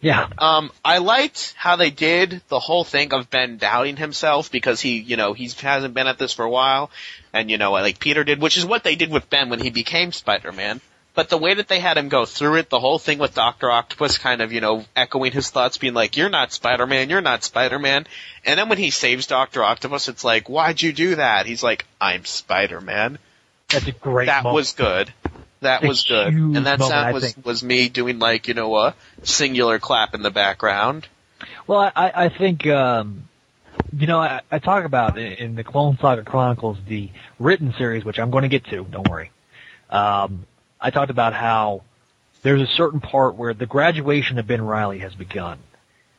[0.00, 0.28] Yeah.
[0.36, 4.98] Um, I liked how they did the whole thing of Ben doubting himself because he,
[4.98, 6.90] you know, he hasn't been at this for a while,
[7.32, 9.70] and you know, like Peter did, which is what they did with Ben when he
[9.70, 10.80] became Spider-Man.
[11.16, 13.70] But the way that they had him go through it, the whole thing with Doctor
[13.70, 17.42] Octopus kind of, you know, echoing his thoughts, being like, "You're not Spider-Man, you're not
[17.42, 18.06] Spider-Man,"
[18.44, 21.86] and then when he saves Doctor Octopus, it's like, "Why'd you do that?" He's like,
[22.00, 23.18] "I'm Spider-Man."
[23.70, 24.26] That's a great.
[24.26, 24.54] That moment.
[24.54, 25.12] was good.
[25.62, 28.94] That was good, and that moment, sound was was me doing like you know a
[29.22, 31.08] singular clap in the background.
[31.66, 33.24] Well, I, I think, um,
[33.96, 38.04] you know, I, I talk about in, in the Clone Saga Chronicles, the written series,
[38.04, 39.30] which I'm going to get to, don't worry.
[39.90, 40.46] Um,
[40.80, 41.82] I talked about how
[42.42, 45.58] there's a certain part where the graduation of Ben Reilly has begun.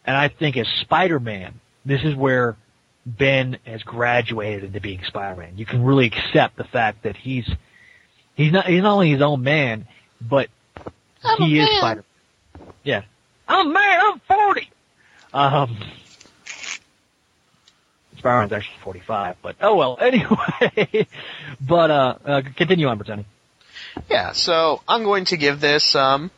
[0.06, 1.54] And I think as Spider-Man,
[1.86, 2.56] this is where
[3.06, 5.58] Ben has graduated into being Spider-Man.
[5.58, 7.50] You can really accept the fact that he's,
[8.36, 9.88] he's not, he's not only his own man,
[10.22, 10.50] but
[11.38, 12.04] he is Spider-Man.
[12.84, 13.04] Yeah.
[13.48, 14.70] I'm a man, I'm 40!
[15.34, 15.78] Um,
[18.18, 19.98] Spider-Man's actually 45, but oh well.
[20.02, 21.08] Anyway,
[21.62, 23.26] but uh, uh continue on, Bertoni.
[24.10, 26.32] Yeah, so I'm going to give this um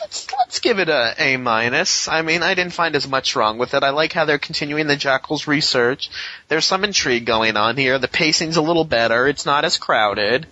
[0.00, 2.08] let's let's give it a A minus.
[2.08, 3.82] I mean, I didn't find as much wrong with it.
[3.82, 6.10] I like how they're continuing the Jackal's research.
[6.48, 7.98] There's some intrigue going on here.
[7.98, 9.26] The pacing's a little better.
[9.26, 10.46] It's not as crowded.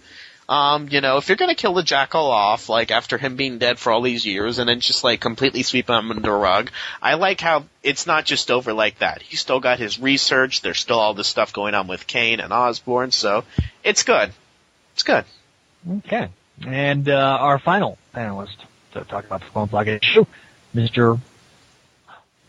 [0.48, 3.80] Um, you know, if you're gonna kill the Jackal off, like after him being dead
[3.80, 6.70] for all these years, and then just like completely sweep him under the rug,
[7.02, 9.22] I like how it's not just over like that.
[9.22, 10.60] He's still got his research.
[10.60, 13.44] There's still all this stuff going on with Kaine and Osborn, so
[13.82, 14.32] it's good.
[14.94, 15.24] It's good.
[15.88, 16.28] Okay,
[16.66, 18.56] and uh, our final panelist
[18.92, 20.26] to talk about the Clone Saga issue,
[20.74, 21.20] Mr.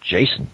[0.01, 0.49] Jason.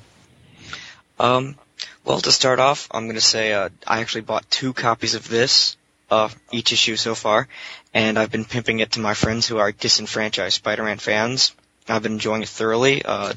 [1.17, 1.55] Um,
[2.03, 5.29] well, to start off, I'm going to say uh, I actually bought two copies of
[5.29, 5.77] this,
[6.11, 7.47] uh, each issue so far,
[7.93, 11.55] and I've been pimping it to my friends who are disenfranchised Spider-Man fans.
[11.87, 13.01] I've been enjoying it thoroughly.
[13.03, 13.33] Uh,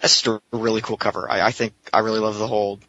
[0.00, 1.30] that's just a really cool cover.
[1.30, 2.80] I, I think I really love the whole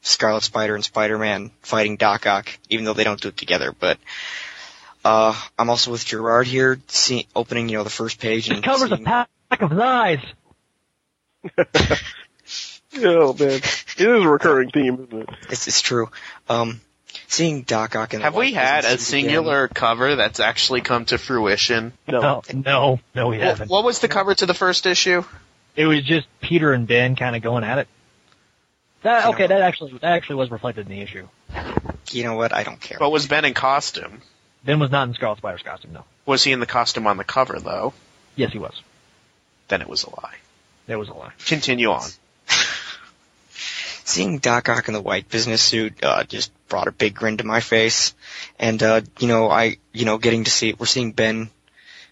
[0.00, 3.74] Scarlet Spider and Spider-Man fighting Doc Ock, even though they don't do it together.
[3.78, 3.98] But
[5.06, 8.64] uh, I'm also with Gerard here, see, opening you know the first page and This
[8.64, 9.28] covers a pack
[9.62, 10.20] of lies.
[12.98, 13.62] Oh man, it
[13.98, 15.28] is a recurring theme, isn't it?
[15.50, 16.08] It's, it's true.
[16.48, 16.80] Um,
[17.26, 20.40] seeing Doc Ock in the Have we had a business suit again- singular cover that's
[20.40, 21.92] actually come to fruition?
[22.08, 23.68] No, no, no, we What, haven't.
[23.70, 25.24] what was the cover to the first issue?
[25.74, 27.88] It was just Peter and Ben kind of going at it.
[29.02, 31.28] That okay, that actually that actually was reflected in the issue.
[32.12, 32.54] You know what?
[32.54, 32.96] I don't care.
[32.98, 34.22] But was Ben in costume?
[34.66, 36.04] Ben was not in Scarlet Spider's costume, no.
[36.26, 37.94] Was he in the costume on the cover though?
[38.34, 38.82] Yes, he was.
[39.68, 40.34] Then it was a lie.
[40.86, 41.32] There was a lie.
[41.46, 42.08] Continue on.
[44.04, 47.44] Seeing Doc Ock in the white business suit uh, just brought a big grin to
[47.44, 48.14] my face,
[48.58, 51.48] and uh, you know, I you know, getting to see we're seeing Ben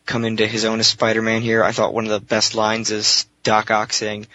[0.06, 1.62] come into his own as Spider-Man here.
[1.64, 4.26] I thought one of the best lines is Doc Ock saying,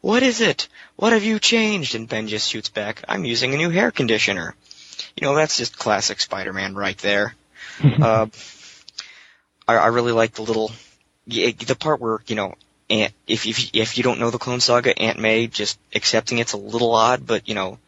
[0.00, 0.68] "What is it?
[0.96, 4.54] What have you changed?" And Ben just shoots back, "I'm using a new hair conditioner."
[5.16, 7.34] You know, that's just classic Spider-Man right there.
[8.02, 8.26] uh,
[9.66, 10.72] I, I really like the little,
[11.26, 12.54] the part where you know,
[12.90, 16.54] Aunt, if if if you don't know the Clone Saga, Aunt May just accepting it's
[16.54, 17.78] a little odd, but you know,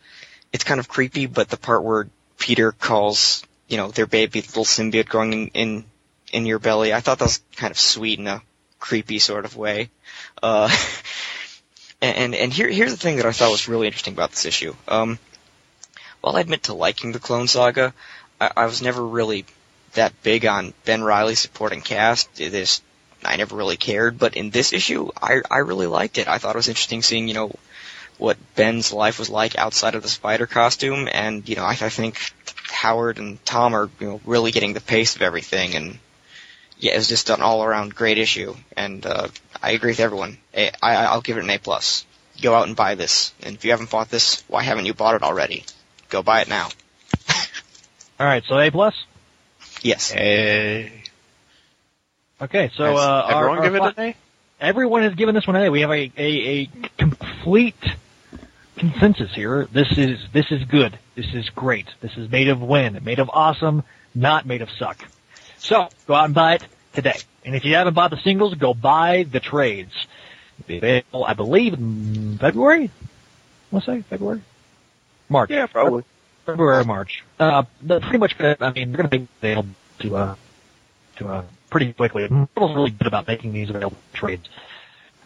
[0.53, 1.27] it's kind of creepy.
[1.27, 2.09] But the part where
[2.39, 5.85] Peter calls, you know, their baby little symbiote growing in in,
[6.33, 8.43] in your belly, I thought that was kind of sweet in a
[8.79, 9.91] creepy sort of way.
[10.43, 10.75] Uh,
[12.03, 14.75] and and, here here's the thing that I thought was really interesting about this issue.
[14.87, 15.19] Um,
[16.21, 17.95] while I admit to liking the Clone Saga,
[18.41, 19.47] I, I was never really
[19.95, 22.35] that big on Ben Reilly supporting cast.
[22.37, 22.83] This
[23.25, 26.29] I never really cared, but in this issue, I I really liked it.
[26.29, 27.53] I thought it was interesting seeing you know
[28.19, 31.89] what Ben's life was like outside of the spider costume, and you know I, I
[31.89, 32.19] think
[32.71, 35.99] Howard and Tom are you know really getting the pace of everything, and
[36.79, 39.29] yeah, it was just an all around great issue, and uh,
[39.63, 40.39] I agree with everyone.
[40.57, 42.07] I, I I'll give it an A plus.
[42.41, 45.15] Go out and buy this, and if you haven't bought this, why haven't you bought
[45.15, 45.65] it already?
[46.09, 46.69] Go buy it now.
[48.19, 48.95] All right, so A plus.
[49.83, 50.11] Yes.
[50.11, 51.03] Hey.
[52.41, 54.17] Okay, so Has uh, everyone our give it fi- A?
[54.61, 55.71] Everyone has given this one an A.
[55.71, 56.23] We have a, a,
[56.63, 56.67] a
[56.99, 57.75] complete
[58.77, 59.67] consensus here.
[59.73, 60.99] This is this is good.
[61.15, 61.87] This is great.
[62.01, 63.83] This is made of win, made of awesome,
[64.15, 65.03] not made of suck.
[65.59, 67.19] So go out and buy it today.
[67.45, 69.93] And if you haven't bought the singles, go buy the trades.
[70.69, 72.91] Available, I believe, in February.
[73.73, 74.43] Let's say February,
[75.29, 75.51] March.
[75.51, 76.05] Yeah, probably.
[76.47, 77.23] February, or March.
[77.39, 78.37] Uh, but pretty much.
[78.39, 80.35] gonna- I mean, they're going to be available to uh,
[81.17, 82.29] to uh, pretty quickly.
[82.29, 84.49] Marvel's really good about making these available trades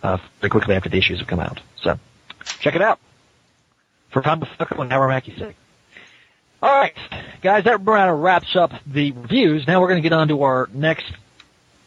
[0.02, 1.60] uh, very quickly after the issues have come out.
[1.82, 1.98] So
[2.60, 2.98] check it out.
[4.10, 5.56] For Tom DeFalco and Howard Mackie sake.
[6.62, 6.94] All right,
[7.42, 9.66] guys, that of wraps up the reviews.
[9.66, 11.04] Now we're going to get on to our next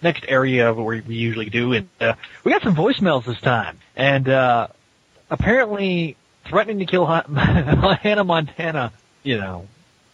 [0.04, 2.14] next area of what we usually do, and uh,
[2.44, 3.80] we got some voicemails this time.
[3.96, 4.68] And uh,
[5.32, 7.06] apparently, threatening to kill
[8.04, 8.92] Hannah Montana,
[9.28, 9.68] you know,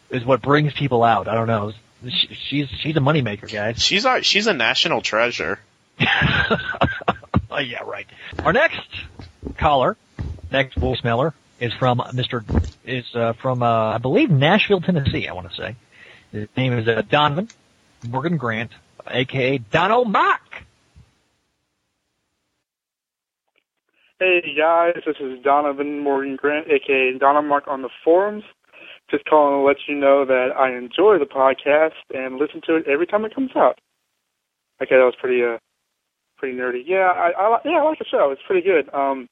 [0.09, 1.27] is what brings people out.
[1.27, 1.71] I don't know.
[2.03, 3.79] she, she's she's a moneymaker, guys.
[3.81, 5.59] She's our she's a national treasure.
[6.01, 8.07] oh yeah, right.
[8.43, 8.81] Our next
[9.59, 9.97] caller,
[10.51, 12.43] next voicemailer is from Mr.
[12.83, 15.27] is uh, from uh, I believe Nashville, Tennessee.
[15.27, 15.75] I want to say
[16.31, 17.49] his name is uh, Donovan
[18.07, 18.71] Morgan Grant,
[19.07, 20.39] aka Donomark.
[24.19, 28.43] Hey guys, this is Donovan Morgan Grant, aka Donomark on the forums.
[29.11, 32.87] Just calling to let you know that I enjoy the podcast and listen to it
[32.87, 33.79] every time it comes out.
[34.81, 35.57] Okay, that was pretty uh
[36.37, 36.81] pretty nerdy.
[36.85, 38.31] Yeah, I, I yeah I like the show.
[38.31, 38.93] It's pretty good.
[38.93, 39.27] Um,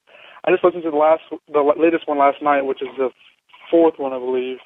[0.45, 3.09] I just listened to the last the latest one last night, which is the
[3.69, 4.57] fourth one I believe,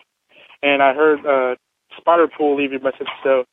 [0.61, 1.56] and I heard uh
[1.99, 3.07] Spiderpool leave your message.
[3.23, 3.45] So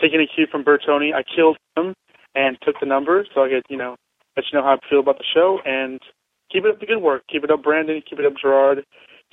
[0.00, 1.94] taking a cue from Bertoni, I killed him
[2.34, 3.96] and took the number so I could you know
[4.36, 5.98] let you know how I feel about the show and
[6.52, 7.22] keep it up the good work.
[7.30, 8.02] Keep it up, Brandon.
[8.08, 8.84] Keep it up, Gerard.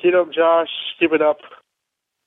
[0.01, 0.69] Keep it up, Josh.
[0.99, 1.37] Keep it up,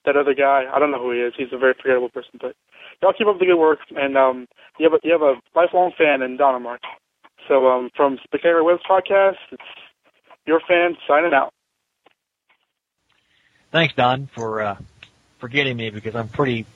[0.06, 0.64] that other guy.
[0.72, 1.34] I don't know who he is.
[1.36, 2.54] He's a very forgettable person, but
[3.02, 3.80] y'all keep up the good work.
[3.94, 6.78] And um, you have a, you have a lifelong fan in Donomark.
[7.48, 9.62] So um, from Spectacular Webs podcast, it's
[10.46, 11.52] your fan signing out.
[13.72, 14.76] Thanks, Don, for uh,
[15.38, 16.66] for getting me because I'm pretty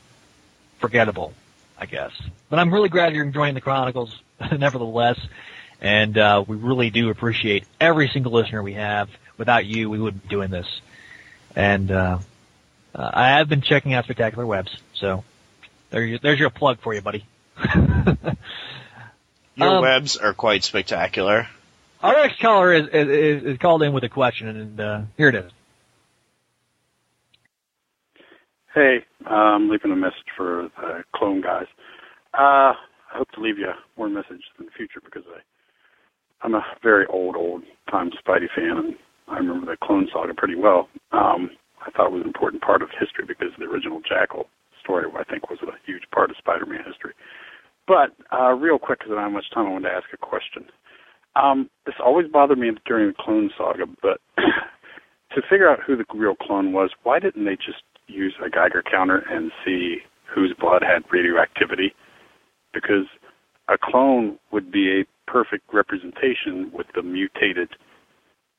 [0.78, 1.32] forgettable,
[1.78, 2.12] I guess.
[2.48, 4.20] But I'm really glad you're enjoying the Chronicles,
[4.59, 5.19] nevertheless.
[5.81, 9.09] And uh, we really do appreciate every single listener we have.
[9.39, 10.66] Without you, we wouldn't be doing this.
[11.57, 12.19] And uh,
[12.94, 15.24] uh, I have been checking out Spectacular Webs, so
[15.90, 17.24] there you, there's your plug for you, buddy.
[19.56, 21.46] Your Um, webs are quite spectacular.
[22.02, 25.34] Our next caller is, is, is called in with a question, and uh, here it
[25.34, 25.52] is.
[28.74, 31.66] Hey, I'm leaving a message for the clone guys.
[32.32, 35.40] Uh, I hope to leave you more message in the future because I,
[36.46, 38.94] I'm a very old, old time Spidey fan, and
[39.28, 40.88] I remember the Clone Saga pretty well.
[41.12, 41.50] Um,
[41.86, 44.47] I thought was an important part of history because the original Jackal
[44.82, 47.15] story, I think, was a huge part of Spider-Man history.
[47.86, 50.16] But uh, real quick, because I don't have much time, I wanted to ask a
[50.16, 50.66] question.
[51.36, 56.05] Um, this always bothered me during the Clone Saga, but to figure out who the
[56.15, 59.98] real clone was, why didn't they just use a Geiger counter and see
[60.32, 61.94] whose blood had radioactivity?
[62.74, 63.07] Because
[63.69, 67.70] a clone would be a perfect representation with the mutated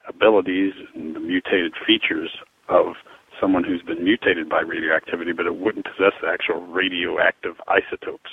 [0.07, 2.29] abilities and the mutated features
[2.69, 2.93] of
[3.39, 8.29] someone who's been mutated by radioactivity, but it wouldn't possess the actual radioactive isotopes.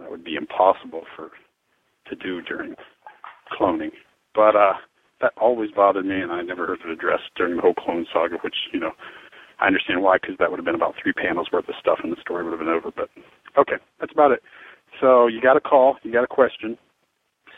[0.00, 1.30] That would be impossible for
[2.08, 2.74] to do during
[3.52, 3.92] cloning.
[4.34, 4.74] But uh
[5.20, 8.36] that always bothered me, and I never heard it addressed during the whole Clone Saga,
[8.42, 8.92] which, you know,
[9.58, 12.12] I understand why, because that would have been about three panels worth of stuff, and
[12.12, 12.90] the story would have been over.
[12.94, 13.08] But
[13.58, 14.42] okay, that's about it.
[15.00, 16.76] So you got a call, you got a question.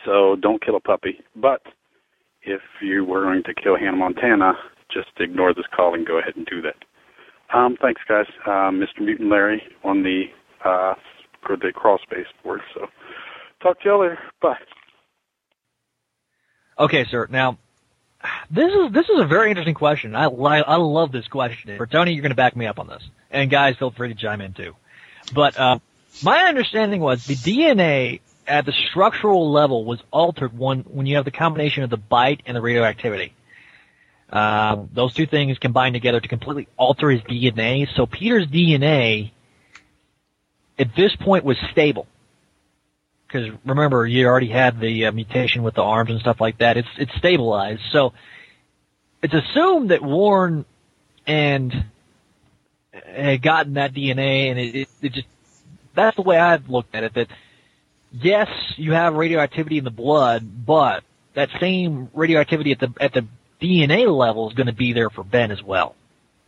[0.05, 1.18] So don't kill a puppy.
[1.34, 1.62] But
[2.42, 4.52] if you were going to kill Hannah Montana,
[4.93, 6.77] just ignore this call and go ahead and do that.
[7.56, 8.27] Um, thanks, guys.
[8.47, 9.01] Uh, Mr.
[9.01, 10.24] Mutant Larry on the
[10.65, 10.94] uh,
[11.47, 12.60] for the crawl space board.
[12.74, 12.86] So
[13.62, 14.19] talk to you later.
[14.43, 14.56] Bye.
[16.78, 17.27] Okay, sir.
[17.31, 17.59] Now,
[18.51, 20.15] this is this is a very interesting question.
[20.15, 21.78] I li- I love this question.
[21.78, 24.40] Bertoni, you're going to back me up on this, and guys, feel free to chime
[24.40, 24.74] in too.
[25.35, 25.78] But uh,
[26.23, 31.24] my understanding was the DNA at the structural level was altered when when you have
[31.24, 33.32] the combination of the bite and the radioactivity.
[34.30, 37.88] Uh, those two things combined together to completely alter his DNA.
[37.94, 39.30] So Peter's DNA
[40.78, 42.06] at this point was stable.
[43.26, 46.76] Because remember, you already had the uh, mutation with the arms and stuff like that.
[46.76, 47.82] It's it's stabilized.
[47.92, 48.14] So
[49.22, 50.64] it's assumed that Warren
[51.26, 51.84] and
[52.92, 55.26] had gotten that DNA, and it, it, it just
[55.94, 57.14] that's the way I've looked at it.
[57.14, 57.28] That
[58.12, 63.26] yes, you have radioactivity in the blood, but that same radioactivity at the at the
[63.60, 65.94] DNA level is going to be there for Ben as well.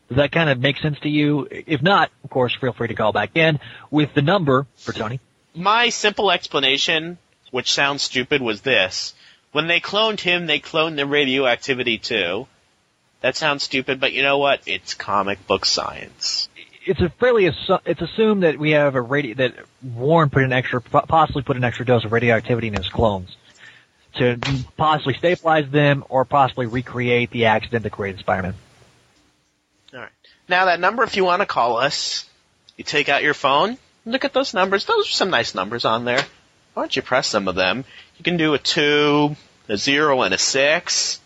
[0.08, 1.46] Does that kind of make sense to you?
[1.50, 3.60] If not, of course, feel free to call back in
[3.90, 5.20] with the number for Tony.
[5.54, 7.18] My simple explanation,
[7.52, 9.14] which sounds stupid, was this.
[9.52, 12.46] When they cloned him, they cloned the radioactivity too.
[13.20, 14.62] That sounds stupid, but you know what?
[14.66, 16.48] It's comic book science.
[16.86, 20.52] It's a fairly assu- it's assumed that we have a radio that Warren put an
[20.52, 23.36] extra possibly put an extra dose of radioactivity in his clones
[24.14, 24.38] to
[24.76, 28.54] possibly stabilize them or possibly recreate the accident that created Spider-Man.
[29.94, 30.10] Alright.
[30.48, 32.28] Now that number, if you want to call us,
[32.76, 34.84] you take out your phone, look at those numbers.
[34.84, 36.24] Those are some nice numbers on there.
[36.74, 37.84] Why don't you press some of them?
[38.18, 39.36] You can do a two,
[39.68, 41.20] a zero, and a six.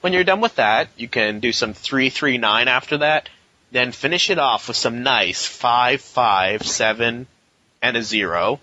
[0.00, 3.28] When you're done with that, you can do some three, three, nine after that.
[3.72, 7.26] Then finish it off with some nice five, five, seven,
[7.82, 8.60] and a zero.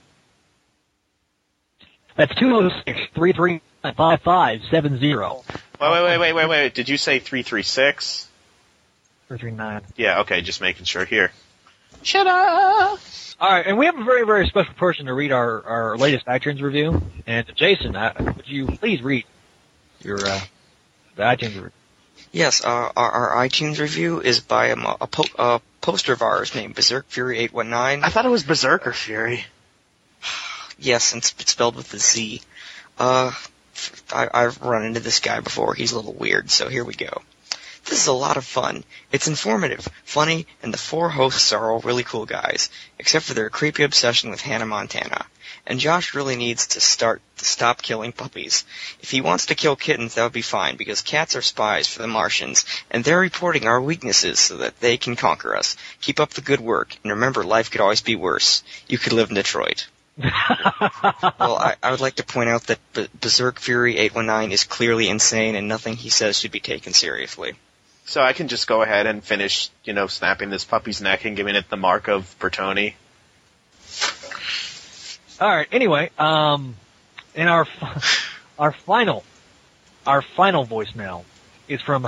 [2.15, 5.43] That's two oh six three three five five seven zero.
[5.79, 6.73] Wait, wait, wait, wait, wait, wait.
[6.73, 8.27] Did you say three, three, six?
[9.27, 9.81] Three three nine.
[9.95, 11.31] Yeah, okay, just making sure here.
[12.03, 12.99] Shut up!
[13.39, 16.25] All right, and we have a very, very special person to read our, our latest
[16.25, 17.03] iTunes review.
[17.27, 19.25] And Jason, uh, would you please read
[20.01, 20.39] your uh,
[21.15, 21.71] the iTunes review?
[22.31, 26.55] Yes, uh, our, our iTunes review is by a, a, po- a poster of ours
[26.55, 28.03] named Berserk Fury 819.
[28.03, 29.45] I thought it was Berserker Fury.
[30.79, 32.39] Yes, and it's it's spelled with a Z.
[32.99, 33.31] Uh,
[34.11, 35.73] I, I've run into this guy before.
[35.73, 37.21] He's a little weird, so here we go.
[37.85, 38.83] This is a lot of fun.
[39.13, 43.49] It's informative, funny, and the four hosts are all really cool guys, except for their
[43.49, 45.25] creepy obsession with Hannah Montana.
[45.65, 48.65] And Josh really needs to start to stop killing puppies.
[48.99, 52.01] If he wants to kill kittens, that would be fine, because cats are spies for
[52.01, 55.77] the Martians, and they're reporting our weaknesses so that they can conquer us.
[56.01, 58.63] Keep up the good work, and remember, life could always be worse.
[58.89, 59.87] You could live in Detroit.
[60.23, 65.09] well, I, I would like to point out that B- Berserk Fury 819 is clearly
[65.09, 67.53] insane, and nothing he says should be taken seriously.
[68.05, 71.35] So I can just go ahead and finish, you know, snapping this puppy's neck and
[71.35, 72.93] giving it the mark of Bertoni.
[75.39, 75.67] All right.
[75.71, 76.75] Anyway, um,
[77.35, 77.67] in our
[78.59, 79.23] our final
[80.07, 81.25] our final voicemail
[81.67, 82.07] is from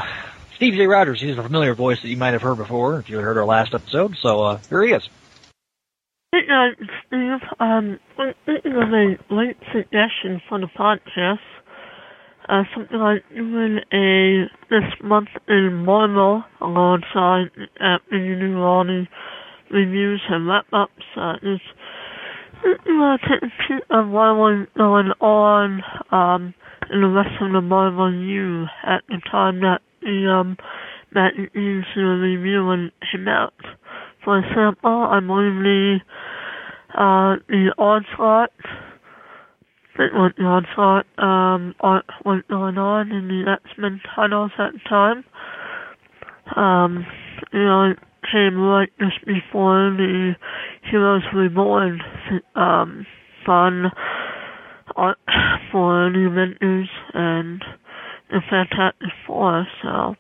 [0.56, 0.88] Steve J.
[0.88, 1.22] Rogers.
[1.22, 3.73] He's a familiar voice that you might have heard before if you heard our last
[3.73, 4.18] episode.
[4.18, 5.07] So uh, here he is.
[6.32, 7.42] Guys, it's Steve.
[7.60, 11.40] Um, I'm thinking of a late suggestion for the podcast.
[12.48, 17.50] Uh, something like doing a this month in Marvel alongside
[17.82, 17.98] uh,
[18.58, 19.08] all the
[19.72, 21.02] reviews and wrap ups.
[21.18, 21.64] Uh, just
[22.64, 25.82] uh, taking a peek of what going on
[26.12, 26.54] um,
[26.92, 30.58] in the rest of the Marvel U at the time that the um,
[31.12, 31.32] that
[31.98, 32.70] uh, review
[33.12, 33.54] him out.
[34.30, 35.98] For example, I believe the
[36.94, 38.52] uh, the onslaught
[39.98, 44.74] that was the onslaught um on was going on in the X Men titles at
[44.74, 45.26] the time.
[46.56, 47.08] Um
[47.52, 47.98] you know, it
[48.32, 50.34] came right just before the
[50.92, 52.00] Heroes Reborn
[52.54, 53.08] um
[53.48, 53.86] fun
[54.96, 55.16] on
[55.72, 57.64] for the Avengers and
[58.30, 60.14] the Fantastic Four, so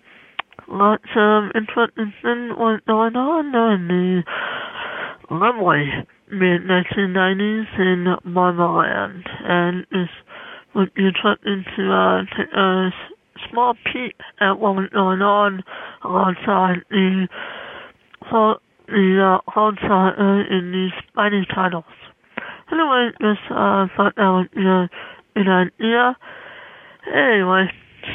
[0.69, 4.23] lots of interesting things was going on in the
[5.33, 5.89] lovely
[6.31, 10.09] mid 1990s in Marveland, and this
[10.75, 12.89] would be interesting to uh, take a
[13.49, 15.63] small peek at what was going on
[16.03, 17.27] alongside the
[18.87, 21.83] the uh, saga in the Spidey titles.
[22.71, 24.89] Anyway, just uh, thought that would be a
[25.35, 26.15] good idea.
[27.07, 27.65] Anyway,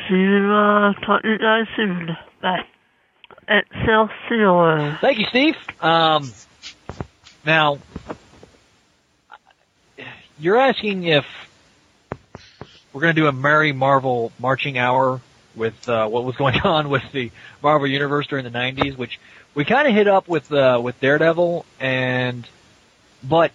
[0.09, 2.11] see you, uh, talk to you guys soon.
[3.49, 4.99] Excelsior.
[5.01, 5.57] Thank you, Steve.
[5.81, 6.33] Um,
[7.45, 7.79] now,
[10.39, 11.27] you're asking if
[12.93, 15.21] we're going to do a Merry Marvel marching hour
[15.55, 17.31] with uh, what was going on with the
[17.63, 19.21] Marvel Universe during the '90s, which
[19.55, 22.47] we kind of hit up with uh, with Daredevil, and
[23.23, 23.53] but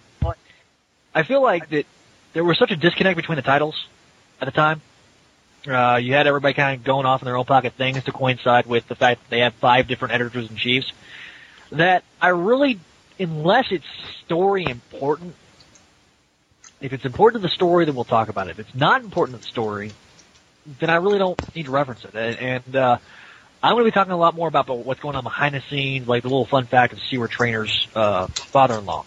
[1.14, 1.86] I feel like that
[2.32, 3.86] there was such a disconnect between the titles
[4.40, 4.80] at the time.
[5.66, 8.66] Uh, you had everybody kind of going off in their own pocket things to coincide
[8.66, 10.90] with the fact that they have five different editors in chiefs.
[11.72, 12.80] That I really,
[13.18, 13.84] unless it's
[14.24, 15.34] story important,
[16.80, 18.52] if it's important to the story, then we'll talk about it.
[18.52, 19.94] If it's not important to the story,
[20.80, 22.14] then I really don't need to reference it.
[22.14, 22.98] And, and uh,
[23.62, 26.08] I'm going to be talking a lot more about what's going on behind the scenes,
[26.08, 29.04] like the little fun fact of Seward Trainer's uh, father-in-law,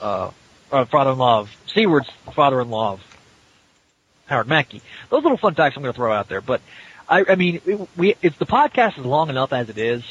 [0.00, 0.30] uh,
[0.70, 3.00] uh, father-in-law of Seward's father-in-law of
[4.26, 4.82] Howard Mackie.
[5.10, 6.40] Those little fun facts I'm going to throw out there.
[6.40, 6.60] But
[7.08, 10.04] I, I mean, it, we if the podcast is long enough as it is,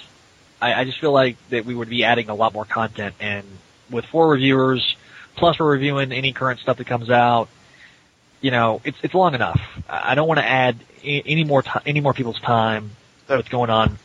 [0.61, 3.15] I, I just feel like that we would be adding a lot more content.
[3.19, 3.45] And
[3.89, 4.95] with four reviewers,
[5.35, 7.49] plus we're reviewing any current stuff that comes out,
[8.41, 9.61] you know, it's it's long enough.
[9.89, 12.91] I don't want to add any more ti any more people's time.
[13.27, 13.97] What's going on?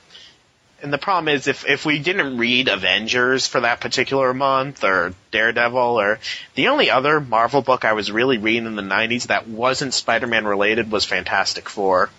[0.83, 5.15] And the problem is, if if we didn't read Avengers for that particular month, or
[5.31, 6.19] Daredevil, or
[6.55, 10.45] the only other Marvel book I was really reading in the '90s that wasn't Spider-Man
[10.45, 12.11] related was Fantastic Four.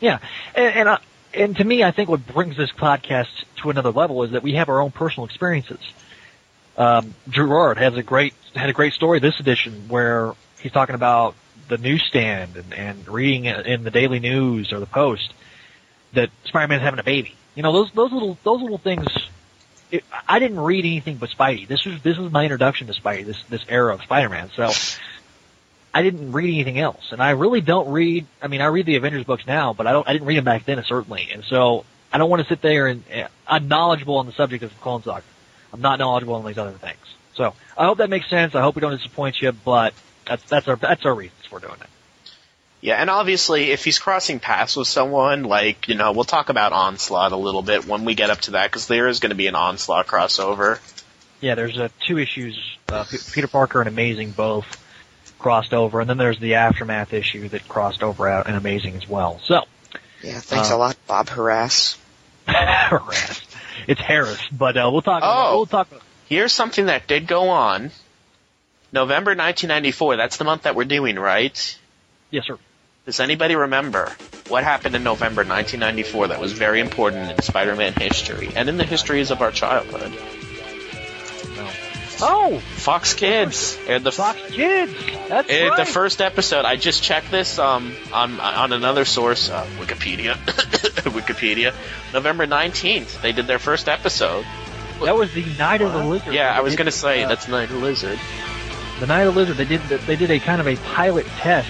[0.00, 0.18] Yeah,
[0.56, 0.98] and and, uh,
[1.32, 4.54] and to me, I think what brings this podcast to another level is that we
[4.54, 5.80] have our own personal experiences.
[6.76, 11.36] Um, Gerard has a great had a great story this edition where he's talking about
[11.68, 15.32] the newsstand and, and reading in the Daily News or the Post
[16.12, 17.34] that Spider-Man's having a baby.
[17.54, 19.06] You know, those those little those little things.
[19.90, 21.68] It, I didn't read anything but Spidey.
[21.68, 23.24] This was this was my introduction to Spidey.
[23.24, 24.50] This this era of Spider-Man.
[24.56, 24.70] So
[25.92, 28.26] I didn't read anything else, and I really don't read.
[28.42, 30.08] I mean, I read the Avengers books now, but I don't.
[30.08, 31.28] I didn't read them back then, certainly.
[31.32, 34.62] And so I don't want to sit there and uh, I'm knowledgeable on the subject
[34.62, 35.24] of Clone Saga.
[35.72, 36.98] I'm not knowledgeable on these other things.
[37.34, 38.54] So I hope that makes sense.
[38.54, 39.94] I hope we don't disappoint you, but
[40.24, 41.88] that's that's our that's our reasons for doing it.
[42.84, 46.74] Yeah, and obviously, if he's crossing paths with someone, like you know, we'll talk about
[46.74, 49.36] Onslaught a little bit when we get up to that, because there is going to
[49.36, 50.78] be an Onslaught crossover.
[51.40, 52.58] Yeah, there's uh, two issues.
[52.90, 54.66] Uh, P- Peter Parker and Amazing both
[55.38, 59.08] crossed over, and then there's the aftermath issue that crossed over out and Amazing as
[59.08, 59.40] well.
[59.44, 59.62] So,
[60.22, 61.96] Yeah, thanks Uh, a lot, Bob Harass.
[62.46, 63.40] Harass.
[63.86, 65.22] it's Harris, but uh, we'll talk.
[65.22, 65.56] About, Oh.
[65.56, 65.88] we'll talk.
[66.28, 67.92] Here's something that did go on.
[68.92, 70.16] November 1994.
[70.16, 71.78] That's the month that we're doing, right?
[72.30, 72.58] Yes, sir.
[73.04, 74.10] Does anybody remember
[74.48, 78.84] what happened in November 1994 that was very important in Spider-Man history and in the
[78.84, 80.10] histories of our childhood?
[81.54, 81.70] No.
[82.22, 84.94] Oh, Fox Kids aired the Fox Kids.
[85.28, 85.76] That's aired right.
[85.76, 86.64] the first episode.
[86.64, 90.32] I just checked this um, on on another source, uh, Wikipedia.
[91.12, 91.74] Wikipedia.
[92.14, 94.46] November 19th, they did their first episode.
[95.02, 96.32] That was the Night of the Lizard.
[96.32, 98.18] Yeah, I was gonna say uh, that's Night of the Lizard.
[99.00, 99.56] the Night of the Lizard.
[99.58, 101.68] They did they did a kind of a pilot test,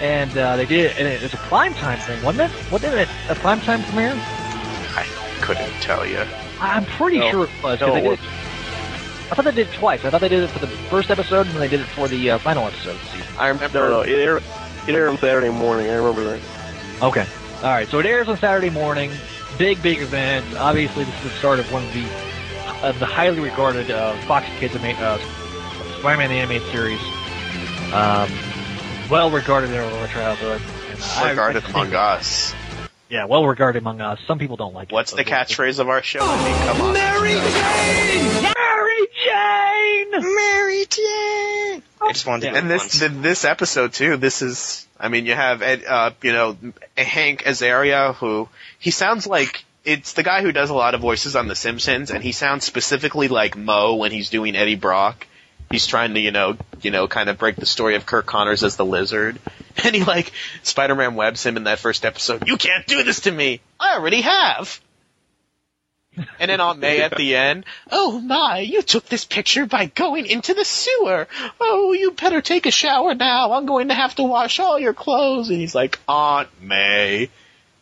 [0.00, 0.98] and uh, they did it.
[0.98, 2.70] And it was a prime time thing, wasn't it?
[2.70, 4.12] Wasn't it a prime time premiere?
[4.14, 5.06] I
[5.40, 6.22] couldn't tell you.
[6.60, 7.30] I'm pretty No.
[7.30, 7.78] sure it was.
[7.78, 8.28] 'cause No, it did wasn't.
[9.30, 10.04] I thought they did it twice.
[10.04, 12.06] I thought they did it for the first episode, and then they did it for
[12.08, 13.26] the uh, final episode of the season.
[13.38, 13.78] I remember.
[13.80, 14.42] No, no, it aired,
[14.86, 15.90] it aired on Saturday morning.
[15.90, 16.40] I remember that.
[17.02, 17.26] Okay.
[17.62, 17.88] All right.
[17.88, 19.10] So it airs on Saturday morning.
[19.58, 20.44] Big, big event.
[20.58, 22.04] Obviously, this is the start of one of the
[22.86, 25.18] uh, the highly regarded uh, Fox Kids ama- uh,
[25.98, 27.00] Spider-Man the animated series.
[27.92, 28.30] Um,
[29.10, 30.60] well regarded in our childhood.
[30.90, 32.54] And I- Regarded I- among us.
[33.08, 34.18] Yeah, well regarded among us.
[34.26, 35.16] Some people don't like What's it.
[35.16, 36.18] the catchphrase of our show?
[36.22, 36.92] I mean, come on.
[36.94, 38.42] Mary Jane!
[38.42, 40.34] Mary Jane!
[40.34, 41.82] Mary Jane!
[42.02, 42.98] I just wanted to do and this once.
[42.98, 44.16] th- this episode too.
[44.16, 46.56] This is, I mean, you have Ed, uh, you know,
[46.96, 48.48] Hank Azaria, who
[48.80, 52.10] he sounds like it's the guy who does a lot of voices on The Simpsons,
[52.10, 55.26] and he sounds specifically like Moe when he's doing Eddie Brock.
[55.70, 58.62] He's trying to, you know, you know, kind of break the story of Curt Connors
[58.62, 59.38] as the Lizard,
[59.84, 60.32] and he like
[60.62, 62.46] Spider-Man webs him in that first episode.
[62.46, 63.60] You can't do this to me.
[63.80, 64.80] I already have.
[66.38, 70.26] And then Aunt May at the end, oh my, you took this picture by going
[70.26, 71.28] into the sewer.
[71.60, 73.52] Oh, you better take a shower now.
[73.52, 75.50] I'm going to have to wash all your clothes.
[75.50, 77.28] And he's like, Aunt May.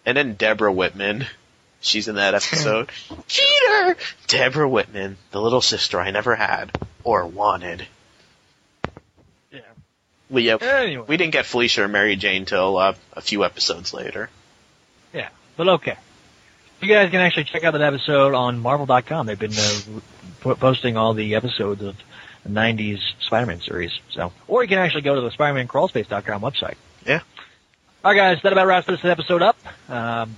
[0.05, 1.27] And then Deborah Whitman.
[1.81, 2.91] She's in that episode.
[3.29, 3.97] Peter!
[4.27, 6.73] Deborah Whitman, the little sister I never had
[7.05, 7.87] or wanted.
[9.53, 9.61] Yeah.
[10.31, 11.05] We, yeah, Anyway.
[11.07, 14.31] we didn't get Felicia or Mary Jane till uh, a few episodes later.
[15.13, 15.97] Yeah, but okay.
[16.81, 19.27] You guys can actually check out that episode on Marvel.com.
[19.27, 21.97] They've been uh, posting all the episodes of
[22.43, 23.93] the 90s Spider-Man series.
[24.11, 26.75] So, or you can actually go to the SpiderManCrawlspace.com website.
[27.07, 27.21] Yeah.
[28.05, 29.57] All right, guys, that about wraps this episode up.
[29.89, 30.37] Um,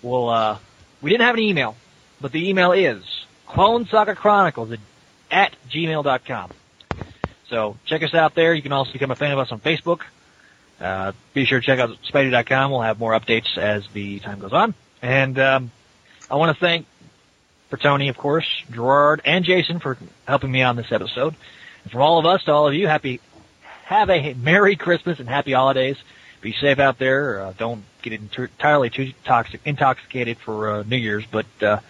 [0.00, 0.58] we'll, uh,
[1.02, 1.76] we didn't have an email,
[2.20, 3.02] but the email is
[3.46, 4.78] Clone Saga Chronicles at,
[5.34, 6.50] at gmail.com.
[7.48, 8.54] So check us out there.
[8.54, 10.00] You can also become a fan of us on Facebook.
[10.80, 12.70] Uh, be sure to check out Spidey.com.
[12.70, 14.74] We'll have more updates as the time goes on.
[15.02, 15.70] And um,
[16.30, 16.86] I want to thank
[17.68, 21.34] for Tony, of course, Gerard, and Jason for helping me on this episode.
[21.82, 23.20] And from all of us to all of you, happy
[23.84, 25.96] have a Merry Christmas and Happy Holidays.
[26.40, 27.40] Be safe out there.
[27.40, 31.24] Uh, don't get entirely too toxic, intoxicated for uh, New Year's.
[31.26, 31.80] But uh,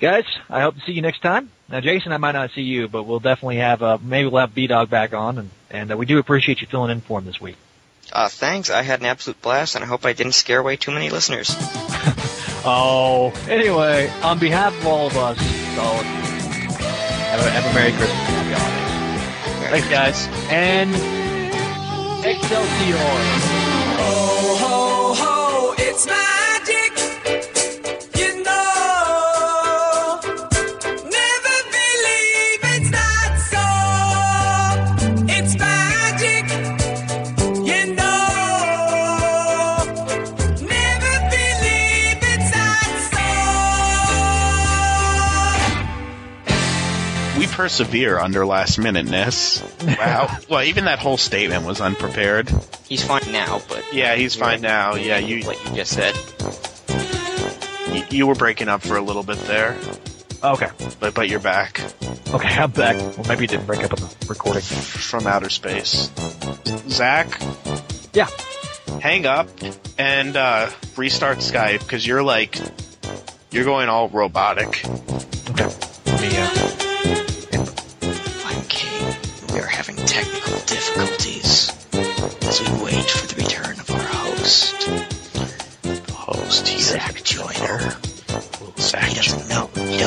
[0.00, 1.50] guys, I hope to see you next time.
[1.68, 4.54] Now, Jason, I might not see you, but we'll definitely have uh, maybe we'll have
[4.54, 7.26] B Dog back on, and and uh, we do appreciate you filling in for him
[7.26, 7.56] this week.
[8.12, 8.70] Uh, thanks.
[8.70, 11.54] I had an absolute blast, and I hope I didn't scare away too many listeners.
[12.62, 15.38] Oh, anyway, on behalf of all of us,
[15.78, 19.70] all of you, have a, have a Merry Christmas Happy Holidays.
[19.70, 20.28] Thanks, guys.
[20.50, 20.90] And
[22.22, 22.98] Excelsior.
[23.96, 24.56] Ho,
[47.60, 49.62] persevere under last minuteness.
[49.84, 50.34] Wow.
[50.48, 52.50] well, even that whole statement was unprepared.
[52.88, 54.94] He's fine now, but Yeah, he's fine now.
[54.94, 56.14] Yeah, you what you just said.
[57.94, 59.76] you, you were breaking up for a little bit there,
[60.42, 60.68] Okay.
[61.00, 61.80] but but you're back
[62.32, 62.96] Okay, I'm back.
[62.96, 64.62] Well, maybe you didn't break up on the recording.
[64.62, 66.10] from outer space.
[66.88, 67.28] Zach,
[68.14, 68.28] Yeah.
[69.02, 69.48] hang up
[69.98, 72.58] and uh, restart Skype because you're like
[73.50, 74.82] you're going all robotic.
[75.50, 75.68] Okay.
[76.06, 76.86] Let me, uh,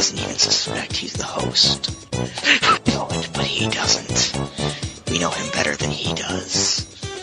[0.04, 1.90] doesn't even suspect he's the host.
[2.12, 4.38] We know it, but he doesn't.
[5.10, 6.52] We know him better than he does.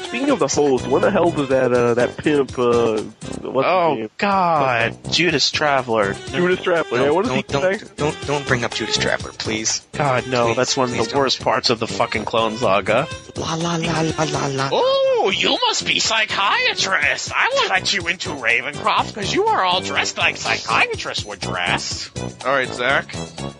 [0.08, 2.58] speaking of the host, when the hell does that uh, that pimp?
[2.58, 3.02] Uh,
[3.42, 4.10] what's Oh his name?
[4.18, 6.14] God, Judas Traveler.
[6.30, 7.00] Judas Traveler.
[7.02, 9.86] yeah, what does he don't, don't, don't, don't bring up Judas Traveler, please.
[9.92, 11.20] God, no, Please, that's one of please the don't.
[11.20, 13.06] worst parts of the fucking Clone Saga.
[13.36, 14.68] La la la la la la.
[14.72, 17.32] Oh, you must be psychiatrist.
[17.34, 22.18] I will let you into Ravencroft because you are all dressed like psychiatrists were dressed.
[22.44, 23.14] All right, Zach.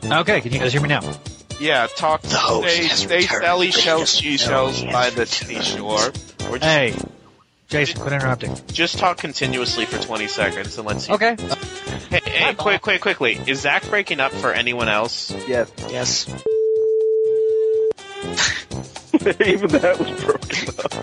[0.04, 1.00] Okay, can you guys hear me now?
[1.60, 2.22] Yeah, talk.
[2.22, 3.42] The host Stay, has stay returned.
[3.42, 5.98] Sally shells, The she host shells by the seashore.
[6.48, 6.94] Or just, Hey,
[7.70, 8.54] Jason, quit interrupting.
[8.72, 11.12] just talk continuously for 20 seconds and let's see.
[11.12, 11.36] Okay.
[12.10, 13.38] Hey, hey, quick, quick, quickly.
[13.46, 15.30] Is Zach breaking up for anyone else?
[15.48, 15.70] Yes.
[15.88, 16.28] Yes.
[19.44, 20.94] Even that was broken up.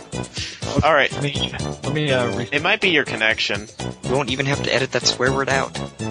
[0.83, 1.11] All right.
[1.13, 1.51] Let me,
[1.83, 3.67] let me, uh, re- It might be your connection.
[4.03, 5.79] You won't even have to edit that swear word out.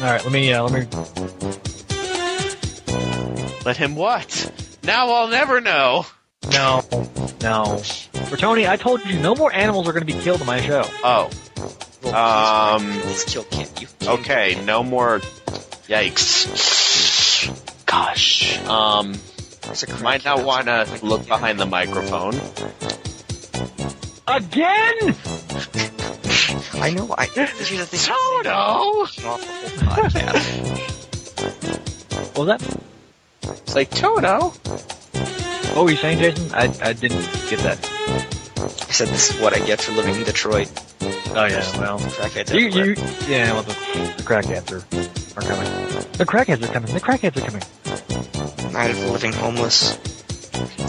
[0.00, 0.86] alright, let me, uh, let me,
[3.64, 4.50] Let him what?
[4.82, 6.04] Now I'll never know.
[6.50, 6.82] No,
[7.42, 7.78] no.
[8.28, 10.84] For Tony, I told you no more animals are gonna be killed in my show.
[11.02, 11.30] Oh.
[12.12, 13.00] Um.
[13.00, 13.80] Please kill Kit.
[13.80, 15.20] You Okay, no more.
[15.88, 16.46] Yikes.
[17.86, 18.58] Gosh.
[18.66, 19.14] Um.
[20.02, 22.34] Might not want to look behind the microphone.
[24.28, 25.14] Again?
[26.74, 27.14] I know.
[27.16, 27.26] I.
[27.34, 28.00] This is the thing.
[28.14, 29.06] Toto!
[32.34, 32.62] What was that?
[33.42, 34.52] It's like Toto.
[35.74, 36.54] What were you saying, Jason?
[36.54, 37.20] I, I didn't
[37.50, 37.78] get that.
[38.56, 40.70] I said this is what I get for living in Detroit.
[41.36, 41.98] Oh yeah, well.
[41.98, 42.86] Crackheads You, everywhere.
[42.86, 42.94] you,
[43.34, 43.72] yeah, well, the,
[44.16, 44.84] the crackheads are,
[45.36, 46.12] are coming.
[46.12, 46.92] The crackheads are coming.
[46.94, 47.40] The crackheads are
[48.60, 48.72] coming.
[48.72, 49.98] Night of the living homeless.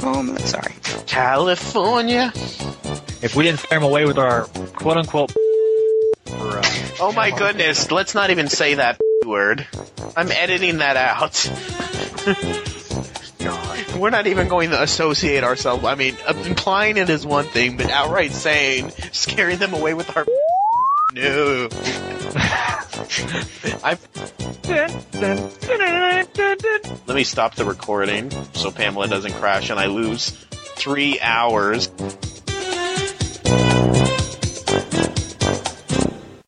[0.03, 0.52] Homeless.
[0.52, 0.74] Sorry.
[1.07, 2.32] California.
[3.24, 6.64] If we didn't scare them away with our quote unquote for, uh,
[6.99, 9.66] Oh my goodness, let's not even say that word.
[10.16, 11.34] I'm editing that out.
[13.98, 15.84] We're not even going to associate ourselves.
[15.86, 20.16] I mean, uh, implying it is one thing, but outright saying, scaring them away with
[20.16, 20.26] our.
[21.14, 21.70] No.
[23.86, 23.98] I.
[27.08, 30.32] Let me stop the recording so Pamela doesn't crash and I lose
[30.76, 31.88] three hours.